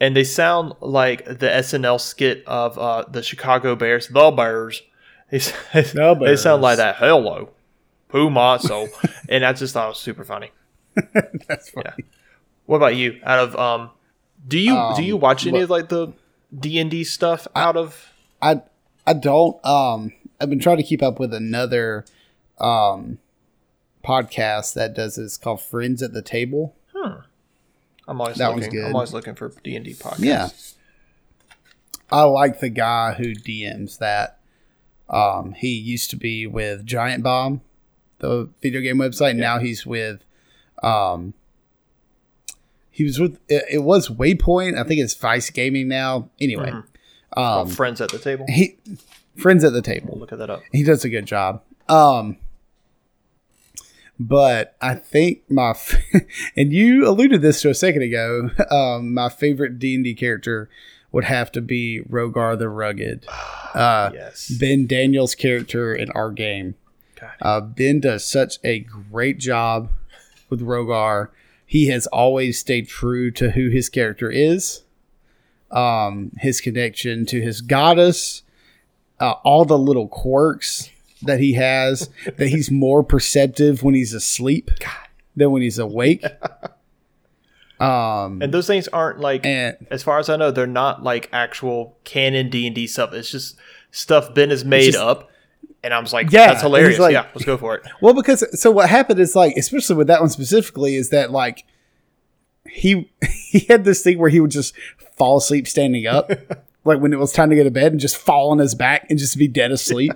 [0.00, 4.82] and they sound like the SNL skit of uh, the Chicago Bears, the Bears.
[5.30, 6.96] They, s- they sound like that.
[6.96, 7.50] Hello,
[8.10, 8.88] Pumazo,
[9.28, 10.50] and I just thought it was super funny.
[11.48, 11.90] That's funny.
[11.98, 12.04] Yeah.
[12.66, 13.20] What about you?
[13.24, 13.90] Out of um,
[14.46, 16.12] do you do you Um, watch any of like the
[16.58, 18.12] D and D stuff out of?
[18.40, 18.62] I
[19.06, 19.64] I don't.
[19.64, 22.04] Um, I've been trying to keep up with another
[22.58, 23.18] um
[24.04, 26.74] podcast that does this called Friends at the Table.
[26.94, 27.20] Hmm.
[28.06, 28.84] I'm always That looking.
[28.84, 30.20] I'm always looking for D and D podcasts.
[30.20, 30.48] Yeah.
[32.12, 34.38] I like the guy who DMs that.
[35.08, 37.60] Um, he used to be with Giant Bomb,
[38.18, 39.36] the video game website.
[39.36, 40.22] Now he's with,
[40.82, 41.34] um,
[42.94, 44.78] he was with it, it was Waypoint.
[44.78, 46.30] I think it's Vice Gaming now.
[46.40, 46.72] Anyway,
[47.34, 48.46] Called um, friends at the table.
[48.48, 48.76] he
[49.36, 50.16] friends at the table.
[50.18, 50.62] Look at that up.
[50.72, 51.62] He does a good job.
[51.88, 52.36] Um,
[54.18, 56.00] but I think my f-
[56.56, 58.50] and you alluded to this to a second ago.
[58.70, 60.68] Um, my favorite D and D character
[61.10, 63.26] would have to be Rogar the Rugged.
[63.74, 64.52] Uh, Yes.
[64.60, 66.76] Ben Daniels' character in our game.
[67.42, 69.90] Uh, ben does such a great job
[70.48, 71.30] with Rogar.
[71.74, 74.82] He has always stayed true to who his character is.
[75.72, 78.44] Um, his connection to his goddess,
[79.18, 80.88] uh, all the little quirks
[81.22, 82.10] that he has.
[82.36, 84.70] that he's more perceptive when he's asleep
[85.34, 86.24] than when he's awake.
[87.80, 91.28] Um, And those things aren't like, and as far as I know, they're not like
[91.32, 93.12] actual canon D and D stuff.
[93.12, 93.56] It's just
[93.90, 95.28] stuff Ben has made just- up,
[95.84, 96.98] and I was like, Yeah, that's hilarious.
[96.98, 97.82] like- yeah, let's go for it.
[98.00, 101.64] Well, because so what happened is like, especially with that one specifically, is that like
[102.68, 103.10] he
[103.50, 104.74] he had this thing where he would just
[105.16, 106.30] fall asleep standing up,
[106.84, 109.06] like when it was time to go to bed, and just fall on his back
[109.10, 110.12] and just be dead asleep.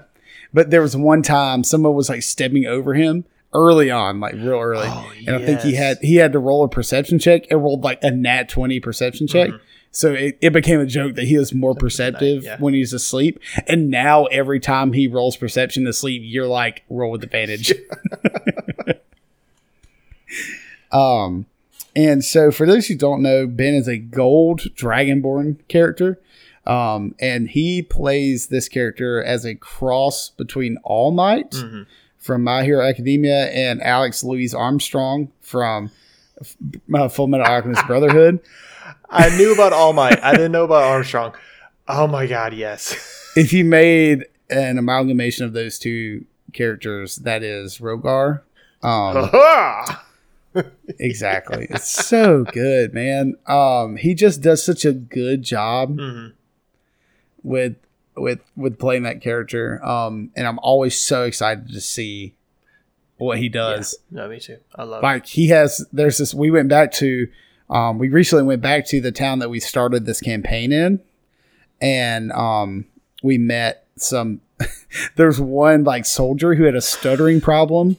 [0.52, 4.58] But there was one time someone was like stepping over him early on, like real
[4.60, 7.62] early, Oh, and I think he had he had to roll a perception check and
[7.62, 9.50] rolled like a nat twenty perception check.
[9.50, 9.64] Mm-hmm.
[9.90, 12.56] So it, it became a joke that he was more perceptive yeah.
[12.58, 13.40] when he's asleep.
[13.66, 17.72] And now every time he rolls perception to sleep, you're like, roll with the advantage.
[20.92, 21.46] um,
[21.96, 26.20] and so for those who don't know, Ben is a gold dragonborn character.
[26.66, 31.86] Um, and he plays this character as a cross between All Might Mhm.
[32.18, 35.90] from My Hero Academia and Alex Louise Armstrong from
[36.94, 38.40] uh, Full Metal Alchemist Brotherhood.
[39.10, 40.22] I knew about All Might.
[40.22, 41.34] I didn't know about Armstrong.
[41.86, 43.32] Oh my god, yes.
[43.36, 48.42] if you made an amalgamation of those two characters, that is Rogar.
[48.82, 49.30] Um,
[50.98, 51.66] exactly.
[51.70, 53.36] It's so good, man.
[53.46, 56.32] Um, he just does such a good job Mhm.
[57.42, 57.76] with
[58.16, 59.82] with with playing that character.
[59.84, 62.34] Um, and I'm always so excited to see
[63.16, 63.96] what he does.
[64.10, 64.58] No, me too.
[64.74, 65.06] I love it.
[65.06, 65.86] Like he has.
[65.92, 66.34] There's this.
[66.34, 67.28] We went back to.
[67.70, 71.00] Um, we recently went back to the town that we started this campaign in,
[71.80, 72.86] and um,
[73.22, 74.40] we met some.
[75.16, 77.96] there's one like soldier who had a stuttering problem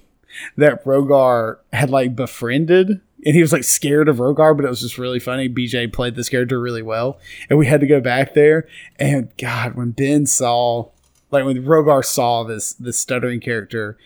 [0.57, 4.81] that Rogar had like befriended, and he was like scared of Rogar, but it was
[4.81, 5.49] just really funny.
[5.49, 7.19] BJ played this character really well,
[7.49, 8.67] and we had to go back there.
[8.97, 10.89] And God, when Ben saw,
[11.31, 13.97] like when Rogar saw this this stuttering character,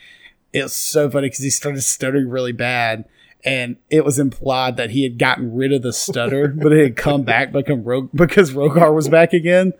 [0.51, 3.05] it was so funny because he started stuttering really bad.
[3.45, 6.95] And it was implied that he had gotten rid of the stutter, but it had
[6.95, 9.73] come back become because Rogar was back again.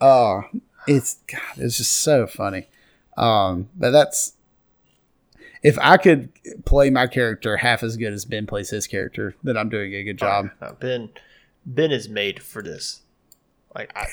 [0.00, 0.42] Oh,
[0.86, 2.68] it's God, it's just so funny.
[3.16, 4.34] Um, but that's
[5.62, 6.30] if I could
[6.64, 10.04] play my character half as good as Ben plays his character, then I'm doing a
[10.04, 10.50] good job.
[10.60, 11.10] No, ben
[11.64, 13.00] Ben is made for this.
[13.74, 14.06] Like I,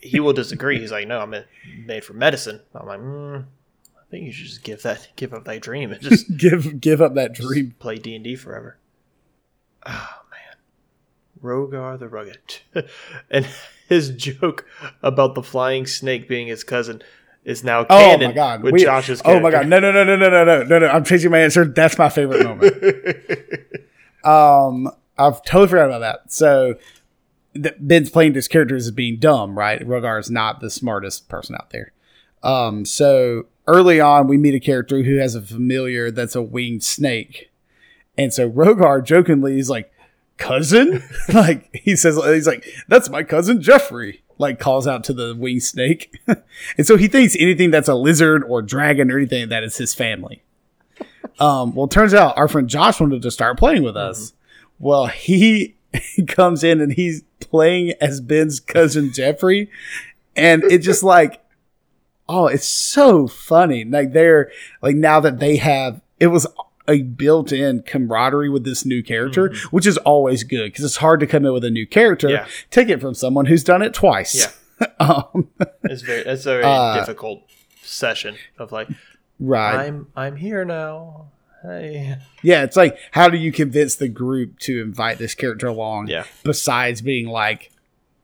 [0.00, 0.78] he will disagree.
[0.78, 1.34] He's like, no, I'm
[1.84, 2.60] made for medicine.
[2.74, 3.44] I'm like, mm,
[4.08, 7.02] I think you should just give that give up that dream and just give give
[7.02, 7.74] up that dream.
[7.78, 8.78] play D and D forever.
[9.86, 10.56] Oh man,
[11.42, 12.38] Rogar the Rugged,
[13.30, 13.46] and
[13.88, 14.66] his joke
[15.02, 17.02] about the flying snake being his cousin
[17.44, 18.62] is now Oh canon my god!
[18.62, 19.22] with We- Josh's.
[19.24, 19.68] oh my god!
[19.68, 20.86] No no no no no no no no no!
[20.88, 21.64] I'm changing my answer.
[21.64, 22.74] That's my favorite moment.
[24.24, 26.32] um, I've totally forgot about that.
[26.32, 26.74] So
[27.80, 29.80] Ben's playing this character as being dumb, right?
[29.86, 31.92] Rogar is not the smartest person out there.
[32.46, 36.84] Um, so early on, we meet a character who has a familiar that's a winged
[36.84, 37.50] snake,
[38.16, 39.92] and so Rogar jokingly is like,
[40.36, 41.02] "Cousin,"
[41.34, 45.62] like he says, he's like, "That's my cousin Jeffrey." Like calls out to the winged
[45.62, 49.78] snake, and so he thinks anything that's a lizard or dragon or anything that is
[49.78, 50.42] his family.
[51.38, 54.32] Um, well, turns out our friend Josh wanted to start playing with us.
[54.78, 55.76] Well, he
[56.28, 59.70] comes in and he's playing as Ben's cousin Jeffrey,
[60.36, 61.42] and it just like,
[62.28, 63.84] oh, it's so funny.
[63.84, 64.50] Like they're
[64.82, 66.46] like now that they have it was
[66.88, 71.26] a built-in camaraderie with this new character, which is always good because it's hard to
[71.26, 72.28] come in with a new character.
[72.28, 72.46] Yeah.
[72.70, 74.34] Take it from someone who's done it twice.
[74.80, 74.86] Yeah.
[75.00, 75.48] um,
[75.84, 77.42] It's very it's a very Uh, difficult
[77.82, 78.88] session of like,
[79.38, 79.86] Right.
[79.86, 81.30] I'm I'm here now.
[81.62, 82.16] Hey.
[82.42, 86.06] Yeah, it's like how do you convince the group to invite this character along?
[86.08, 86.24] Yeah.
[86.44, 87.72] Besides being like,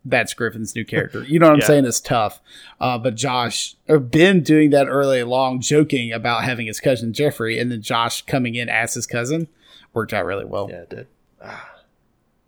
[0.04, 1.22] that's Griffin's new character.
[1.24, 1.66] You know what I'm Yeah.
[1.66, 1.84] saying?
[1.86, 2.40] It's tough.
[2.80, 7.58] Uh, but Josh or Ben doing that early along, joking about having his cousin Jeffrey,
[7.58, 9.48] and then Josh coming in as his cousin
[9.94, 10.68] worked out really well.
[10.70, 11.06] Yeah, it did.
[11.42, 11.70] Ah,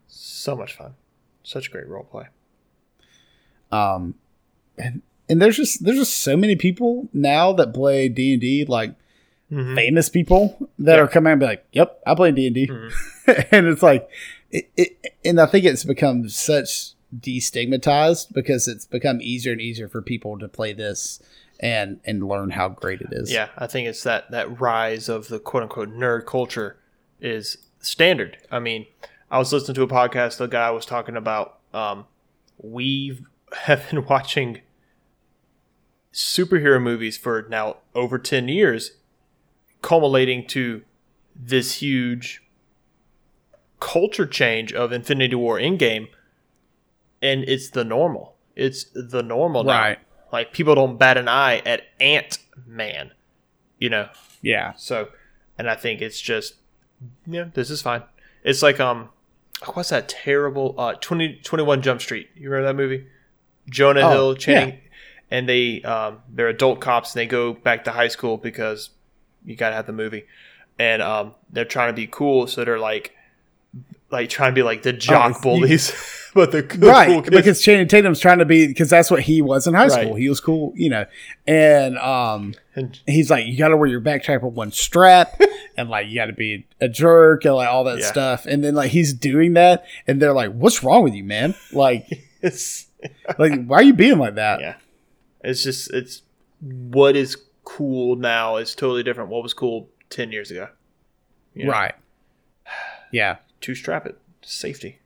[0.09, 0.95] so much fun.
[1.43, 2.25] Such great role play.
[3.71, 4.15] Um,
[4.79, 8.65] and and there's just there's just so many people now that play D and D
[8.67, 8.95] like
[9.53, 9.75] Mhm.
[9.75, 11.03] famous people that Yeah.
[11.03, 12.93] are coming out and be like, "Yep, I play D and D," Mhm.
[13.53, 14.09] and it's like,
[14.51, 19.89] it, it, and I think it's become such destigmatized because it's become easier and easier
[19.89, 21.23] for people to play this
[21.61, 23.33] and and learn how great it is.
[23.33, 26.77] Yeah, I think it's that that rise of the quote unquote nerd culture
[27.21, 28.39] is standard.
[28.51, 28.87] I mean,
[29.31, 30.39] I was listening to a podcast.
[30.39, 32.07] The guy was talking about um,
[32.59, 33.21] we
[33.65, 34.61] have been watching
[36.13, 38.93] superhero movies for now over ten years,
[39.83, 40.83] culminating to
[41.37, 42.43] this huge
[43.81, 46.09] culture change of Infinity War Endgame,
[47.25, 48.37] and it's the normal.
[48.55, 49.81] It's the normal now.
[49.81, 49.99] Right.
[50.33, 53.13] Like people don't bat an eye at Ant Man,
[53.79, 54.09] you know.
[54.43, 54.75] Yeah.
[54.77, 55.09] So,
[55.59, 56.55] and I think it's just,
[57.27, 58.03] yeah, this is fine.
[58.45, 59.09] It's like um,
[59.73, 62.29] what's that terrible uh 20, 21 Jump Street?
[62.37, 63.07] You remember that movie?
[63.71, 64.79] Jonah Oh, Hill, Channing, yeah.
[65.31, 68.91] and they um they're adult cops and they go back to high school because
[69.45, 70.27] you gotta have the movie,
[70.79, 73.13] and um they're trying to be cool, so they're like
[74.15, 75.93] like trying to be like the jock Oh, you- bullies,
[76.35, 77.37] but the, the right cool kids.
[77.37, 79.93] because Channing Tatum's trying to be because that's what he was in high Right.
[80.07, 80.15] school.
[80.15, 81.05] He was cool, you know,
[81.47, 85.39] and um, And- he's like, you got to wear your backpack with one strap,
[85.77, 88.07] and like you got to be a jerk and like all that Yeah.
[88.07, 88.47] stuff.
[88.47, 91.55] And then like he's doing that, and they're like, "What's wrong with you, man?
[91.73, 92.07] Like,
[92.43, 92.87] it's
[93.39, 94.75] like why are you being like that?" Yeah.
[95.43, 96.23] It's just it's
[96.61, 99.31] what is cool now is totally different.
[99.31, 100.69] What was cool ten years ago?
[101.55, 101.95] You know, Right.
[103.13, 103.37] Yeah.
[103.65, 104.19] Two strap it.
[104.43, 104.99] Safety.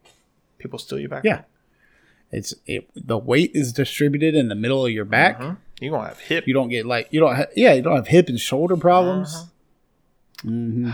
[0.58, 1.22] People steal you back.
[1.22, 1.42] Yeah.
[2.32, 5.38] It's it, the weight is distributed in the middle of your back.
[5.38, 5.58] Mhm.
[5.80, 6.48] You gonna have hip.
[6.48, 9.32] You don't get like you don't ha- yeah you don't have hip and shoulder problems.
[9.34, 9.44] Uh-huh.
[10.42, 10.90] hmm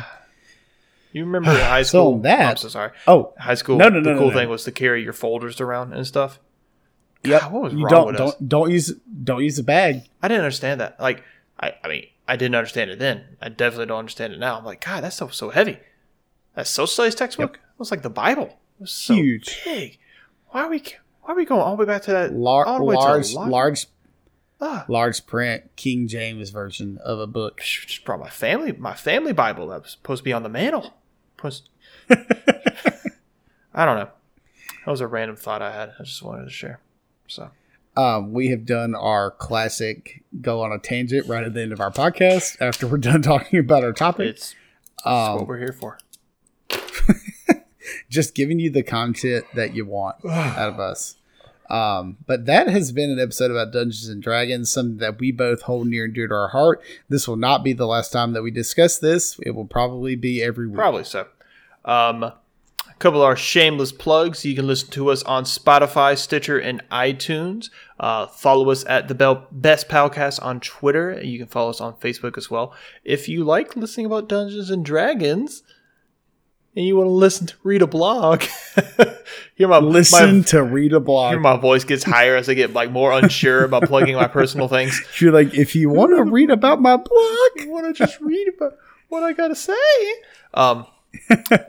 [1.13, 2.15] You remember high school?
[2.15, 2.91] on that- I'm so sorry.
[3.07, 3.79] Oh High school.
[3.79, 4.37] No, no, The no, no, cool no.
[4.39, 6.39] thing was to carry your folders around and stuff.
[7.25, 8.37] Yeah, what was you wrong don't with don't us?
[8.47, 8.93] don't use
[9.25, 10.03] don't use the bag.
[10.23, 11.01] I didn't understand that.
[11.01, 11.23] Like,
[11.59, 13.25] I, I mean, I didn't understand it then.
[13.41, 14.59] I definitely don't understand it now.
[14.59, 15.79] I'm like, God, that stuff was so heavy.
[16.55, 18.45] That social studies textbook it was like the Bible.
[18.79, 19.63] It was so Huge.
[19.65, 19.99] big.
[20.51, 20.83] Why are we?
[21.23, 22.33] Why are we going all the way back to that?
[22.33, 23.87] Lar- way to large large
[24.61, 27.61] Ah, large print King James version of a book.
[27.61, 30.95] just brought my family, my family Bible that was supposed to be on the mantle.
[31.37, 31.69] Supposed-
[33.75, 34.09] I don't know.
[34.85, 35.93] That was a random thought I had.
[35.99, 36.79] I just wanted to share.
[37.27, 37.51] So
[37.97, 41.81] Um, we have done our classic go on a tangent right at the end of
[41.81, 44.29] our podcast after we're done talking about our topic.
[44.29, 44.53] it's,
[44.99, 45.99] it's what Um, we're here for.
[48.09, 51.17] Just giving you the content that you want out of us.
[51.71, 55.63] Um, but that has been an episode about Dungeons and Dragons, something that we both
[55.63, 56.83] hold near and dear to our heart.
[57.09, 59.39] This will not be the last time that we discuss this.
[59.41, 60.77] It will probably be every week.
[60.77, 61.27] Probably so.
[61.85, 64.45] Um, a couple of our shameless plugs.
[64.45, 67.71] You can listen to us on Spotify, Stitcher, and iTunes.
[67.99, 71.21] Uh, follow us at the Bell Best Palcast on Twitter.
[71.23, 72.75] You can follow us on Facebook as well.
[73.05, 75.63] If you like listening about Dungeons and Dragons,
[76.77, 78.43] and you want to listen to read a blog,
[79.55, 81.33] hear my Listen My, to read a blog.
[81.33, 84.69] hear my voice gets higher as I get like more unsure about plugging my personal
[84.69, 85.01] things.
[85.21, 88.49] You're like, if you want to read about my blog, you want to just read
[88.57, 88.77] about
[89.09, 89.73] what I gotta say.
[90.55, 90.87] Um,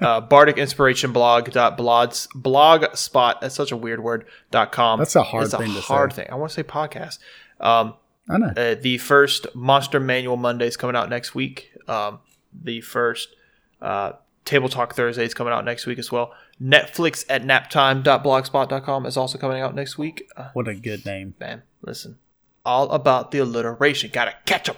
[0.02, 3.42] uh, Bardic Inspiration Blog dot blogs blogspot.
[3.42, 4.26] That's such a weird word.
[4.50, 4.98] dot com.
[5.00, 6.24] That's a hard it's thing a to hard say.
[6.24, 6.32] thing.
[6.32, 7.20] I want to say podcast.
[7.60, 7.94] Um,
[8.28, 8.48] I know.
[8.48, 11.72] uh, the first Monster Manual Monday is coming out next week.
[11.88, 12.20] Um,
[12.60, 13.36] the first
[13.84, 14.14] uh,
[14.46, 16.32] Table Talk Thursday is coming out next week as well.
[16.62, 20.30] Netflix at naptime.blogspot.com is also coming out next week.
[20.38, 21.34] Uh, What a good name.
[21.40, 22.18] man, listen,
[22.64, 24.12] all about the alliteration.
[24.14, 24.76] Gotta catch catch 'em.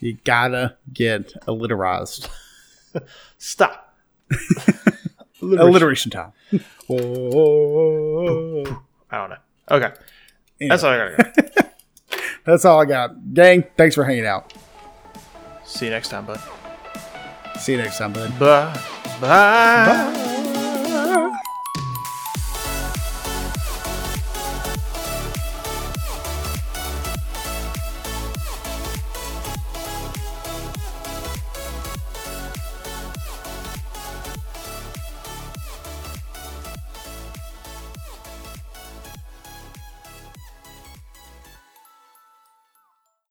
[0.00, 2.28] You gotta get alliterized.
[3.38, 3.94] Stop.
[5.42, 6.32] Alliteration time.
[6.52, 6.58] I
[9.10, 9.36] don't know.
[9.70, 9.92] Okay.
[10.60, 11.38] That's all I got.
[12.44, 13.34] That's all I got.
[13.34, 14.52] Gang, thanks for hanging out.
[15.64, 16.40] See you next time, bud.
[17.58, 18.38] See you next time, bud.
[18.38, 18.72] Bye.
[19.20, 19.86] Bye.
[19.86, 20.28] Bye.